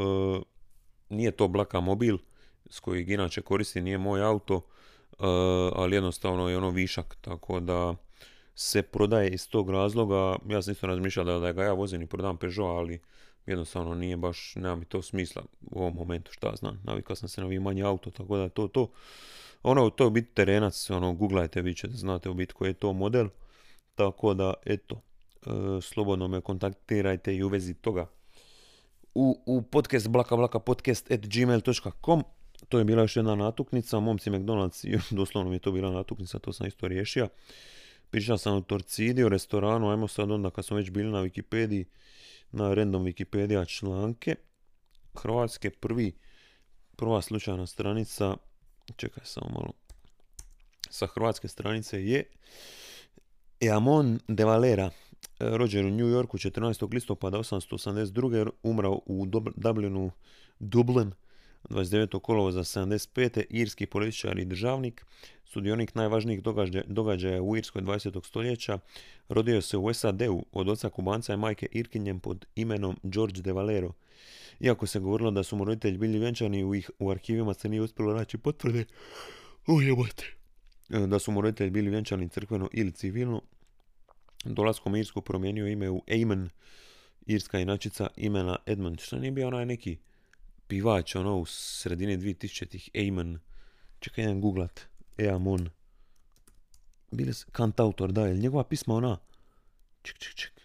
nije 1.08 1.30
to 1.30 1.48
blaka 1.48 1.80
mobil 1.80 2.18
s 2.70 2.80
kojeg 2.80 3.10
inače 3.10 3.42
koristi, 3.42 3.80
nije 3.80 3.98
moj 3.98 4.22
auto, 4.22 4.56
e, 4.56 5.14
ali 5.74 5.96
jednostavno 5.96 6.48
je 6.48 6.56
ono 6.56 6.70
višak, 6.70 7.16
tako 7.20 7.60
da 7.60 7.94
se 8.54 8.82
prodaje 8.82 9.30
iz 9.30 9.48
tog 9.48 9.70
razloga. 9.70 10.36
Ja 10.48 10.62
sam 10.62 10.72
isto 10.72 10.86
razmišljao 10.86 11.24
da, 11.24 11.38
da 11.38 11.52
ga 11.52 11.64
ja 11.64 11.72
vozim 11.72 12.02
i 12.02 12.06
prodam 12.06 12.36
Peugeot, 12.36 12.78
ali 12.78 13.00
jednostavno 13.46 13.94
nije 13.94 14.16
baš, 14.16 14.52
nema 14.56 14.76
mi 14.76 14.84
to 14.84 15.02
smisla 15.02 15.42
u 15.62 15.78
ovom 15.78 15.94
momentu, 15.94 16.32
šta 16.32 16.52
znam. 16.56 16.80
Navikao 16.84 17.16
sam 17.16 17.28
se 17.28 17.40
na 17.40 17.46
ovi 17.46 17.60
manji 17.60 17.82
auto, 17.82 18.10
tako 18.10 18.36
da 18.36 18.48
to 18.48 18.68
to. 18.68 18.90
Ono, 19.62 19.90
to 19.90 20.04
je 20.04 20.08
u 20.08 20.10
biti 20.10 20.34
terenac, 20.34 20.90
ono, 20.90 21.12
googlajte, 21.12 21.62
vi 21.62 21.74
ćete 21.74 21.94
znate 21.94 22.30
u 22.30 22.34
biti 22.34 22.54
koji 22.54 22.68
je 22.68 22.74
to 22.74 22.92
model. 22.92 23.28
Tako 23.94 24.34
da, 24.34 24.54
eto, 24.64 25.02
e, 25.46 25.50
slobodno 25.82 26.28
me 26.28 26.40
kontaktirajte 26.40 27.36
i 27.36 27.42
u 27.42 27.48
vezi 27.48 27.74
toga. 27.74 28.06
u, 29.14 29.42
u 29.46 29.62
podcast 29.62 30.08
blaka 30.08 30.36
to 32.68 32.78
je 32.78 32.84
bila 32.84 33.02
još 33.02 33.16
jedna 33.16 33.34
natuknica, 33.34 34.00
momci 34.00 34.30
McDonald's, 34.30 34.98
doslovno 35.16 35.50
mi 35.50 35.56
je 35.56 35.60
to 35.60 35.72
bila 35.72 35.90
natuknica, 35.90 36.38
to 36.38 36.52
sam 36.52 36.66
isto 36.66 36.88
riješio. 36.88 37.28
Pričao 38.10 38.38
sam 38.38 38.56
o 38.56 38.60
Torcidi, 38.60 39.24
o 39.24 39.28
restoranu, 39.28 39.90
ajmo 39.90 40.08
sad 40.08 40.30
onda 40.30 40.50
kad 40.50 40.64
smo 40.64 40.76
već 40.76 40.90
bili 40.90 41.10
na 41.10 41.22
Wikipediji, 41.22 41.84
na 42.52 42.74
random 42.74 43.04
Wikipedia 43.04 43.68
članke. 43.68 44.34
Hrvatske 45.14 45.70
prvi, 45.70 46.12
prva 46.96 47.22
slučajna 47.22 47.66
stranica, 47.66 48.36
čekaj 48.96 49.24
samo 49.24 49.48
malo, 49.48 49.72
sa 50.90 51.06
hrvatske 51.06 51.48
stranice 51.48 52.04
je 52.06 52.24
Eamon 53.60 54.18
de 54.28 54.44
Valera, 54.44 54.90
rođen 55.38 55.86
u 55.86 55.90
New 55.90 56.08
Yorku 56.08 56.38
14. 56.38 56.94
listopada 56.94 57.38
882. 57.38 58.50
umrao 58.62 59.00
u 59.06 59.26
Dub- 59.26 59.52
Dublinu, 59.56 60.10
Dublin 60.58 61.12
29. 61.68 62.20
kolovoza 62.20 62.60
75. 62.60 63.44
irski 63.50 63.86
političar 63.86 64.38
i 64.38 64.44
državnik, 64.44 65.04
sudionik 65.44 65.94
najvažnijih 65.94 66.42
događaja, 66.86 67.42
u 67.42 67.56
Irskoj 67.56 67.82
20. 67.82 68.26
stoljeća, 68.26 68.78
rodio 69.28 69.62
se 69.62 69.76
u 69.76 69.94
SAD-u 69.94 70.44
od 70.52 70.68
oca 70.68 70.88
kubanca 70.88 71.34
i 71.34 71.36
majke 71.36 71.66
Irkinjem 71.72 72.20
pod 72.20 72.46
imenom 72.54 72.96
George 73.02 73.40
de 73.40 73.52
Valero. 73.52 73.92
Iako 74.60 74.86
se 74.86 75.00
govorilo 75.00 75.30
da 75.30 75.42
su 75.42 75.56
mu 75.56 75.64
roditelji 75.64 75.98
bili 75.98 76.18
vjenčani, 76.18 76.64
u, 76.64 76.74
ih, 76.74 76.90
u 76.98 77.10
arhivima 77.10 77.54
se 77.54 77.68
nije 77.68 77.82
uspjelo 77.82 78.14
naći 78.14 78.38
potvrde. 78.38 78.84
Ujebote. 79.66 80.34
E, 80.90 81.06
Da 81.06 81.18
su 81.18 81.32
mu 81.32 81.40
roditelji 81.40 81.70
bili 81.70 81.90
vjenčani 81.90 82.28
crkveno 82.28 82.68
ili 82.72 82.92
civilno. 82.92 83.42
Dolaskom 84.44 84.96
Irsku 84.96 85.20
promijenio 85.20 85.66
ime 85.66 85.90
u 85.90 86.02
Eamon, 86.06 86.50
irska 87.26 87.58
inačica 87.60 88.08
imena 88.16 88.56
Edmund. 88.66 89.00
Što 89.00 89.18
nije 89.18 89.32
bio 89.32 89.48
onaj 89.48 89.66
neki 89.66 89.96
pivač, 90.70 91.16
ono, 91.18 91.36
u 91.42 91.46
sredini 91.46 92.18
2000-ih, 92.18 92.88
Eamon. 92.94 93.38
Čekaj, 94.00 94.24
idem 94.24 94.40
googlat. 94.40 94.86
Eamon. 95.18 95.68
Bili 97.10 97.34
kantautor, 97.52 98.12
da, 98.12 98.26
je 98.26 98.38
njegova 98.38 98.64
pisma 98.64 98.94
ona? 98.94 99.18
Ček, 100.02 100.18
ček, 100.18 100.34
ček. 100.34 100.60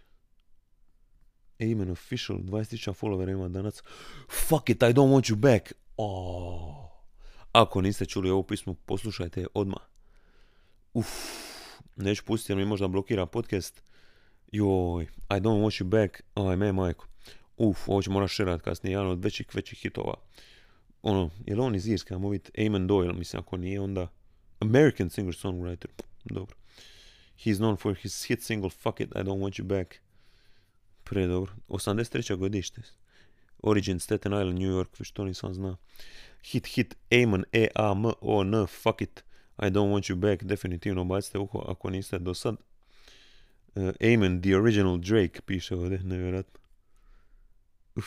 Amen 1.59 1.91
official, 1.91 2.37
20.000 2.39 2.93
followera 2.93 3.31
ima 3.31 3.47
danas. 3.49 3.83
Fuck 4.29 4.69
it, 4.69 4.83
I 4.83 4.93
don't 4.93 5.11
want 5.11 5.29
you 5.31 5.35
back. 5.35 5.71
Oh. 5.97 6.91
Ako 7.51 7.81
niste 7.81 8.05
čuli 8.05 8.29
ovo 8.29 8.43
pismo, 8.43 8.73
poslušajte 8.73 9.41
je 9.41 9.47
odmah. 9.53 9.81
Uf, 10.93 11.07
neću 11.95 12.23
pustiti 12.25 12.51
jer 12.51 12.57
mi 12.57 12.65
možda 12.65 12.87
blokira 12.87 13.25
podcast. 13.25 13.83
Joj, 14.51 15.03
I 15.03 15.39
don't 15.39 15.63
want 15.63 15.83
you 15.83 15.83
back. 15.83 16.21
Aj, 16.33 16.55
me 16.55 16.71
majko. 16.71 17.07
Uf, 17.57 17.89
ovo 17.89 18.01
ću 18.01 18.11
morat 18.11 18.29
šerat 18.29 18.61
kasnije, 18.61 18.93
jedan 18.93 19.07
od 19.07 19.23
većih, 19.23 19.47
većih 19.53 19.79
hitova. 19.79 20.13
Ono, 21.01 21.29
je 21.45 21.55
li 21.55 21.61
on 21.61 21.75
iz 21.75 21.87
Irske, 21.87 22.13
ajmo 22.13 22.29
vidjeti, 22.29 22.61
Eamon 22.63 22.87
Doyle, 22.87 23.13
mislim, 23.13 23.39
ako 23.39 23.57
nije, 23.57 23.81
onda 23.81 24.07
American 24.59 25.09
singer-songwriter, 25.09 25.87
dobro. 26.25 26.55
He's 27.43 27.57
known 27.57 27.77
for 27.77 27.95
his 27.95 28.25
hit 28.25 28.43
single 28.43 28.69
Fuck 28.69 28.99
It, 28.99 29.09
I 29.15 29.19
Don't 29.19 29.39
Want 29.39 29.59
You 29.59 29.63
Back. 29.63 29.95
Pre 31.03 31.27
dobro. 31.27 31.51
83. 31.67 32.35
godište. 32.37 32.81
Origin 33.63 33.99
Staten 33.99 34.33
Island, 34.33 34.59
New 34.59 34.71
York, 34.71 34.99
već 34.99 35.11
to 35.11 35.25
nisam 35.25 35.53
zna. 35.53 35.77
Hit, 36.43 36.67
hit, 36.67 36.95
Amen, 37.13 37.43
E-A-M-O-N, 37.51 38.67
Fuck 38.67 39.01
It, 39.01 39.23
I 39.57 39.65
Don't 39.65 39.91
Want 39.93 40.09
You 40.09 40.15
Back, 40.15 40.43
definitivno 40.43 41.05
bacite 41.05 41.39
uho 41.39 41.59
ako 41.67 41.89
niste 41.89 42.19
do 42.19 42.33
sad. 42.33 42.55
Uh, 43.75 43.91
the 44.41 44.55
original 44.55 44.97
Drake, 44.97 45.41
piše 45.41 45.75
ovdje, 45.75 45.99
nevjerojatno. 46.03 46.64
Uf. 47.95 48.05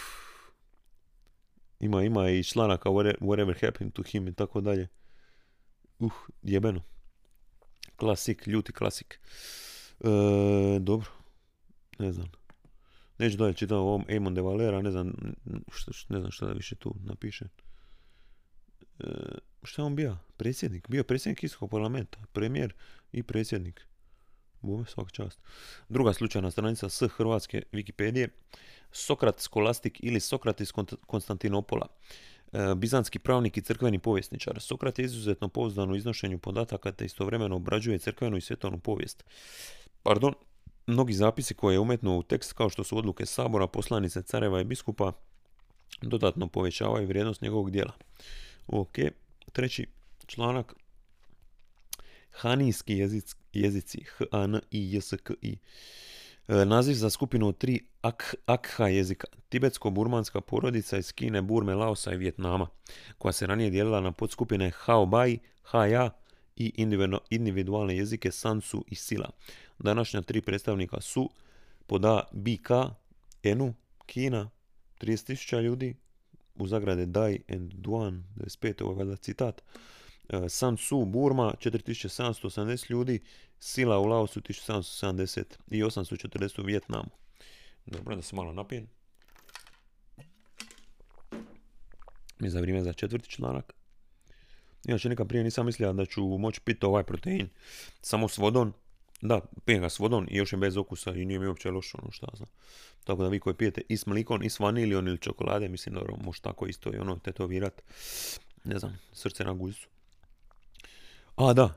Ima, 1.81 2.03
ima 2.03 2.31
i 2.31 2.45
članaka 2.45 2.89
Whatever, 2.89 3.67
Happened 3.67 3.93
to 3.93 4.03
Him 4.03 4.29
i 4.29 4.35
tako 4.35 4.61
dalje. 4.61 4.89
Uh, 5.99 6.13
jebeno. 6.43 6.83
Klasik, 7.97 8.47
ljuti 8.47 8.73
klasik. 8.73 9.21
E, 10.01 10.79
dobro. 10.81 11.11
Ne 11.99 12.13
znam. 12.13 12.29
Neću 13.19 13.37
dalje 13.37 13.55
čitati 13.55 13.75
o 13.75 13.79
ovom 13.79 14.05
Eamon 14.09 14.35
de 14.35 14.41
Valera, 14.41 14.83
ne 14.83 14.91
znam, 14.91 15.13
šta, 15.73 15.93
ne 16.09 16.21
znam 16.21 16.31
šta 16.31 16.47
da 16.47 16.53
više 16.53 16.75
tu 16.75 16.95
napiše. 17.05 17.45
E, 18.99 19.05
šta 19.63 19.85
on 19.85 19.97
bio? 19.97 20.17
Predsjednik. 20.37 20.89
Bio 20.89 20.99
je 20.99 21.05
predsjednik 21.05 21.43
Irskog 21.43 21.71
parlamenta. 21.71 22.19
Premijer 22.33 22.75
i 23.13 23.23
predsjednik. 23.23 23.88
Bome, 24.63 24.85
svaka 24.87 25.11
čast. 25.11 25.41
Druga 25.89 26.13
slučajna 26.13 26.51
stranica 26.51 26.89
s 26.89 27.03
hrvatske 27.17 27.63
Wikipedije. 27.73 28.29
Sokrat 28.93 29.41
Skolastik 29.41 29.99
ili 30.03 30.21
Sokrat 30.21 30.61
iz 30.61 30.73
Konstantinopola. 31.07 31.87
E, 32.53 32.75
Bizantski 32.75 33.19
pravnik 33.19 33.57
i 33.57 33.63
crkveni 33.63 33.99
povjesničar. 33.99 34.61
Sokrat 34.61 34.99
je 34.99 35.05
izuzetno 35.05 35.49
pouzdan 35.49 35.91
u 35.91 35.97
iznošenju 35.97 36.39
podataka 36.39 36.93
te 36.93 37.05
istovremeno 37.05 37.57
obrađuje 37.57 37.99
crkvenu 37.99 38.37
i 38.37 38.41
svjetovnu 38.41 38.79
povijest. 38.79 39.25
Pardon, 40.03 40.35
mnogi 40.87 41.13
zapisi 41.13 41.55
koje 41.55 41.75
je 41.75 41.79
umetnuo 41.79 42.19
u 42.19 42.23
tekst 42.23 42.53
kao 42.53 42.69
što 42.71 42.85
su 42.85 42.99
odluke 42.99 43.27
sabora, 43.27 43.67
poslanice 43.67 44.23
careva 44.23 44.61
i 44.61 44.65
biskupa 44.65 45.13
dodatno 46.03 46.49
povećavaju 46.49 47.09
vrijednost 47.09 47.43
njegovog 47.43 47.71
dijela. 47.71 47.93
Ok, 48.67 48.95
treći 49.53 49.87
članak. 50.27 50.75
Hanijski 52.31 52.97
jezic, 52.97 53.35
jezici, 53.53 54.05
H-A-N-I-J-S-K-I. 54.17 55.59
E, 56.49 56.65
Naziv 56.65 56.95
za 56.95 57.11
skupinu 57.11 57.53
tri 57.53 57.81
ak, 58.03 58.35
akha 58.47 58.89
jezika, 58.89 59.27
tibetsko-burmanska 59.49 60.41
porodica 60.41 60.99
iz 60.99 61.13
Kine, 61.13 61.43
Burme, 61.43 61.75
Laosa 61.75 62.13
i 62.13 62.17
Vjetnama, 62.17 62.67
koja 63.19 63.33
se 63.33 63.47
ranije 63.47 63.71
dijelila 63.71 64.01
na 64.01 64.13
podskupine 64.13 64.71
Haobai, 64.71 65.39
Haya 65.63 66.11
i 66.57 66.73
individualne 67.31 67.97
jezike 67.97 68.31
Sansu 68.31 68.85
i 68.89 68.95
Sila. 68.95 69.31
Današnja 69.79 70.23
tri 70.23 70.41
predstavnika 70.41 71.01
su 71.01 71.31
pod 71.87 72.05
A 72.05 72.23
BK, 72.33 72.71
Enu, 73.43 73.75
Kina, 74.07 74.51
30.000 75.01 75.63
ljudi, 75.63 75.95
u 76.55 76.67
zagrade 76.67 77.07
Dai 77.07 77.41
and 77.49 77.73
Duan, 77.73 78.25
25. 78.37 78.85
ovo 78.85 79.17
San 80.49 80.77
Su, 80.77 81.05
Burma, 81.05 81.55
4780 81.61 82.91
ljudi, 82.91 83.21
Sila 83.61 83.99
u 83.99 84.05
Laosu, 84.05 84.41
1770 84.41 85.45
i 85.71 85.83
840 85.83 86.61
u 86.61 86.65
Vjetnamu. 86.65 87.11
Dobro, 87.87 88.17
da 88.17 88.23
se 88.23 88.37
malo 88.37 88.53
napijem. 88.53 88.87
Mi 92.39 92.51
za 92.51 92.61
vrijeme 92.61 92.83
za 92.83 92.93
četvrti 92.93 93.29
članak. 93.29 93.73
Inače, 94.85 95.09
nikad 95.09 95.29
prije 95.29 95.45
nisam 95.45 95.67
mislio 95.67 95.93
da 95.93 96.07
ću 96.07 96.23
moći 96.23 96.61
piti 96.61 96.87
ovaj 96.87 97.05
protein 97.05 97.49
samo 98.01 98.29
s 98.29 98.39
vodom. 98.39 98.75
Da, 99.21 99.41
pijem 99.65 99.81
ga 99.81 99.89
s 99.89 99.99
vodom 99.99 100.27
i 100.31 100.37
još 100.37 100.53
je 100.53 100.59
bez 100.59 100.77
okusa 100.77 101.15
i 101.15 101.25
nije 101.25 101.39
mi 101.39 101.47
uopće 101.47 101.71
loše 101.71 101.99
ono 102.03 102.11
šta 102.11 102.27
znam. 102.37 102.49
Tako 103.05 103.23
da 103.23 103.29
vi 103.29 103.41
koji 103.41 103.55
pijete 103.55 103.83
i 103.89 103.97
s 103.97 104.07
mlikom 104.07 104.43
i 104.43 104.51
s 104.51 104.61
vanilijom 104.61 105.07
ili 105.07 105.19
čokolade, 105.19 105.69
mislim 105.69 105.95
dobro, 105.95 106.17
može 106.25 106.41
tako 106.41 106.67
isto 106.67 106.95
i 106.95 106.99
ono 106.99 107.17
tetovirat. 107.17 107.83
Ne 108.65 108.79
znam, 108.79 108.99
srce 109.13 109.45
na 109.45 109.53
guzicu. 109.53 109.89
A, 111.39 111.53
da. 111.53 111.75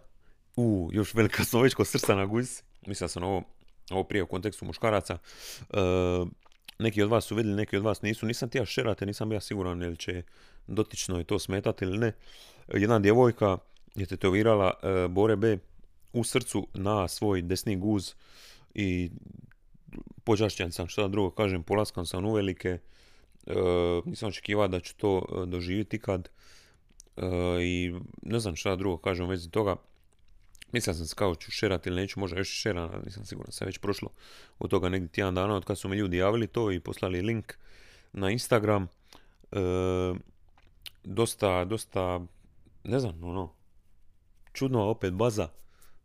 U, 0.55 0.89
još 0.91 1.13
velika 1.13 1.43
već 1.63 1.73
kod 1.73 1.87
srca 1.87 2.15
na 2.15 2.25
guzici. 2.25 2.63
Mislio 2.87 3.07
sam 3.07 3.23
ovo, 3.23 3.43
ovo 3.91 4.03
prije 4.03 4.23
u 4.23 4.27
kontekstu 4.27 4.65
muškaraca. 4.65 5.17
E, 5.69 5.77
neki 6.79 7.03
od 7.03 7.09
vas 7.09 7.25
su 7.25 7.35
vidjeli, 7.35 7.57
neki 7.57 7.77
od 7.77 7.83
vas 7.83 8.01
nisu. 8.01 8.25
Nisam 8.25 8.49
ti 8.49 8.57
ja 8.57 8.65
šerate, 8.65 9.05
nisam 9.05 9.29
bio 9.29 9.39
siguran 9.39 9.83
ili 9.83 9.97
će 9.97 10.23
dotičnoj 10.67 11.23
to 11.23 11.39
smetati 11.39 11.85
ili 11.85 11.97
ne. 11.97 12.13
Jedna 12.67 12.99
djevojka 12.99 13.57
je 13.95 14.05
tetovirala 14.05 14.73
e, 14.83 15.07
Bore 15.07 15.35
B 15.35 15.57
u 16.13 16.23
srcu 16.23 16.67
na 16.73 17.07
svoj 17.07 17.41
desni 17.41 17.75
guz 17.75 18.13
i 18.73 19.11
počašćen 20.23 20.71
sam, 20.71 20.87
šta 20.87 21.01
da 21.01 21.07
drugo 21.07 21.29
kažem, 21.29 21.63
polaskan 21.63 22.05
sam 22.05 22.25
uvelike. 22.25 22.69
E, 23.47 23.53
nisam 24.05 24.29
očekivao 24.29 24.67
da 24.67 24.79
ću 24.79 24.97
to 24.97 25.17
e, 25.17 25.45
doživjeti 25.45 25.99
kad 25.99 26.29
i 27.61 27.93
ne 28.21 28.39
znam 28.39 28.55
šta 28.55 28.75
drugo 28.75 28.97
kažem 28.97 29.25
u 29.25 29.29
vezi 29.29 29.49
toga. 29.49 29.75
Mislio 30.71 30.93
sam 30.93 31.05
se 31.05 31.15
kao 31.15 31.35
ću 31.35 31.51
šerat 31.51 31.87
ili 31.87 31.95
neću, 31.95 32.19
možda 32.19 32.37
još 32.37 32.49
šeram, 32.49 32.89
ali 32.93 33.03
nisam 33.05 33.25
siguran, 33.25 33.51
je 33.61 33.65
već 33.65 33.77
prošlo 33.77 34.09
od 34.59 34.69
toga 34.69 34.89
negdje 34.89 35.09
tjedan 35.09 35.35
dana 35.35 35.55
od 35.55 35.65
kad 35.65 35.79
su 35.79 35.89
mi 35.89 35.95
ljudi 35.95 36.17
javili 36.17 36.47
to 36.47 36.71
i 36.71 36.79
poslali 36.79 37.21
link 37.21 37.53
na 38.13 38.29
Instagram. 38.29 38.87
E, 39.51 39.59
dosta, 41.03 41.65
dosta, 41.65 42.21
ne 42.83 42.99
znam, 42.99 43.23
ono, 43.23 43.53
čudno, 44.53 44.89
opet 44.89 45.13
baza, 45.13 45.49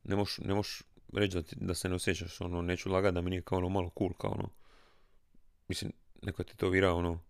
ne 0.05 0.17
moš, 0.17 0.39
ne 0.39 0.55
moš 0.55 0.83
reći 1.13 1.37
da, 1.37 1.43
ti- 1.43 1.57
da 1.61 1.75
se 1.75 1.89
ne 1.89 1.95
osjećaš, 1.95 2.41
ono, 2.41 2.63
neću 2.63 2.91
lagat 2.91 3.15
da 3.15 3.21
mi 3.21 3.31
nije 3.31 3.43
kao 3.43 3.59
ono 3.59 3.69
malo 3.69 3.91
cool, 3.99 4.13
kao 4.13 4.31
ono, 4.31 4.49
mislim, 5.69 5.93
neko 6.23 6.43
je 6.43 6.47
tetovirao 6.47 6.97
ono, 6.97 7.21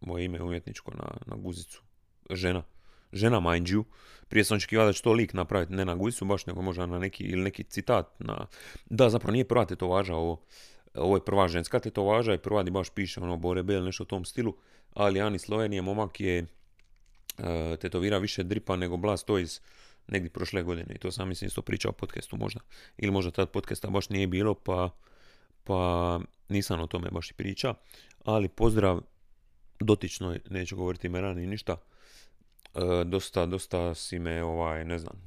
moje 0.00 0.24
ime 0.24 0.42
umjetničko 0.42 0.90
na, 0.90 1.16
na 1.26 1.36
guzicu, 1.36 1.82
žena, 2.30 2.62
žena 3.14 3.40
mind 3.40 3.66
you, 3.66 3.84
prije 4.28 4.44
sam 4.44 4.56
očekivao 4.56 4.86
da 4.86 4.92
će 4.92 5.02
to 5.02 5.12
lik 5.12 5.32
napraviti, 5.32 5.72
ne 5.72 5.84
na 5.84 5.94
guzicu 5.94 6.24
baš, 6.24 6.46
nego 6.46 6.62
možda 6.62 6.86
na 6.86 6.98
neki, 6.98 7.24
ili 7.24 7.42
neki 7.42 7.64
citat, 7.64 8.06
na, 8.18 8.46
da, 8.90 9.10
zapravo 9.10 9.32
nije 9.32 9.48
prva 9.48 9.64
tetovaža 9.64 10.14
ovo, 10.14 10.40
ovo 10.94 11.16
je 11.16 11.24
prva 11.24 11.48
ženska 11.48 11.80
tetovaža 11.80 12.34
i 12.34 12.38
prva 12.38 12.62
di 12.62 12.70
baš 12.70 12.90
piše 12.90 13.20
ono 13.20 13.36
Bore 13.36 13.62
B 13.62 13.74
ili 13.74 13.84
nešto 13.84 14.02
u 14.02 14.06
tom 14.06 14.24
stilu, 14.24 14.56
ali 14.92 15.20
Ani 15.20 15.38
Slovenije, 15.38 15.82
momak 15.82 16.20
je 16.20 16.38
e, 16.38 17.76
tetovira 17.76 18.18
više 18.18 18.42
dripa 18.42 18.76
nego 18.76 18.96
Blastoise 18.96 19.60
negdje 20.08 20.30
prošle 20.30 20.62
godine 20.62 20.94
i 20.94 20.98
to 20.98 21.10
sam 21.10 21.28
mislim 21.28 21.46
isto 21.46 21.62
pričao 21.62 21.88
o 21.88 21.92
podcastu 21.92 22.36
možda. 22.36 22.60
Ili 22.96 23.12
možda 23.12 23.30
tad 23.30 23.50
podcasta 23.50 23.90
baš 23.90 24.08
nije 24.08 24.26
bilo 24.26 24.54
pa, 24.54 24.90
pa 25.64 26.20
nisam 26.48 26.80
o 26.80 26.86
tome 26.86 27.10
baš 27.10 27.30
i 27.30 27.34
pričao. 27.34 27.74
Ali 28.24 28.48
pozdrav 28.48 29.00
dotičnoj, 29.80 30.40
neću 30.50 30.76
govoriti 30.76 31.06
imena 31.06 31.34
ni 31.34 31.46
ništa. 31.46 31.76
E, 32.74 33.04
dosta, 33.04 33.46
dosta 33.46 33.94
si 33.94 34.18
me, 34.18 34.42
ovaj, 34.42 34.84
ne 34.84 34.98
znam, 34.98 35.26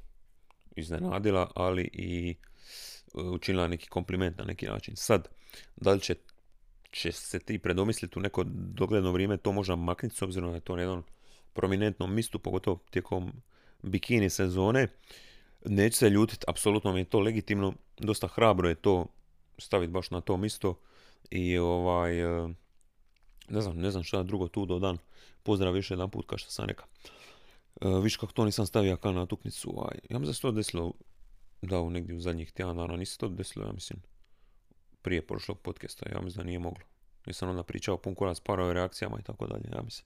iznenadila, 0.75 1.51
ali 1.55 1.89
i 1.93 2.35
e, 3.15 3.21
učinila 3.21 3.67
neki 3.67 3.87
kompliment 3.87 4.37
na 4.37 4.43
neki 4.43 4.65
način. 4.65 4.95
Sad, 4.95 5.27
da 5.75 5.93
li 5.93 6.01
će, 6.01 6.15
će 6.91 7.11
se 7.11 7.39
ti 7.39 7.59
predomisliti 7.59 8.19
u 8.19 8.21
neko 8.21 8.43
dogledno 8.49 9.11
vrijeme, 9.11 9.37
to 9.37 9.51
možda 9.51 9.75
makniti 9.75 10.15
s 10.15 10.21
obzirom 10.21 10.49
da 10.49 10.55
je 10.55 10.61
to 10.61 10.75
na 10.75 10.81
jednom 10.81 11.03
prominentnom 11.53 12.13
mistu, 12.13 12.39
pogotovo 12.39 12.79
tijekom 12.89 13.33
bikini 13.83 14.29
sezone. 14.29 14.87
Neću 15.65 15.97
se 15.97 16.09
ljutiti, 16.09 16.45
apsolutno 16.47 16.93
mi 16.93 16.99
je 16.99 17.05
to 17.05 17.19
legitimno, 17.19 17.73
dosta 17.97 18.27
hrabro 18.27 18.69
je 18.69 18.75
to 18.75 19.05
staviti 19.57 19.91
baš 19.91 20.11
na 20.11 20.21
to 20.21 20.37
misto 20.37 20.79
i 21.29 21.57
ovaj, 21.57 22.19
e, 22.19 22.47
ne 23.49 23.61
znam, 23.61 23.77
ne 23.77 23.91
znam 23.91 24.03
šta 24.03 24.23
drugo 24.23 24.47
tu 24.47 24.65
dodan. 24.65 24.97
Pozdrav 25.43 25.73
više 25.73 25.93
jedan 25.93 26.09
put, 26.09 26.25
kao 26.27 26.37
što 26.37 26.51
sam 26.51 26.65
rekao. 26.65 26.85
E, 27.81 27.87
viš 28.03 28.17
kako 28.17 28.33
to 28.33 28.45
nisam 28.45 28.65
stavio 28.65 28.97
kao 28.97 29.11
na 29.11 29.25
tuknicu. 29.25 29.73
Ovaj. 29.77 29.97
Ja 30.09 30.19
mislim 30.19 30.25
da 30.25 30.33
se 30.33 30.41
to 30.41 30.51
desilo 30.51 30.93
da 31.61 31.79
u 31.79 31.89
negdje 31.89 32.15
u 32.15 32.19
zadnjih 32.19 32.51
tjedan 32.51 32.77
dana. 32.77 32.95
Nisi 32.95 33.19
to 33.19 33.27
desilo, 33.27 33.65
ja 33.65 33.71
mislim, 33.71 33.99
prije 35.01 35.27
prošlog 35.27 35.59
podcasta. 35.59 36.09
Ja 36.09 36.21
mislim 36.21 36.43
da 36.43 36.47
nije 36.47 36.59
moglo. 36.59 36.83
Nisam 37.25 37.49
onda 37.49 37.63
pričao 37.63 37.97
pun 37.97 38.15
kurac 38.15 38.39
parove 38.39 38.73
reakcijama 38.73 39.17
i 39.19 39.23
tako 39.23 39.47
dalje. 39.47 39.69
Ja 39.73 39.81
mislim. 39.81 40.05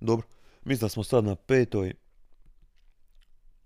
Dobro. 0.00 0.26
Mislim 0.64 0.84
da 0.84 0.88
smo 0.88 1.04
sad 1.04 1.24
na 1.24 1.34
petoj. 1.34 1.94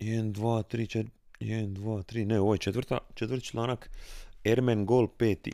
1, 0.01 0.33
2, 0.33 0.63
3, 0.77 0.99
4, 0.99 1.09
1, 1.41 1.73
2, 1.75 2.03
3, 2.03 2.27
ne, 2.27 2.41
ovo 2.41 2.55
je 2.55 2.59
četvrta, 2.59 2.99
četvrti 3.15 3.45
članak, 3.45 3.91
Ermen 4.45 4.87
Gol 4.87 5.09
peti, 5.09 5.53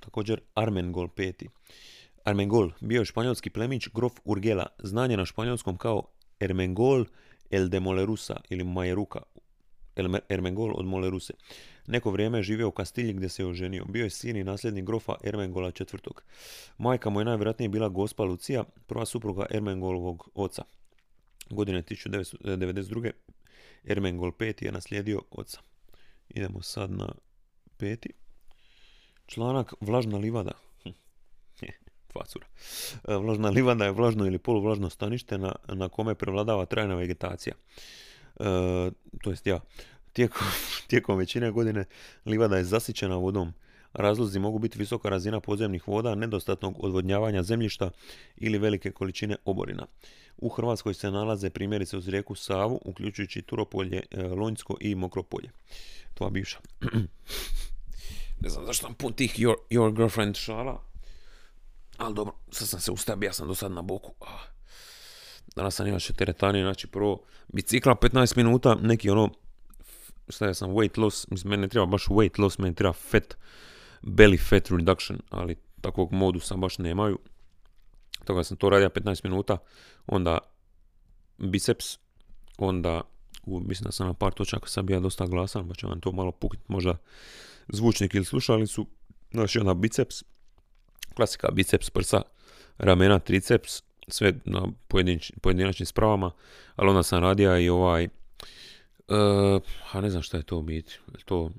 također 0.00 0.40
Armen 0.54 0.92
Gol 0.92 1.08
peti. 1.08 1.48
Armengol 2.26 2.70
bio 2.80 2.98
je 2.98 3.04
španjolski 3.04 3.50
plemić 3.50 3.88
grof 3.94 4.12
Urgela, 4.24 4.66
znanje 4.78 5.16
na 5.16 5.24
španjolskom 5.24 5.76
kao 5.76 6.02
Ermengol 6.40 7.06
el 7.50 7.70
de 7.70 7.80
Molerusa 7.80 8.40
ili 8.48 8.64
Majeruka, 8.64 9.22
Ermengol 10.28 10.72
od 10.76 10.86
Moleruse. 10.86 11.32
Neko 11.86 12.10
vrijeme 12.10 12.38
je 12.38 12.42
živio 12.42 12.68
u 12.68 12.72
Kastilji 12.72 13.12
gdje 13.12 13.28
se 13.28 13.42
je 13.42 13.46
oženio. 13.46 13.84
Bio 13.84 14.04
je 14.04 14.10
sin 14.10 14.36
i 14.36 14.44
nasljednik 14.44 14.84
grofa 14.84 15.14
Ermengola 15.24 15.72
IV. 15.80 15.98
Majka 16.78 17.10
mu 17.10 17.20
je 17.20 17.24
najvjerojatnije 17.24 17.68
bila 17.68 17.88
gospa 17.88 18.24
Lucija, 18.24 18.64
prva 18.86 19.06
supruga 19.06 19.46
Ermengolovog 19.50 20.28
oca. 20.34 20.62
Godine 21.50 21.82
1992. 21.82 23.10
Ermengol 23.84 24.32
V 24.40 24.54
je 24.60 24.72
naslijedio 24.72 25.22
oca. 25.30 25.60
Idemo 26.28 26.62
sad 26.62 26.90
na 26.90 27.08
peti. 27.76 28.12
Članak 29.26 29.74
Vlažna 29.80 30.18
livada. 30.18 30.65
Facura. 32.18 32.46
E, 33.08 33.16
vlažna 33.16 33.50
livada 33.50 33.84
je 33.84 33.92
vlažno 33.92 34.26
ili 34.26 34.38
poluvlažno 34.38 34.90
stanište 34.90 35.38
na, 35.38 35.52
na 35.68 35.88
kome 35.88 36.14
prevladava 36.14 36.66
trajna 36.66 36.94
vegetacija. 36.94 37.54
E, 37.54 38.44
to 39.22 39.30
jest 39.30 39.46
ja. 39.46 39.60
Tijekom, 40.12 40.46
tijekom 40.88 41.18
većine 41.18 41.50
godine 41.50 41.84
livada 42.26 42.56
je 42.56 42.64
zasićena 42.64 43.16
vodom. 43.16 43.52
Razlozi 43.92 44.38
mogu 44.38 44.58
biti 44.58 44.78
visoka 44.78 45.08
razina 45.08 45.40
podzemnih 45.40 45.88
voda, 45.88 46.14
nedostatnog 46.14 46.84
odvodnjavanja 46.84 47.42
zemljišta 47.42 47.90
ili 48.36 48.58
velike 48.58 48.90
količine 48.90 49.36
oborina. 49.44 49.86
U 50.36 50.48
Hrvatskoj 50.48 50.94
se 50.94 51.10
nalaze 51.10 51.50
primjerice 51.50 51.96
uz 51.96 52.08
rijeku 52.08 52.34
Savu, 52.34 52.80
uključujući 52.84 53.42
Turopolje, 53.42 54.02
e, 54.10 54.22
Lonjsko 54.22 54.76
i 54.80 54.94
Mokropolje. 54.94 55.50
Tvoja 56.14 56.30
bivša. 56.30 56.58
ne 58.42 58.48
znam 58.48 58.66
zašto 58.66 58.86
sam 58.86 58.94
pun 58.94 59.12
tih 59.12 59.38
your, 59.38 59.54
your 59.70 59.96
girlfriend 59.96 60.36
šala. 60.36 60.82
Ali 61.96 62.14
dobro, 62.14 62.34
sad 62.50 62.68
sam 62.68 62.80
se 62.80 62.92
ustabio, 62.92 63.26
ja 63.26 63.32
sam 63.32 63.48
do 63.48 63.54
sad 63.54 63.72
na 63.72 63.82
boku. 63.82 64.14
Danas 65.56 65.74
sam 65.74 65.86
inače 65.86 66.12
teretani, 66.12 66.62
znači 66.62 66.86
prvo 66.86 67.22
bicikla 67.48 67.94
15 67.94 68.36
minuta, 68.36 68.74
neki 68.74 69.10
ono, 69.10 69.30
šta 70.28 70.46
ja 70.46 70.54
sam, 70.54 70.70
weight 70.70 71.00
loss, 71.00 71.30
mislim, 71.30 71.50
meni 71.50 71.60
ne 71.60 71.68
treba 71.68 71.86
baš 71.86 72.06
weight 72.06 72.40
loss, 72.40 72.58
meni 72.58 72.74
treba 72.74 72.92
fat, 72.92 73.34
belly 74.02 74.48
fat 74.48 74.70
reduction, 74.70 75.18
ali 75.30 75.56
takvog 75.80 76.12
modu 76.12 76.40
sam 76.40 76.60
baš 76.60 76.78
nemaju. 76.78 77.18
Toga 78.24 78.44
sam 78.44 78.56
to 78.56 78.70
radio 78.70 78.88
15 78.88 79.24
minuta, 79.24 79.58
onda 80.06 80.38
biceps, 81.38 81.98
onda 82.58 83.02
u, 83.46 83.60
mislim 83.60 83.84
da 83.84 83.92
sam 83.92 84.06
na 84.06 84.14
par 84.14 84.32
točaka 84.32 84.66
sam 84.66 84.86
bio 84.86 85.00
dosta 85.00 85.26
glasan, 85.26 85.68
pa 85.68 85.74
će 85.74 85.86
vam 85.86 86.00
to 86.00 86.12
malo 86.12 86.32
pukit 86.32 86.60
možda 86.68 86.96
zvučnik 87.68 88.14
ili 88.14 88.24
slušalicu. 88.24 88.86
Znači 89.32 89.58
onda 89.58 89.74
biceps, 89.74 90.22
klasika 91.16 91.48
biceps 91.52 91.90
prsa, 91.90 92.22
ramena, 92.78 93.18
triceps, 93.18 93.82
sve 94.08 94.32
na 94.44 94.62
pojedinačnim 95.40 95.86
spravama, 95.86 96.30
ali 96.76 96.88
onda 96.88 97.02
sam 97.02 97.22
radio 97.22 97.58
i 97.58 97.68
ovaj, 97.68 98.04
uh, 98.04 99.62
a 99.92 100.00
ne 100.00 100.10
znam 100.10 100.22
šta 100.22 100.36
je 100.36 100.42
to 100.42 100.62
biti, 100.62 100.98
to 101.24 101.50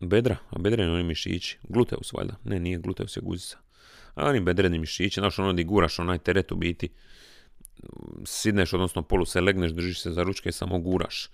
bedra, 0.00 0.36
a 0.50 0.58
bedreni 0.58 0.92
oni 0.92 1.02
mišići, 1.02 1.58
gluteus 1.68 2.12
valjda, 2.12 2.34
ne 2.44 2.60
nije 2.60 2.78
gluteus 2.78 3.16
je 3.16 3.20
guzica, 3.20 3.58
a 4.14 4.26
oni 4.26 4.40
bedreni 4.40 4.78
mišići, 4.78 5.20
znaš 5.20 5.38
ono 5.38 5.52
di 5.52 5.64
guraš 5.64 5.98
onaj 5.98 6.18
teret 6.18 6.52
u 6.52 6.56
biti, 6.56 6.88
sidneš, 8.24 8.72
odnosno 8.72 9.02
polu 9.02 9.24
se 9.24 9.40
legneš, 9.40 9.72
držiš 9.72 10.02
se 10.02 10.10
za 10.10 10.22
ručke, 10.22 10.52
samo 10.52 10.78
guraš 10.78 11.30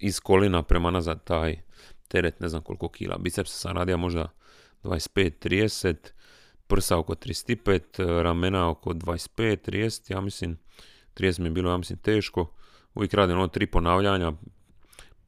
iz 0.00 0.20
kolina 0.20 0.62
prema 0.62 0.90
nazad 0.90 1.24
taj 1.24 1.56
teret, 2.08 2.40
ne 2.40 2.48
znam 2.48 2.62
koliko 2.62 2.88
kila, 2.88 3.18
biceps 3.18 3.60
sam 3.60 3.76
radio 3.76 3.96
možda 3.96 4.28
25-30, 4.82 5.94
prsa 6.68 6.98
oko 6.98 7.14
35, 7.14 8.22
ramena 8.22 8.70
oko 8.70 8.92
25, 8.92 9.70
30, 9.70 10.12
ja 10.12 10.20
mislim, 10.20 10.58
30 11.14 11.40
mi 11.40 11.46
je 11.46 11.50
bilo, 11.50 11.70
ja 11.70 11.76
mislim, 11.76 11.98
teško. 11.98 12.54
Uvijek 12.94 13.14
radim 13.14 13.36
ono 13.36 13.48
tri 13.48 13.66
ponavljanja, 13.66 14.32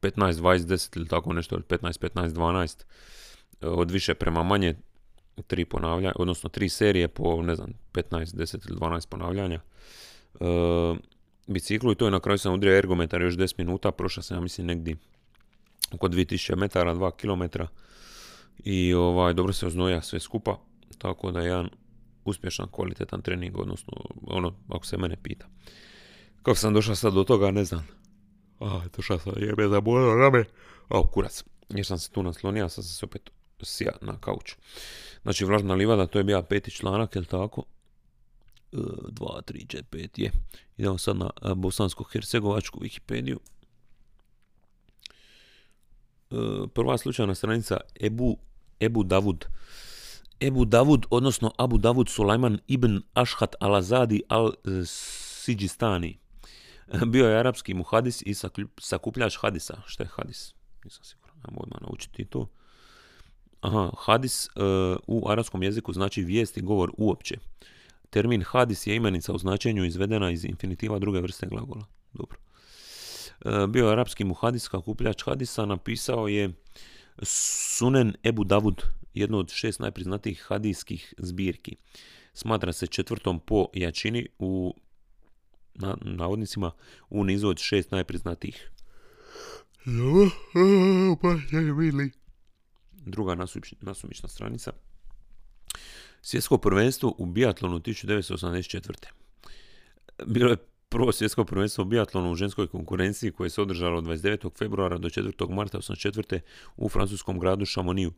15, 0.01 0.33
20, 0.33 0.57
10 0.57 0.97
ili 0.97 1.07
tako 1.07 1.33
nešto, 1.33 1.57
15, 1.57 1.99
15, 1.99 2.29
12, 2.29 2.83
od 3.61 3.91
više 3.91 4.13
prema 4.13 4.43
manje, 4.43 4.75
tri 5.47 5.65
ponavljanja, 5.65 6.13
odnosno 6.15 6.49
tri 6.49 6.69
serije 6.69 7.07
po, 7.07 7.41
ne 7.41 7.55
znam, 7.55 7.73
15, 7.93 8.35
10 8.35 8.69
ili 8.69 8.77
12 8.79 9.09
ponavljanja. 9.09 9.61
E, 10.39 10.45
biciklu 11.47 11.91
i 11.91 11.95
to 11.95 12.05
je 12.05 12.11
na 12.11 12.19
kraju 12.19 12.37
sam 12.37 12.53
udrio 12.53 12.77
ergometar 12.77 13.21
još 13.21 13.33
10 13.33 13.53
minuta, 13.57 13.91
prošao 13.91 14.23
sam 14.23 14.37
ja 14.37 14.41
mislim 14.41 14.67
negdje 14.67 14.95
oko 15.91 16.07
2000 16.07 16.55
metara, 16.55 16.95
2 16.95 17.11
km 17.11 17.63
i 18.63 18.93
ovaj, 18.93 19.33
dobro 19.33 19.53
se 19.53 19.67
oznoja 19.67 20.01
sve 20.01 20.19
skupa. 20.19 20.70
Tako 20.97 21.31
da 21.31 21.39
je 21.39 21.45
jedan 21.45 21.69
uspješan, 22.25 22.67
kvalitetan 22.71 23.21
trening, 23.21 23.57
odnosno 23.57 23.93
ono, 24.27 24.53
ako 24.67 24.85
se 24.85 24.97
mene 24.97 25.17
pita. 25.23 25.47
Kako 26.43 26.55
sam 26.55 26.73
došao 26.73 26.95
sad 26.95 27.13
do 27.13 27.23
toga, 27.23 27.51
ne 27.51 27.65
znam. 27.65 27.87
A, 28.59 28.81
došao 28.97 29.19
sam, 29.19 29.33
jebe 29.37 29.67
za 29.67 29.81
bolio 29.81 30.15
rame. 30.15 30.45
A, 30.89 31.01
kurac. 31.11 31.43
Jer 31.69 31.85
sam 31.85 31.97
se 31.97 32.11
tu 32.11 32.23
naslonio, 32.23 32.69
sad 32.69 32.85
sam 32.85 32.93
se 32.93 33.05
opet 33.05 33.29
sija 33.61 33.91
na 34.01 34.17
kauču. 34.19 34.55
Znači, 35.21 35.45
vlažna 35.45 35.73
livada, 35.73 36.07
to 36.07 36.17
je 36.17 36.23
bio 36.23 36.41
peti 36.41 36.71
članak, 36.71 37.15
jel 37.15 37.25
tako? 37.25 37.63
2, 38.71 39.41
3, 39.41 39.65
4, 39.65 39.83
5 39.91 40.21
je. 40.21 40.31
Idemo 40.77 40.97
sad 40.97 41.17
na 41.17 41.29
e, 41.41 41.49
bosansko-hercegovačku 41.55 42.79
Wikipediju. 42.79 43.37
E, 46.31 46.67
prva 46.73 46.97
slučajna 46.97 47.35
stranica 47.35 47.77
Ebu, 47.99 48.37
Ebu 48.79 49.03
Davud 49.03 49.45
Ebu 50.41 50.65
Davud, 50.65 51.05
odnosno 51.09 51.51
Abu 51.57 51.77
Davud 51.77 52.09
Sulajman 52.09 52.59
ibn 52.67 53.01
Ashhat 53.13 53.55
al-Azadi 53.59 54.21
al-Siđistani. 54.29 56.17
Bio 57.11 57.27
je 57.27 57.39
arapski 57.39 57.73
muhadis 57.73 58.21
i 58.25 58.33
sakupljač 58.79 59.37
hadisa. 59.41 59.81
Što 59.85 60.03
je 60.03 60.09
hadis? 60.15 60.53
Nisam 60.83 61.03
siguran, 61.03 61.35
ajmo 61.43 61.59
odmah 61.59 61.81
naučiti 61.81 62.25
to. 62.25 62.47
Aha, 63.61 63.91
hadis 63.97 64.47
uh, 64.55 64.97
u 65.07 65.29
arapskom 65.29 65.63
jeziku 65.63 65.93
znači 65.93 66.23
vijest 66.23 66.57
i 66.57 66.61
govor 66.61 66.91
uopće. 66.97 67.37
Termin 68.09 68.43
hadis 68.43 68.87
je 68.87 68.95
imenica 68.95 69.33
u 69.33 69.37
značenju 69.37 69.85
izvedena 69.85 70.31
iz 70.31 70.45
infinitiva 70.45 70.99
druge 70.99 71.19
vrste 71.19 71.47
glagola. 71.47 71.85
Dobro. 72.13 72.37
Uh, 73.45 73.69
bio 73.69 73.85
je 73.85 73.91
arapski 73.91 74.23
muhadis, 74.23 74.69
sakupljač 74.69 75.23
hadisa, 75.25 75.65
napisao 75.65 76.27
je 76.27 76.53
Sunen 77.23 78.13
Ebu 78.23 78.43
Davud 78.43 78.83
jedno 79.13 79.37
od 79.37 79.51
šest 79.51 79.79
najpriznatijih 79.79 80.43
hadijskih 80.47 81.13
zbirki. 81.17 81.75
Smatra 82.33 82.73
se 82.73 82.87
četvrtom 82.87 83.39
po 83.39 83.67
jačini 83.73 84.27
u 84.39 84.75
na, 85.73 85.97
navodnicima 86.01 86.71
u 87.09 87.23
nizu 87.23 87.47
od 87.47 87.59
šest 87.59 87.91
najpriznatijih. 87.91 88.71
Druga 92.91 93.35
nasumična 93.81 94.29
stranica. 94.29 94.71
Svjetsko 96.21 96.57
prvenstvo 96.57 97.15
u 97.17 97.25
biatlonu 97.25 97.79
1984. 97.79 98.93
bilo 100.25 100.49
je 100.49 100.57
prvo 100.89 101.11
svjetsko 101.11 101.45
prvenstvo 101.45 101.81
u 101.81 101.85
biatlonu 101.85 102.31
u 102.31 102.35
ženskoj 102.35 102.67
konkurenciji 102.67 103.31
koje 103.31 103.49
se 103.49 103.61
održalo 103.61 103.97
od 103.97 104.03
29. 104.03 104.57
februara 104.57 104.97
do 104.97 105.09
4. 105.09 105.49
marta 105.49 105.77
84. 105.77 106.39
u 106.77 106.89
francuskom 106.89 107.39
gradu 107.39 107.65
Chamonixu. 107.65 108.11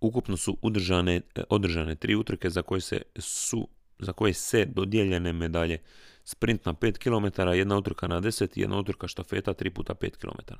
Ukupno 0.00 0.36
su 0.36 0.56
udržane, 0.62 1.20
e, 1.34 1.42
održane 1.50 1.94
tri 1.94 2.14
utrke 2.14 2.50
za 2.50 2.62
koje 2.62 2.80
se 2.80 3.02
su 3.18 3.68
za 3.98 4.12
koje 4.12 4.32
se 4.32 4.64
dodijeljene 4.64 5.32
medalje. 5.32 5.78
Sprint 6.24 6.66
na 6.66 6.74
5 6.74 6.98
km, 6.98 7.48
jedna 7.58 7.76
utrka 7.76 8.08
na 8.08 8.20
10 8.20 8.58
i 8.58 8.60
jedna 8.60 8.78
utrka 8.78 9.08
štafeta 9.08 9.54
3 9.54 9.70
puta 9.70 9.94
5 9.94 10.16
km. 10.16 10.54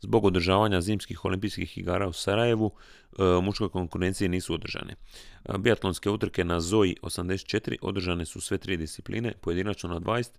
Zbog 0.00 0.24
održavanja 0.24 0.80
zimskih 0.80 1.24
olimpijskih 1.24 1.78
igara 1.78 2.08
u 2.08 2.12
Sarajevu, 2.12 2.70
e, 3.18 3.24
u 3.24 3.42
muškoj 3.42 3.68
konkurenciji 3.68 4.28
nisu 4.28 4.54
održane. 4.54 4.94
E, 5.44 5.58
biatlonske 5.58 6.10
utrke 6.10 6.44
na 6.44 6.60
Zoji 6.60 6.96
84 7.02 7.76
održane 7.82 8.24
su 8.24 8.40
sve 8.40 8.58
tri 8.58 8.76
discipline, 8.76 9.32
pojedinačno 9.40 9.88
na 9.88 10.00
20, 10.00 10.30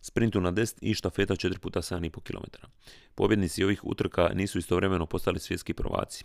sprintu 0.00 0.40
na 0.40 0.52
10 0.52 0.78
i 0.80 0.94
štafeta 0.94 1.34
4 1.34 1.58
puta 1.58 1.82
7,5 1.82 2.20
km. 2.22 2.66
Pobjednici 3.14 3.64
ovih 3.64 3.84
utrka 3.84 4.30
nisu 4.34 4.58
istovremeno 4.58 5.06
postali 5.06 5.38
svjetski 5.38 5.74
prvaci. 5.74 6.24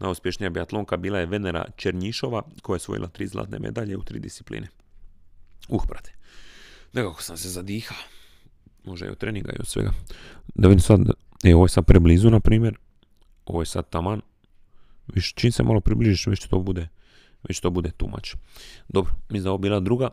Najuspješnija 0.00 0.50
biatlonka 0.50 0.96
bila 0.96 1.18
je 1.18 1.26
Venera 1.26 1.64
Černjišova 1.76 2.42
koja 2.62 2.74
je 2.74 2.76
osvojila 2.76 3.08
tri 3.08 3.26
zlatne 3.26 3.58
medalje 3.58 3.96
u 3.96 4.02
tri 4.02 4.20
discipline. 4.20 4.68
Uh, 5.68 5.86
brate. 5.86 6.12
Nekako 6.92 7.22
sam 7.22 7.36
se 7.36 7.48
zadiha. 7.48 7.94
Može 8.84 9.06
i 9.06 9.08
od 9.08 9.18
treninga 9.18 9.52
i 9.52 9.60
od 9.60 9.66
svega. 9.66 9.90
Da 10.54 10.68
vidim 10.68 10.80
sad, 10.80 11.00
e, 11.44 11.54
ovo 11.54 11.64
je 11.64 11.68
sad 11.68 11.86
preblizu, 11.86 12.30
na 12.30 12.40
primjer. 12.40 12.78
Ovo 13.46 13.62
je 13.62 13.66
sad 13.66 13.90
taman. 13.90 14.20
Viš, 15.06 15.34
čim 15.34 15.52
se 15.52 15.62
malo 15.62 15.80
približiš, 15.80 16.26
već 16.26 16.46
to 16.46 16.58
bude, 16.58 16.88
već 17.48 17.60
to 17.60 17.70
bude 17.70 17.90
tumač. 17.90 18.34
Dobro, 18.88 19.12
mislim 19.28 19.44
da 19.44 19.50
ovo 19.50 19.58
bila 19.58 19.80
druga 19.80 20.08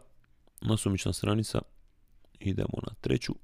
nasumična 0.62 1.14
stranica. 1.14 1.62
Idemo 2.40 2.80
na 2.88 2.94
treću. 3.02 3.36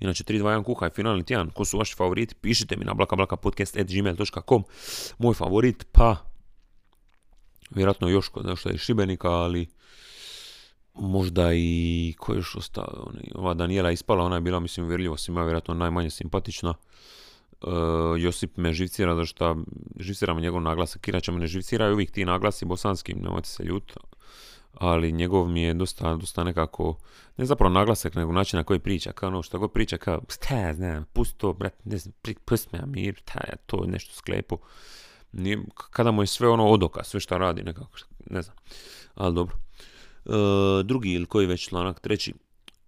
Inače, 0.00 0.24
321 0.24 0.64
kuhaj, 0.64 0.90
finalni 0.90 1.24
tjedan. 1.24 1.50
Ko 1.50 1.64
su 1.64 1.78
vaši 1.78 1.94
favoriti? 1.96 2.34
Pišite 2.34 2.76
mi 2.76 2.84
na 2.84 2.94
blakablakapodcast.gmail.com 2.94 4.64
Moj 5.18 5.34
favorit, 5.34 5.86
pa... 5.92 6.16
Vjerojatno 7.70 8.08
još 8.08 8.28
kod 8.28 8.46
nešto 8.46 8.68
je 8.68 8.78
Šibenika, 8.78 9.28
ali... 9.28 9.66
Možda 10.94 11.50
i... 11.54 12.14
Ko 12.18 12.32
je 12.32 12.36
još 12.36 12.56
ostao? 12.56 13.10
Ova 13.34 13.54
Daniela 13.54 13.90
ispala, 13.90 14.24
ona 14.24 14.36
je 14.36 14.40
bila, 14.40 14.60
mislim, 14.60 14.86
uvjerljivo 14.86 15.16
svima, 15.16 15.42
vjerojatno 15.42 15.74
najmanje 15.74 16.10
simpatična. 16.10 16.74
Uh, 17.62 17.72
Josip 18.18 18.56
me 18.56 18.72
živcira, 18.72 19.14
zato 19.14 19.26
što 19.26 19.56
živcira 19.98 20.34
me 20.34 20.40
njegov 20.40 20.60
naglasak, 20.60 21.08
inače 21.08 21.32
me 21.32 21.38
ne 21.38 21.46
živciraju 21.46 21.92
uvijek 21.92 22.10
ti 22.10 22.24
naglasi 22.24 22.64
bosanski, 22.64 23.14
nemojte 23.14 23.48
se 23.48 23.64
ljut, 23.64 23.92
ali 24.74 25.12
njegov 25.12 25.48
mi 25.48 25.62
je 25.62 25.74
dosta, 25.74 26.16
dosta 26.16 26.44
nekako, 26.44 26.96
ne 27.36 27.46
zapravo 27.46 27.74
naglasak, 27.74 28.14
nego 28.14 28.32
način 28.32 28.56
na 28.56 28.64
koji 28.64 28.78
priča, 28.78 29.12
kao 29.12 29.28
ono 29.28 29.42
što 29.42 29.58
god 29.58 29.72
priča, 29.72 29.96
kao, 29.98 30.20
šta 30.28 30.56
ja 30.56 30.74
znam, 30.74 31.04
pusti 31.12 31.38
to, 31.38 31.52
brat, 31.52 31.84
ne 31.84 31.98
znam, 31.98 32.14
pusti 32.44 32.68
me 32.72 32.86
mir, 32.86 33.14
šta 33.14 33.40
ja, 33.48 33.56
to 33.66 33.84
nešto 33.86 34.14
sklepo. 34.14 34.56
Nije, 35.32 35.58
kada 35.90 36.10
mu 36.10 36.22
je 36.22 36.26
sve 36.26 36.48
ono 36.48 36.66
odoka, 36.66 37.04
sve 37.04 37.20
što 37.20 37.38
radi, 37.38 37.62
nekako, 37.62 37.98
ne 38.30 38.42
znam, 38.42 38.56
ali 39.14 39.34
dobro. 39.34 39.56
E, 40.26 40.82
drugi 40.84 41.12
ili 41.12 41.26
koji 41.26 41.46
već 41.46 41.68
članak, 41.68 42.00
treći, 42.00 42.34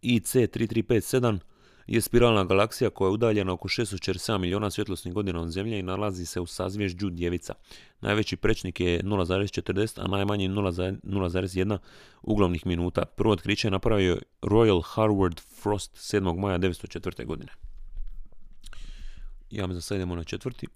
IC3357, 0.02 1.38
je 1.86 2.00
spiralna 2.00 2.44
galaksija 2.44 2.90
koja 2.90 3.08
je 3.08 3.12
udaljena 3.12 3.52
oko 3.52 3.68
647 3.68 4.38
milijuna 4.38 4.70
svjetlosnih 4.70 5.14
godina 5.14 5.40
od 5.40 5.50
Zemlje 5.50 5.78
i 5.78 5.82
nalazi 5.82 6.26
se 6.26 6.40
u 6.40 6.46
sazvježđu 6.46 7.10
Djevica. 7.10 7.54
Najveći 8.00 8.36
prečnik 8.36 8.80
je 8.80 9.02
0,40, 9.02 10.00
a 10.04 10.08
najmanji 10.08 10.48
0,1 10.48 11.78
uglavnih 12.22 12.66
minuta. 12.66 13.04
Prvo 13.04 13.32
otkriće 13.32 13.66
je 13.68 13.72
napravio 13.72 14.18
Royal 14.42 14.82
Harvard 14.84 15.40
Frost 15.40 15.96
7. 15.96 16.38
maja 16.38 16.58
1904. 16.58 17.26
godine. 17.26 17.52
Ja 19.50 19.66
mi 19.66 19.74
za 19.74 19.80
sad 19.80 19.96
idemo 19.96 20.14
na 20.14 20.24
četvrti. 20.24 20.66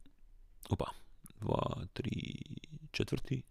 Opa, 0.71 0.91
dva, 1.41 1.87
tri, 1.93 2.43
četvrti. 2.91 3.43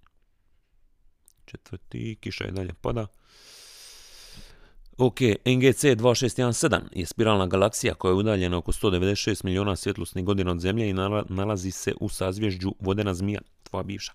Četvrti, 1.45 2.17
kiša 2.19 2.43
je 2.43 2.51
dalje 2.51 2.73
pada. 2.81 3.07
Ok, 4.97 5.19
NGC 5.45 5.83
2617 5.83 6.81
je 6.95 7.05
spiralna 7.05 7.47
galaksija 7.47 7.93
koja 7.93 8.09
je 8.09 8.15
udaljena 8.15 8.57
oko 8.57 8.71
196 8.71 9.45
milijuna 9.45 9.75
svjetlosnih 9.75 10.25
godina 10.25 10.51
od 10.51 10.59
Zemlje 10.59 10.89
i 10.89 10.93
nalazi 11.29 11.71
se 11.71 11.93
u 11.99 12.09
sazvježđu 12.09 12.71
Vodena 12.79 13.13
zmija, 13.13 13.39
tvoja 13.63 13.83
bivša. 13.83 14.11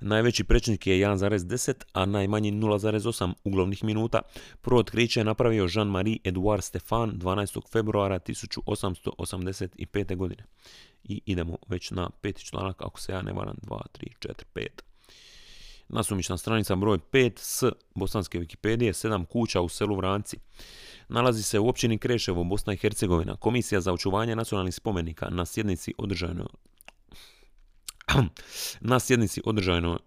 Najveći 0.00 0.44
prečnik 0.44 0.86
je 0.86 0.96
1,10, 0.96 1.84
a 1.92 2.06
najmanji 2.06 2.52
0,8 2.52 3.32
uglovnih 3.44 3.84
minuta. 3.84 4.20
Prvo 4.60 4.80
otkriće 4.80 5.20
je 5.20 5.24
napravio 5.24 5.64
Jean-Marie 5.64 6.18
Edouard 6.24 6.64
Stefan 6.64 7.12
12. 7.12 7.72
februara 7.72 8.18
1885. 8.18 10.16
godine. 10.16 10.44
I 11.04 11.20
idemo 11.26 11.56
već 11.68 11.90
na 11.90 12.10
peti 12.20 12.44
članak, 12.44 12.82
ako 12.82 13.00
se 13.00 13.12
ja 13.12 13.22
ne 13.22 13.32
varam, 13.32 13.56
2, 13.62 13.80
3, 13.98 14.28
4, 14.28 14.44
5. 14.54 14.95
Nasumična 15.88 16.36
stranica 16.36 16.76
broj 16.76 16.98
5 17.12 17.32
s 17.36 17.64
bosanske 17.94 18.38
Wikipedije, 18.38 19.08
7 19.08 19.26
kuća 19.26 19.60
u 19.60 19.68
selu 19.68 19.96
Vranci. 19.96 20.36
Nalazi 21.08 21.42
se 21.42 21.58
u 21.58 21.68
općini 21.68 21.98
Kreševo, 21.98 22.44
Bosna 22.44 22.72
i 22.72 22.76
Hercegovina. 22.76 23.36
Komisija 23.36 23.80
za 23.80 23.92
očuvanje 23.92 24.36
nacionalnih 24.36 24.74
spomenika 24.74 25.30
na 25.30 25.46
sjednici 25.46 25.94
održanoj 25.98 26.46
na 28.80 29.00
sjednici 29.00 29.42
održanoj 29.44 29.98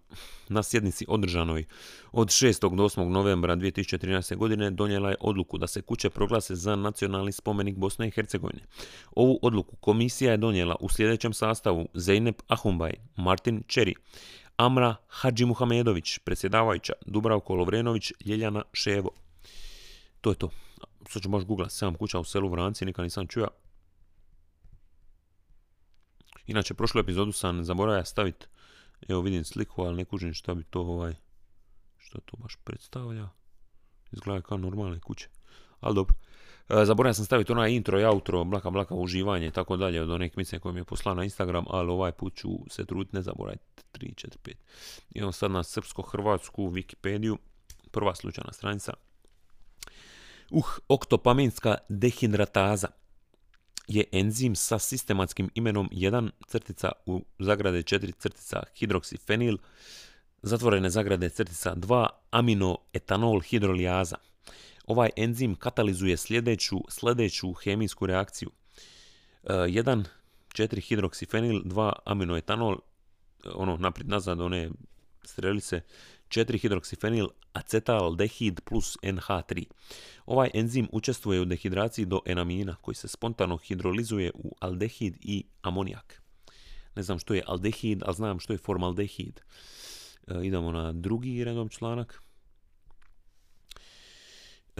na 0.50 0.62
sjednici 0.62 1.04
održanoj 1.08 1.64
od 2.12 2.28
6. 2.28 2.76
do 2.76 2.82
8. 2.82 3.08
novembra 3.08 3.56
2013. 3.56 4.36
godine 4.36 4.70
donijela 4.70 5.10
je 5.10 5.16
odluku 5.20 5.58
da 5.58 5.66
se 5.66 5.82
kuće 5.82 6.10
proglase 6.10 6.54
za 6.54 6.76
nacionalni 6.76 7.32
spomenik 7.32 7.76
Bosne 7.76 8.08
i 8.08 8.10
Hercegovine. 8.10 8.62
Ovu 9.16 9.38
odluku 9.42 9.76
komisija 9.76 10.30
je 10.30 10.36
donijela 10.36 10.76
u 10.80 10.88
sljedećem 10.88 11.32
sastavu 11.32 11.88
Zeynep 11.94 12.42
Ahumbaj, 12.48 12.92
Martin 13.16 13.62
Čeri, 13.66 13.94
Amra 14.60 14.96
Hadži 15.08 15.44
Muhamedović, 15.44 16.18
predsjedavajuća, 16.18 16.92
Dubravko 17.06 17.54
Lovrenović, 17.54 18.12
Ljeljana 18.26 18.62
Ševo. 18.72 19.10
To 20.20 20.30
je 20.30 20.36
to. 20.36 20.50
Sad 21.08 21.22
ću 21.22 21.28
baš 21.28 21.44
googlat, 21.44 21.70
7 21.70 21.96
kuća 21.96 22.18
u 22.18 22.24
selu 22.24 22.48
Vranci, 22.48 22.84
nikad 22.84 23.02
nisam 23.02 23.26
čuo. 23.26 23.48
Inače, 26.46 26.74
prošlu 26.74 27.00
epizodu 27.00 27.32
sam 27.32 27.64
zaboravio 27.64 28.04
staviti, 28.04 28.46
evo 29.08 29.20
vidim 29.20 29.44
sliku, 29.44 29.82
ali 29.82 29.96
ne 29.96 30.04
kužim 30.04 30.34
šta 30.34 30.54
bi 30.54 30.64
to 30.64 30.80
ovaj, 30.80 31.14
što 31.98 32.20
to 32.20 32.36
baš 32.36 32.56
predstavlja. 32.64 33.28
Izgleda 34.12 34.42
kao 34.42 34.58
normalne 34.58 35.00
kuće. 35.00 35.28
Ali 35.80 35.94
dobro. 35.94 36.14
E, 36.70 36.84
zaboravio 36.84 37.14
sam 37.14 37.24
staviti 37.24 37.52
onaj 37.52 37.72
intro 37.72 38.00
i 38.00 38.04
outro, 38.04 38.44
blaka 38.44 38.70
blaka 38.70 38.94
uživanje 38.94 39.46
i 39.46 39.50
tako 39.50 39.76
dalje 39.76 40.02
od 40.02 40.10
one 40.10 40.28
kmice 40.28 40.58
koje 40.58 40.72
mi 40.72 40.80
je 40.80 40.84
poslala 40.84 41.16
na 41.16 41.24
Instagram, 41.24 41.64
ali 41.68 41.90
ovaj 41.90 42.12
put 42.12 42.34
ću 42.34 42.48
se 42.68 42.84
truditi 42.84 43.16
ne 43.16 43.22
zaboraviti 43.22 43.64
3, 43.92 44.14
4, 44.14 44.36
5. 44.44 44.52
Idemo 45.10 45.32
sad 45.32 45.50
na 45.50 45.62
srpsko-hrvatsku 45.62 46.70
Wikipediju, 46.70 47.36
prva 47.90 48.14
slučajna 48.14 48.52
stranica. 48.52 48.92
Uh, 50.50 50.78
oktopaminska 50.88 51.76
dehidrataza 51.88 52.88
je 53.88 54.04
enzim 54.12 54.54
sa 54.56 54.78
sistematskim 54.78 55.50
imenom 55.54 55.88
1 55.92 56.30
crtica 56.46 56.92
u 57.06 57.24
zagrade 57.38 57.78
4 57.78 58.12
crtica 58.18 58.62
hidroksifenil, 58.74 59.58
zatvorene 60.42 60.90
zagrade 60.90 61.28
crtica 61.28 61.74
2 61.74 62.06
aminoetanol 62.30 63.40
hidrolijaza. 63.40 64.16
Ovaj 64.86 65.10
enzim 65.16 65.54
katalizuje 65.54 66.16
sljedeću, 66.16 66.78
sljedeću 66.88 67.52
hemijsku 67.52 68.06
reakciju. 68.06 68.50
1 69.44 70.04
4 70.54 70.80
hidroksifenil, 70.80 71.62
2 71.64 71.92
aminoetanol, 72.04 72.78
ono 73.54 73.76
naprijed 73.76 74.08
nazad 74.08 74.40
one 74.40 74.70
strelice, 75.24 75.80
4 76.28 76.60
hidroksifenil 76.60 77.28
acetaldehid 77.52 78.60
plus 78.64 78.96
NH3. 79.02 79.64
Ovaj 80.26 80.50
enzim 80.54 80.88
učestvuje 80.92 81.40
u 81.40 81.44
dehidraciji 81.44 82.06
do 82.06 82.20
enamina 82.26 82.76
koji 82.80 82.94
se 82.94 83.08
spontano 83.08 83.56
hidrolizuje 83.56 84.30
u 84.34 84.54
aldehid 84.60 85.16
i 85.20 85.44
amonijak. 85.62 86.22
Ne 86.96 87.02
znam 87.02 87.18
što 87.18 87.34
je 87.34 87.42
aldehid, 87.46 88.02
ali 88.06 88.14
znam 88.14 88.40
što 88.40 88.52
je 88.52 88.58
formaldehid. 88.58 89.40
E, 90.26 90.46
idemo 90.46 90.72
na 90.72 90.92
drugi 90.92 91.44
redom 91.44 91.68
članak. 91.68 92.22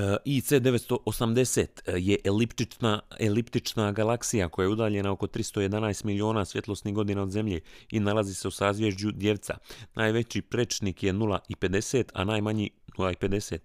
E, 0.01 0.16
IC980 0.26 1.66
e, 1.86 1.92
je 1.98 2.16
eliptična, 2.24 3.01
eliptična 3.18 3.92
galaksija 3.92 4.48
koja 4.48 4.64
je 4.64 4.68
udaljena 4.68 5.12
oko 5.12 5.26
311 5.26 6.05
miliona 6.05 6.44
svjetlosnih 6.44 6.94
godina 6.94 7.22
od 7.22 7.30
Zemlje 7.30 7.61
i 7.90 8.01
nalazi 8.01 8.34
se 8.34 8.48
u 8.48 8.51
sazvježđu 8.51 9.11
Djevca. 9.11 9.57
Najveći 9.94 10.42
prečnik 10.42 11.03
je 11.03 11.12
0,50, 11.12 12.05
a 12.14 12.24
najmanji 12.24 12.70
0,50. 12.98 13.59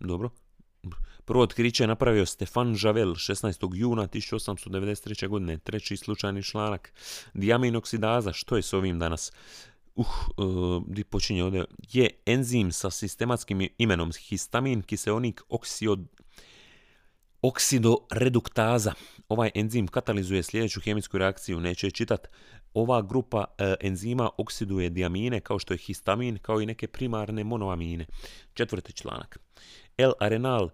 Dobro. 0.00 0.30
Prvo 1.24 1.42
otkriće 1.42 1.82
je 1.82 1.88
napravio 1.88 2.26
Stefan 2.26 2.74
Žavel 2.74 3.14
16. 3.14 3.70
juna 3.74 4.06
1893. 4.06 5.28
godine. 5.28 5.58
Treći 5.58 5.96
slučajni 5.96 6.42
članak. 6.42 6.92
Diaminoksidaza, 7.34 8.32
što 8.32 8.56
je 8.56 8.62
s 8.62 8.72
ovim 8.72 8.98
danas? 8.98 9.32
Uh, 10.00 10.06
uh, 10.36 10.82
di 10.86 11.04
počinje 11.04 11.44
ovdje, 11.44 11.64
je 11.92 12.10
enzim 12.26 12.72
sa 12.72 12.90
sistematskim 12.90 13.68
imenom 13.78 14.12
histamin 14.12 14.82
kiseonik 14.82 15.42
oksiod, 15.48 16.06
Oksidoreduktaza. 17.42 18.92
Ovaj 19.28 19.50
enzim 19.54 19.86
katalizuje 19.88 20.42
sljedeću 20.42 20.80
kemijsku 20.80 21.18
reakciju, 21.18 21.60
neće 21.60 21.86
je 21.86 21.90
čitat. 21.90 22.28
Ova 22.74 23.02
grupa 23.02 23.44
e, 23.58 23.74
enzima 23.80 24.30
oksiduje 24.38 24.90
diamine 24.90 25.40
kao 25.40 25.58
što 25.58 25.74
je 25.74 25.78
histamin, 25.78 26.38
kao 26.38 26.60
i 26.60 26.66
neke 26.66 26.88
primarne 26.88 27.44
monoamine. 27.44 28.06
Četvrti 28.54 28.92
članak. 28.92 29.38
L-arenal 29.98 30.68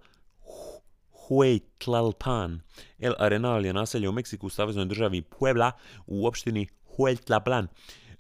Huaytlalpan. 1.28 2.58
El 2.98 3.14
Arenal 3.18 3.66
je 3.66 3.72
naselje 3.72 4.08
u 4.08 4.12
Meksiku 4.12 4.46
u 4.46 4.50
saveznoj 4.50 4.84
državi 4.84 5.22
Puebla 5.22 5.72
u 6.06 6.26
opštini 6.26 6.66
Huaytlalpan. 6.96 7.66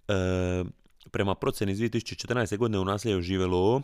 E, 0.08 0.64
prema 1.10 1.34
procjeni 1.34 1.72
iz 1.72 1.78
2014. 1.78 2.56
godine 2.56 2.78
u 2.78 2.84
naselju 2.84 3.20
živjelo 3.20 3.82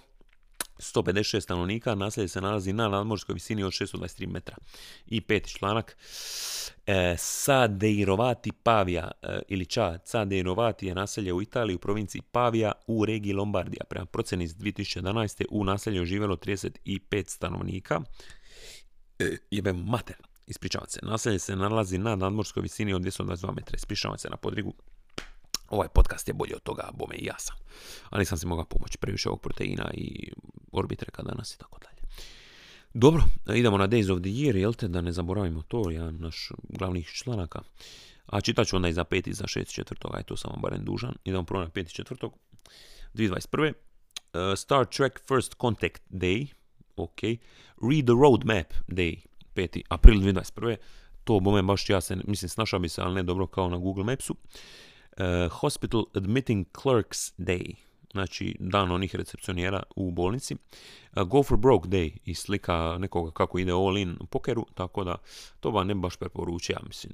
156 0.78 1.40
stanovnika, 1.40 1.94
naselje 1.94 2.28
se 2.28 2.40
nalazi 2.40 2.72
na 2.72 2.88
nadmorskoj 2.88 3.32
visini 3.32 3.64
od 3.64 3.72
623 3.72 4.26
metra. 4.26 4.56
I 5.06 5.20
peti 5.20 5.50
članak, 5.50 5.96
e, 6.86 7.14
Sadeirovati 7.18 8.52
Pavija 8.52 9.10
e, 9.22 9.40
ili 9.48 9.66
Ča, 9.66 9.98
Sadeirovati 10.04 10.86
je 10.86 10.94
naselje 10.94 11.32
u 11.32 11.42
Italiji 11.42 11.76
u 11.76 11.78
provinciji 11.78 12.22
Pavija 12.22 12.72
u 12.86 13.04
regiji 13.04 13.32
Lombardija. 13.32 13.84
Prema 13.88 14.06
procjeni 14.06 14.44
iz 14.44 14.56
2011. 14.56 15.44
u 15.50 15.64
naselju 15.64 16.04
živjelo 16.04 16.36
35 16.36 17.28
stanovnika. 17.28 18.00
E, 19.18 19.36
jebem 19.50 19.84
mater, 19.86 20.16
ispričavam 20.46 20.88
se. 20.88 21.00
Naselje 21.02 21.38
se 21.38 21.56
nalazi 21.56 21.98
na 21.98 22.16
nadmorskoj 22.16 22.60
visini 22.60 22.94
od 22.94 23.02
222 23.02 23.54
metra. 23.56 23.76
Ispričavam 23.76 24.18
se 24.18 24.28
na 24.30 24.36
podrigu. 24.36 24.74
Ovaj 25.72 25.88
podcast 25.88 26.28
je 26.28 26.34
bolji 26.34 26.54
od 26.54 26.62
toga, 26.62 26.90
bome 26.94 27.14
i 27.14 27.24
ja 27.24 27.38
sam. 27.38 27.56
Ali 28.10 28.20
nisam 28.20 28.38
si 28.38 28.46
mogao 28.46 28.64
pomoći 28.64 28.98
previše 28.98 29.28
ovog 29.28 29.40
proteina 29.40 29.90
i 29.94 30.32
orbitreka 30.72 31.22
danas 31.22 31.54
i 31.54 31.58
tako 31.58 31.78
dalje. 31.78 32.02
Dobro, 32.94 33.22
idemo 33.54 33.78
na 33.78 33.88
Days 33.88 34.12
of 34.12 34.20
the 34.20 34.30
Year, 34.30 34.56
jel 34.56 34.72
te, 34.72 34.88
da 34.88 35.00
ne 35.00 35.12
zaboravimo 35.12 35.62
to, 35.62 35.90
jedan 35.90 36.16
naš 36.20 36.52
glavnih 36.68 37.08
članaka. 37.08 37.62
A 38.26 38.40
čitat 38.40 38.66
ću 38.66 38.76
onda 38.76 38.88
i 38.88 38.92
za 38.92 39.04
peti 39.04 39.30
i 39.30 39.34
za 39.34 39.46
šest 39.46 39.74
četvrtog, 39.74 40.14
aj 40.14 40.22
to 40.22 40.36
sam 40.36 40.50
vam 40.50 40.60
barem 40.60 40.84
dužan. 40.84 41.14
Idemo 41.24 41.44
prvo 41.44 41.60
na 41.60 41.68
peti 41.68 41.94
četvrtog, 41.94 42.32
2021. 43.14 43.72
Uh, 43.72 44.40
Star 44.56 44.86
Trek 44.86 45.20
First 45.28 45.54
Contact 45.60 46.02
Day, 46.10 46.46
ok. 46.96 47.20
Read 47.90 48.04
the 48.04 48.14
Roadmap 48.22 48.72
Day, 48.88 49.18
5. 49.54 49.82
april 49.88 50.20
2021. 50.20 50.76
To 51.24 51.40
bome 51.40 51.62
baš 51.62 51.90
ja 51.90 52.00
se, 52.00 52.16
mislim, 52.26 52.48
snašao 52.48 52.80
bi 52.80 52.88
se, 52.88 53.02
ali 53.02 53.14
ne 53.14 53.22
dobro 53.22 53.46
kao 53.46 53.68
na 53.68 53.76
Google 53.76 54.04
Mapsu. 54.04 54.36
Uh, 55.16 55.52
Hospital 55.52 56.04
Admitting 56.14 56.66
Clerks 56.82 57.32
Day, 57.38 57.74
znači 58.12 58.56
dan 58.60 58.90
onih 58.90 59.14
recepcionijera 59.14 59.82
u 59.96 60.10
bolnici. 60.10 60.56
Uh, 61.16 61.22
Go 61.22 61.42
for 61.42 61.58
Broke 61.58 61.88
Day 61.88 62.16
i 62.24 62.34
slika 62.34 62.96
nekoga 62.98 63.30
kako 63.30 63.58
ide 63.58 63.72
all 63.72 63.98
in 63.98 64.16
u 64.20 64.26
pokeru, 64.26 64.66
tako 64.74 65.04
da 65.04 65.16
to 65.60 65.70
vam 65.70 65.86
ne 65.86 65.94
baš 65.94 66.16
preporučujem, 66.16 66.82
mislim, 66.86 67.12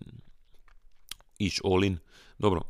ići 1.38 1.61
all 1.64 1.84
in. 1.84 1.99
Dobro, 2.38 2.62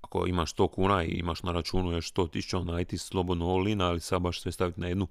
ako 0.00 0.26
imaš 0.26 0.54
100 0.54 0.70
kuna 0.70 1.04
i 1.04 1.08
imaš 1.08 1.42
na 1.42 1.52
računu 1.52 1.92
još 1.92 2.12
100 2.12 2.30
tisuća, 2.30 2.58
onda 2.58 2.84
ti 2.84 2.98
slobodno 2.98 3.54
all 3.54 3.68
in, 3.68 3.80
ali 3.80 4.00
sad 4.00 4.22
baš 4.22 4.40
sve 4.40 4.52
staviti 4.52 4.80
na 4.80 4.88
jednu 4.88 5.06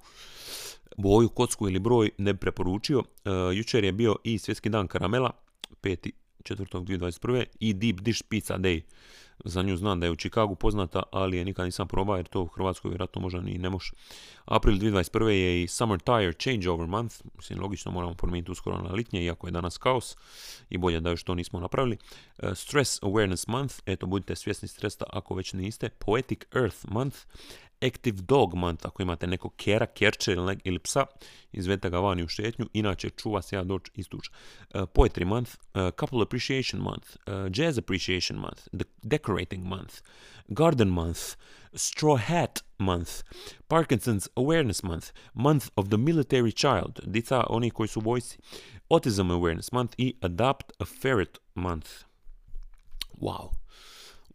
boju, 0.97 1.29
kocku 1.29 1.67
ili 1.67 1.79
broj 1.79 2.09
ne 2.17 2.33
bi 2.33 2.39
preporučio. 2.39 2.99
Uh, 2.99 3.05
jučer 3.57 3.83
je 3.83 3.91
bio 3.91 4.15
i 4.23 4.37
svjetski 4.37 4.69
dan 4.69 4.87
karamela, 4.87 5.31
5.4.2021. 5.81 7.45
i 7.59 7.73
Deep 7.73 8.01
Dish 8.01 8.23
Pizza 8.29 8.57
Day. 8.57 8.81
Za 9.43 9.61
nju 9.61 9.77
znam 9.77 9.99
da 9.99 10.05
je 10.05 10.11
u 10.11 10.15
Chicagu 10.15 10.55
poznata, 10.55 11.03
ali 11.11 11.37
je 11.37 11.45
nikad 11.45 11.65
nisam 11.65 11.87
probao 11.87 12.15
jer 12.15 12.27
to 12.27 12.41
u 12.41 12.47
Hrvatskoj 12.47 12.89
vjerojatno 12.89 13.21
možda 13.21 13.41
ni 13.41 13.57
ne 13.57 13.69
može. 13.69 13.91
April 14.45 14.75
2021. 14.75 15.27
je 15.27 15.63
i 15.63 15.67
Summer 15.67 15.99
Tire 15.99 16.33
Changeover 16.33 16.87
Month. 16.87 17.15
Mislim, 17.35 17.61
logično 17.61 17.91
moramo 17.91 18.13
promijeniti 18.13 18.51
uskoro 18.51 18.81
na 18.81 18.91
litnje, 18.91 19.23
iako 19.23 19.47
je 19.47 19.51
danas 19.51 19.77
kaos 19.77 20.17
i 20.69 20.77
bolje 20.77 20.99
da 20.99 21.09
još 21.09 21.23
to 21.23 21.35
nismo 21.35 21.59
napravili. 21.59 21.97
Uh, 22.37 22.49
Stress 22.53 23.01
Awareness 23.01 23.49
Month, 23.49 23.75
eto 23.85 24.05
budite 24.05 24.35
svjesni 24.35 24.67
stresa 24.67 25.05
ako 25.09 25.35
već 25.35 25.53
niste. 25.53 25.89
Poetic 25.89 26.39
Earth 26.55 26.85
Month, 26.87 27.17
Active 27.87 28.21
Dog 28.21 28.55
Month, 28.55 28.85
ako 28.85 29.01
imate 29.01 29.27
nekog 29.27 29.53
kera, 29.55 29.85
kerče 29.85 30.33
ili, 30.33 30.57
ili 30.63 30.79
psa, 30.79 31.05
izvedite 31.51 31.89
ga 31.89 31.99
vani 31.99 32.23
u 32.23 32.27
šetnju, 32.27 32.65
inače 32.73 33.09
čuva 33.09 33.41
se 33.41 33.55
ja 33.55 33.63
doći 33.63 33.91
istuč. 33.95 34.29
Uh, 34.29 34.81
Poetry 34.81 35.25
Month, 35.25 35.51
uh, 35.51 35.81
Couple 35.99 36.21
Appreciation 36.21 36.81
Month, 36.81 37.07
uh, 37.27 37.33
Jazz 37.53 37.77
Appreciation 37.77 38.39
Month, 38.39 38.61
Decorating 39.01 39.65
Month, 39.65 39.93
Garden 40.47 40.89
Month, 40.89 41.19
Straw 41.73 42.17
Hat 42.17 42.63
Month, 42.79 43.11
Parkinson's 43.67 44.29
Awareness 44.35 44.83
Month, 44.83 45.11
Month 45.33 45.69
of 45.75 45.89
the 45.89 45.97
Military 45.97 46.51
Child, 46.51 46.99
dica 47.05 47.43
oni 47.49 47.69
koji 47.69 47.87
su 47.87 47.99
u 47.99 48.03
vojsci, 48.03 48.37
Autism 48.89 49.31
Awareness 49.31 49.71
Month 49.71 49.95
i 49.97 50.17
Adopt 50.21 50.71
a 50.79 50.85
Ferret 50.85 51.37
Month. 51.55 51.89
Wow. 53.21 53.49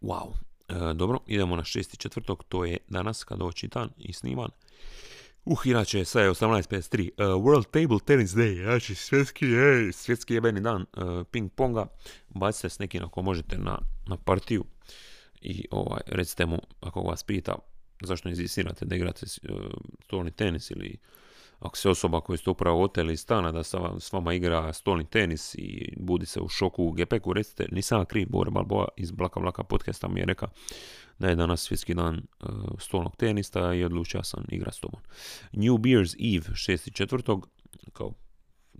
Wow. 0.01 0.50
E, 0.71 0.93
dobro, 0.93 1.19
idemo 1.27 1.55
na 1.55 1.63
6.4. 1.63 2.35
To 2.49 2.65
je 2.65 2.77
danas 2.87 3.23
kada 3.23 3.43
ovo 3.43 3.51
čitan 3.51 3.89
i 3.97 4.13
sniman. 4.13 4.49
Uh, 5.45 5.65
inače, 5.65 6.05
sad 6.05 6.23
je 6.23 6.29
18.53. 6.29 7.09
Uh, 7.17 7.43
World 7.43 7.65
Table 7.71 7.99
Tennis 8.05 8.31
Day, 8.31 8.63
znači 8.63 8.95
svjetski, 8.95 9.45
ej, 9.45 9.91
svjetski 9.91 10.33
jebeni 10.33 10.61
dan 10.61 10.81
uh, 10.81 11.27
ping 11.31 11.51
ponga. 11.51 11.87
Bacite 12.29 12.69
s 12.69 12.79
nekim 12.79 13.03
ako 13.03 13.21
možete 13.21 13.57
na, 13.57 13.79
na 14.07 14.17
partiju 14.17 14.65
i 15.41 15.65
ovaj, 15.71 16.01
recite 16.07 16.45
mu, 16.45 16.59
ako 16.81 17.01
vas 17.01 17.23
pita 17.23 17.55
zašto 18.01 18.29
inzistirate 18.29 18.85
da 18.85 18.95
igrate 18.95 19.25
uh, 20.13 20.27
tenis 20.35 20.71
ili 20.71 20.97
ako 21.61 21.77
se 21.77 21.89
osoba 21.89 22.21
koja 22.21 22.37
ste 22.37 22.49
upravo 22.49 22.83
oteli 22.83 23.13
iz 23.13 23.19
stana 23.19 23.51
da 23.51 23.63
sa, 23.63 23.99
s 23.99 24.13
vama 24.13 24.33
igra 24.33 24.73
stolni 24.73 25.05
tenis 25.05 25.55
i 25.55 25.93
budi 25.97 26.25
se 26.25 26.39
u 26.39 26.47
šoku 26.49 26.83
u 26.83 26.91
gepeku, 26.91 27.33
recite, 27.33 27.67
nisam 27.71 28.05
kriv, 28.05 28.27
Bore 28.29 28.51
Balboa 28.51 28.87
iz 28.97 29.11
Blaka 29.11 29.39
Blaka 29.39 29.63
podcasta 29.63 30.07
mi 30.07 30.19
je 30.19 30.25
rekao 30.25 30.49
da 31.19 31.29
je 31.29 31.35
danas 31.35 31.61
svjetski 31.61 31.93
dan 31.93 32.21
uh, 32.39 32.49
stolnog 32.79 33.15
tenista 33.15 33.73
i 33.73 33.83
odlučio 33.83 34.23
sam 34.23 34.43
igrat 34.49 34.73
s 34.73 34.79
tobom. 34.79 34.99
New 35.51 35.77
Beers 35.77 36.13
Eve, 36.13 36.53
6.4. 36.53 37.41
kao 37.93 38.13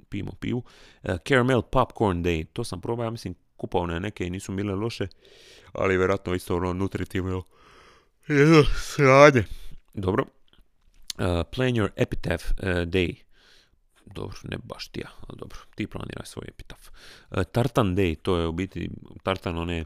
pijemo 0.10 0.32
pivu. 0.40 0.64
Uh, 1.04 1.16
Caramel 1.28 1.62
Popcorn 1.62 2.24
Day, 2.24 2.46
to 2.54 2.64
sam 2.64 2.82
probao, 2.82 3.04
ja 3.04 3.10
mislim 3.10 3.36
kupovne 3.58 4.00
neke 4.00 4.26
i 4.26 4.30
nisu 4.30 4.52
bile 4.52 4.76
loše, 4.76 5.08
ali 5.72 5.98
vjerojatno 5.98 6.36
isto 6.36 6.56
ono 6.56 6.74
nutritivno 6.74 7.44
sranje. 8.94 9.44
Dobro, 9.94 10.26
Uh, 11.20 11.43
plan 11.51 11.76
your 11.76 11.89
epitaph 11.95 12.43
uh, 12.51 12.68
day. 12.88 13.16
Dobro, 14.05 14.38
ne 14.43 14.57
baš 14.64 14.88
ti 14.88 14.99
ja, 14.99 15.09
ali 15.28 15.39
dobro, 15.39 15.59
ti 15.76 15.88
planiraj 15.88 16.26
svoj 16.26 16.45
epitaf. 16.47 16.89
Uh, 16.89 17.43
tartan 17.43 17.95
day, 17.95 18.16
to 18.22 18.38
je 18.38 18.47
u 18.47 18.51
biti 18.51 18.89
tartan 19.24 19.57
one 19.57 19.86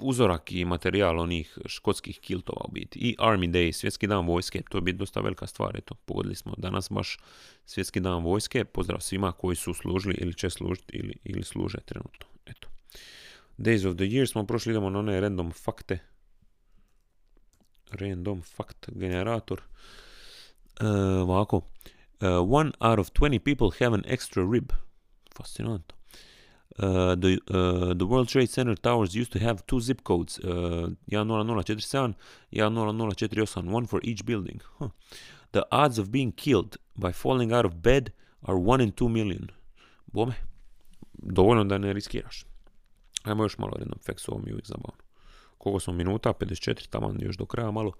uzorak 0.00 0.52
i 0.52 0.64
materijal 0.64 1.20
onih 1.20 1.58
škotskih 1.66 2.18
kiltova 2.20 2.64
u 2.68 2.72
biti. 2.72 2.98
I 2.98 3.16
Army 3.18 3.50
Day, 3.50 3.72
svjetski 3.72 4.06
dan 4.06 4.26
vojske, 4.26 4.62
to 4.70 4.78
je 4.78 4.82
biti 4.82 4.98
dosta 4.98 5.20
velika 5.20 5.46
stvar, 5.46 5.76
eto, 5.76 5.94
pogodili 5.94 6.34
smo 6.34 6.54
danas 6.58 6.90
baš 6.90 7.18
svjetski 7.66 8.00
dan 8.00 8.22
vojske, 8.22 8.64
pozdrav 8.64 9.00
svima 9.00 9.32
koji 9.32 9.56
su 9.56 9.74
služili 9.74 10.14
ili 10.18 10.34
će 10.34 10.50
služiti 10.50 10.96
ili, 10.96 11.14
ili 11.24 11.42
služe 11.42 11.78
trenutno, 11.80 12.26
eto. 12.46 12.68
Days 13.58 13.88
of 13.88 13.96
the 13.96 14.04
Year 14.04 14.26
smo 14.26 14.46
prošli, 14.46 14.72
idemo 14.72 14.90
na 14.90 14.98
one 14.98 15.20
random 15.20 15.52
fakte, 15.52 15.98
random 18.00 18.42
fact 18.42 18.88
generator. 18.96 19.58
Uh, 20.80 21.22
ovako. 21.22 21.62
Uh, 22.20 22.42
one 22.42 22.72
out 22.80 22.98
of 22.98 23.12
20 23.12 23.38
people 23.38 23.70
have 23.70 23.94
an 23.94 24.04
extra 24.06 24.44
rib. 24.44 24.72
Fascinantno. 25.34 25.94
Uh, 26.78 27.16
the, 27.16 27.40
uh, 27.50 27.94
the 27.94 28.06
World 28.06 28.28
Trade 28.28 28.50
Center 28.50 28.74
towers 28.76 29.14
used 29.14 29.32
to 29.32 29.40
have 29.40 29.66
two 29.66 29.80
zip 29.80 30.04
codes, 30.04 30.38
uh, 30.38 30.90
10047, 31.08 32.14
10048, 32.52 33.64
one 33.64 33.86
for 33.86 34.00
each 34.04 34.24
building. 34.24 34.60
Huh. 34.78 34.90
The 35.52 35.66
odds 35.72 35.98
of 35.98 36.12
being 36.12 36.30
killed 36.32 36.76
by 36.96 37.10
falling 37.10 37.52
out 37.52 37.64
of 37.64 37.82
bed 37.82 38.12
are 38.44 38.58
1 38.58 38.80
in 38.80 38.92
2 38.92 39.08
million. 39.08 39.50
Bome, 40.12 40.34
dovoljno 41.12 41.64
da 41.64 41.78
ne 41.78 41.92
riskiraš. 41.92 42.44
Ajmo 43.24 43.42
još 43.42 43.58
malo 43.58 43.72
random 43.78 43.98
facts, 44.06 44.28
ovo 44.28 44.38
mi 44.38 44.50
je 44.50 44.54
uvijek 44.54 44.66
zabavno. 44.66 45.07
Koliko 45.58 45.80
smo 45.80 45.92
minuta, 45.92 46.32
54, 46.32 46.88
tamo 46.90 47.14
još 47.18 47.36
do 47.36 47.46
kraja 47.46 47.70
malo. 47.70 47.92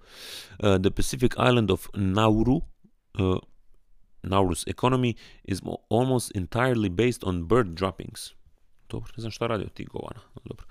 Uh, 0.59 0.81
the 0.81 0.91
Pacific 0.91 1.31
island 1.49 1.71
of 1.71 1.87
Nauru, 1.93 2.55
uh, 2.55 3.37
Nauru's 4.23 4.67
economy 4.67 5.13
is 5.43 5.61
almost 5.89 6.35
entirely 6.35 6.89
based 6.89 7.23
on 7.23 7.47
bird 7.47 7.67
droppings. 7.67 8.19
Dobro, 8.89 9.11
ne 9.17 9.21
znam 9.21 9.31
šta 9.31 9.47
radi 9.47 9.63
od 9.63 9.73
tih 9.73 9.87
govana. 9.87 10.19
Dobro. 10.45 10.65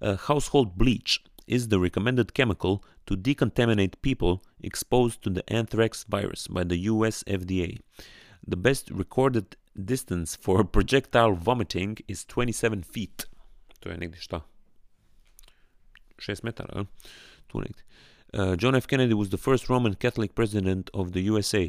Uh, 0.00 0.20
household 0.20 0.68
bleach 0.74 1.20
is 1.46 1.68
the 1.68 1.76
recommended 1.76 2.32
chemical 2.36 2.78
to 3.04 3.16
decontaminate 3.16 3.96
people 4.02 4.38
exposed 4.62 5.20
to 5.20 5.30
the 5.30 5.42
anthrax 5.56 6.04
virus 6.08 6.48
by 6.48 6.64
the 6.64 6.90
US 6.90 7.24
FDA. 7.24 7.76
The 8.48 8.56
best 8.56 8.90
recorded 8.90 9.44
distance 9.74 10.38
for 10.42 10.64
projectile 10.64 11.34
vomiting 11.44 12.00
is 12.08 12.26
27 12.26 12.82
feet. 12.82 13.26
To 13.80 13.88
je 13.88 13.98
negdje 13.98 14.20
šta? 14.20 14.40
6 16.22 16.42
metara, 16.42 16.84
tu 17.46 17.60
negdje. 17.60 17.84
Uh, 18.32 18.54
John 18.54 18.74
F. 18.74 18.86
Kennedy 18.86 19.14
was 19.14 19.28
the 19.28 19.36
first 19.36 19.68
Roman 19.68 19.94
Catholic 19.94 20.34
president 20.34 20.90
of 20.92 21.10
the 21.12 21.20
USA. 21.30 21.68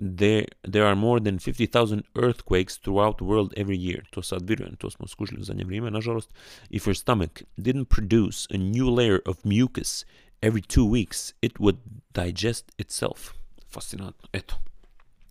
there, 0.00 0.46
there 0.62 0.86
are 0.86 0.96
more 0.96 1.20
than 1.20 1.38
50,000 1.38 2.04
earthquakes 2.16 2.76
throughout 2.76 3.18
the 3.18 3.24
world 3.24 3.52
every 3.56 3.76
year. 3.76 4.02
To 4.12 4.22
sad 4.22 4.48
vjerujem, 4.48 4.76
to 4.76 4.90
smo 4.90 5.06
skužili 5.06 5.40
u 5.40 5.44
zadnje 5.44 5.64
vrijeme, 5.64 5.90
nažalost. 5.90 6.34
If 6.70 6.86
your 6.86 6.94
stomach 6.94 7.42
didn't 7.56 7.84
produce 7.84 8.46
a 8.50 8.58
new 8.58 8.88
layer 8.96 9.18
of 9.26 9.36
mucus 9.44 10.04
every 10.42 10.62
two 10.62 10.84
weeks, 10.84 11.34
it 11.42 11.58
would 11.58 11.76
digest 12.14 12.72
itself. 12.78 13.30
Fascinantno. 13.72 14.28
Eto, 14.32 14.54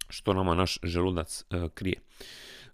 što 0.10 0.34
nama 0.34 0.56
naš 0.56 0.80
želudac 0.84 1.44
e, 1.52 1.70
krije. 1.74 2.00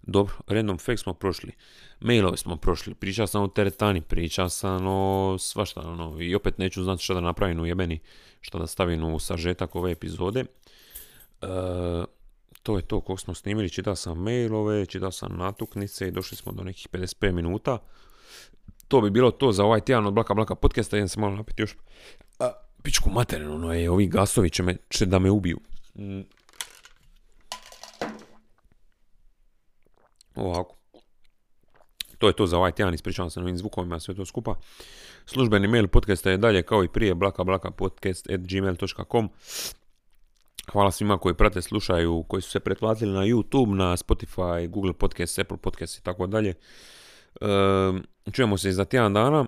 Dobro, 0.06 0.34
random 0.46 0.78
fact 0.78 1.02
smo 1.02 1.14
prošli. 1.14 1.52
Mailove 2.00 2.36
smo 2.36 2.56
prošli. 2.56 2.94
Pričao 2.94 3.26
sam 3.26 3.42
o 3.42 3.48
teretani, 3.48 4.00
pričao 4.00 4.48
sam 4.48 4.86
o 4.86 5.36
svašta, 5.38 5.80
ono, 5.80 6.20
i 6.20 6.34
opet 6.34 6.58
neću 6.58 6.82
znati 6.82 7.02
šta 7.02 7.14
da 7.14 7.20
napravim 7.20 7.60
u 7.60 7.66
jebeni, 7.66 7.98
šta 8.40 8.58
da 8.58 8.66
stavim 8.66 9.04
u 9.04 9.18
sažetak 9.18 9.76
ove 9.76 9.92
epizode. 9.92 10.40
E, 10.40 11.46
to 12.62 12.76
je 12.76 12.82
to 12.82 13.00
koliko 13.00 13.20
smo 13.20 13.34
snimili, 13.34 13.70
čitao 13.70 13.96
sam 13.96 14.18
mailove, 14.18 14.86
čitao 14.86 15.12
sam 15.12 15.36
natuknice 15.36 16.08
i 16.08 16.10
došli 16.10 16.36
smo 16.36 16.52
do 16.52 16.64
nekih 16.64 16.88
55 16.92 17.32
minuta. 17.32 17.78
To 18.88 19.00
bi 19.00 19.10
bilo 19.10 19.30
to 19.30 19.52
za 19.52 19.64
ovaj 19.64 19.80
tjedan 19.80 20.06
od 20.06 20.14
Blaka 20.14 20.34
Blaka 20.34 20.54
podcasta, 20.54 20.96
idem 20.96 21.08
se 21.08 21.20
malo 21.20 21.36
napiti 21.36 21.62
još. 21.62 21.76
A, 22.38 22.52
pičku 22.82 23.10
materinu, 23.10 23.54
ono 23.54 23.74
je, 23.74 23.90
ovi 23.90 24.06
gasovi 24.06 24.50
će, 24.50 24.62
me, 24.62 24.76
će 24.90 25.06
da 25.06 25.18
me 25.18 25.30
ubiju. 25.30 25.58
Ovako. 30.36 30.74
To 32.18 32.26
je 32.26 32.32
to 32.32 32.46
za 32.46 32.58
ovaj 32.58 32.72
tjedan, 32.72 32.94
ispričavam 32.94 33.30
se 33.30 33.40
na 33.40 33.44
ovim 33.44 33.58
zvukovima, 33.58 34.00
sve 34.00 34.14
to 34.14 34.24
skupa. 34.24 34.54
Službeni 35.26 35.68
mail 35.68 35.88
podcasta 35.88 36.30
je 36.30 36.36
dalje 36.36 36.62
kao 36.62 36.84
i 36.84 36.88
prije 36.88 37.14
blakablakapodcast.gmail.com 37.14 39.30
Hvala 40.72 40.90
svima 40.90 41.18
koji 41.18 41.34
prate, 41.34 41.62
slušaju, 41.62 42.24
koji 42.28 42.42
su 42.42 42.50
se 42.50 42.60
pretplatili 42.60 43.12
na 43.12 43.20
YouTube, 43.20 43.74
na 43.74 43.96
Spotify, 43.96 44.68
Google 44.68 44.92
Podcast, 44.92 45.38
Apple 45.38 45.56
Podcast 45.56 45.98
i 45.98 46.02
tako 46.02 46.26
dalje. 46.26 46.54
Ehm, 47.40 47.96
Čujemo 48.32 48.58
se 48.58 48.72
za 48.72 48.84
tjedan 48.84 49.14
dana 49.14 49.46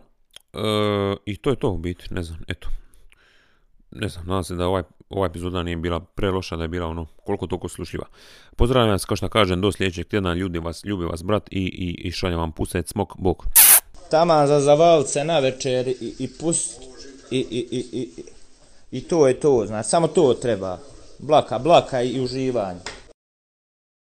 Ehm, 0.55 1.15
i 1.25 1.37
to 1.37 1.51
je 1.51 1.57
to 1.57 1.71
u 1.71 1.79
biti, 1.79 2.15
ne 2.15 2.23
znam, 2.23 2.39
eto. 2.49 2.69
Ne 3.91 4.09
znam, 4.09 4.27
nadam 4.27 4.45
se 4.45 4.55
da 4.55 4.67
ovaj, 4.67 4.83
ova 5.11 5.27
epizoda 5.27 5.63
nije 5.63 5.77
bila 5.77 6.01
preloša, 6.01 6.57
da 6.57 6.63
je 6.63 6.69
bila 6.69 6.87
ono 6.87 7.07
koliko 7.25 7.47
toliko 7.47 7.69
slušljiva. 7.69 8.07
Pozdravljam 8.57 8.91
vas, 8.91 9.05
kao 9.05 9.17
što 9.17 9.29
kažem, 9.29 9.61
do 9.61 9.73
sljedećeg 9.73 10.07
tjedna, 10.07 10.35
ljudi 10.35 10.59
vas, 10.59 10.85
ljubi 10.85 11.05
vas 11.05 11.23
brat 11.25 11.49
i, 11.51 11.65
i, 12.05 12.13
šaljem 12.13 12.39
vam 12.39 12.53
pusec, 12.53 12.91
smok, 12.91 13.17
bok. 13.19 13.45
Taman 14.11 14.47
za 14.47 14.61
zavalce 14.61 15.25
na 15.25 15.39
večer 15.39 15.89
i, 15.89 16.15
i 16.19 16.29
pust 16.41 16.83
i, 17.31 17.39
i, 17.39 17.69
i, 17.71 18.01
i, 18.01 18.09
i 18.91 19.01
to 19.01 19.29
je 19.29 19.41
to, 19.41 19.65
znači 19.67 19.89
samo 19.89 20.09
to 20.09 20.35
treba. 20.35 20.79
Blaka, 21.19 21.59
blaka 21.59 22.03
i 22.03 22.21
uživanje. 22.21 22.81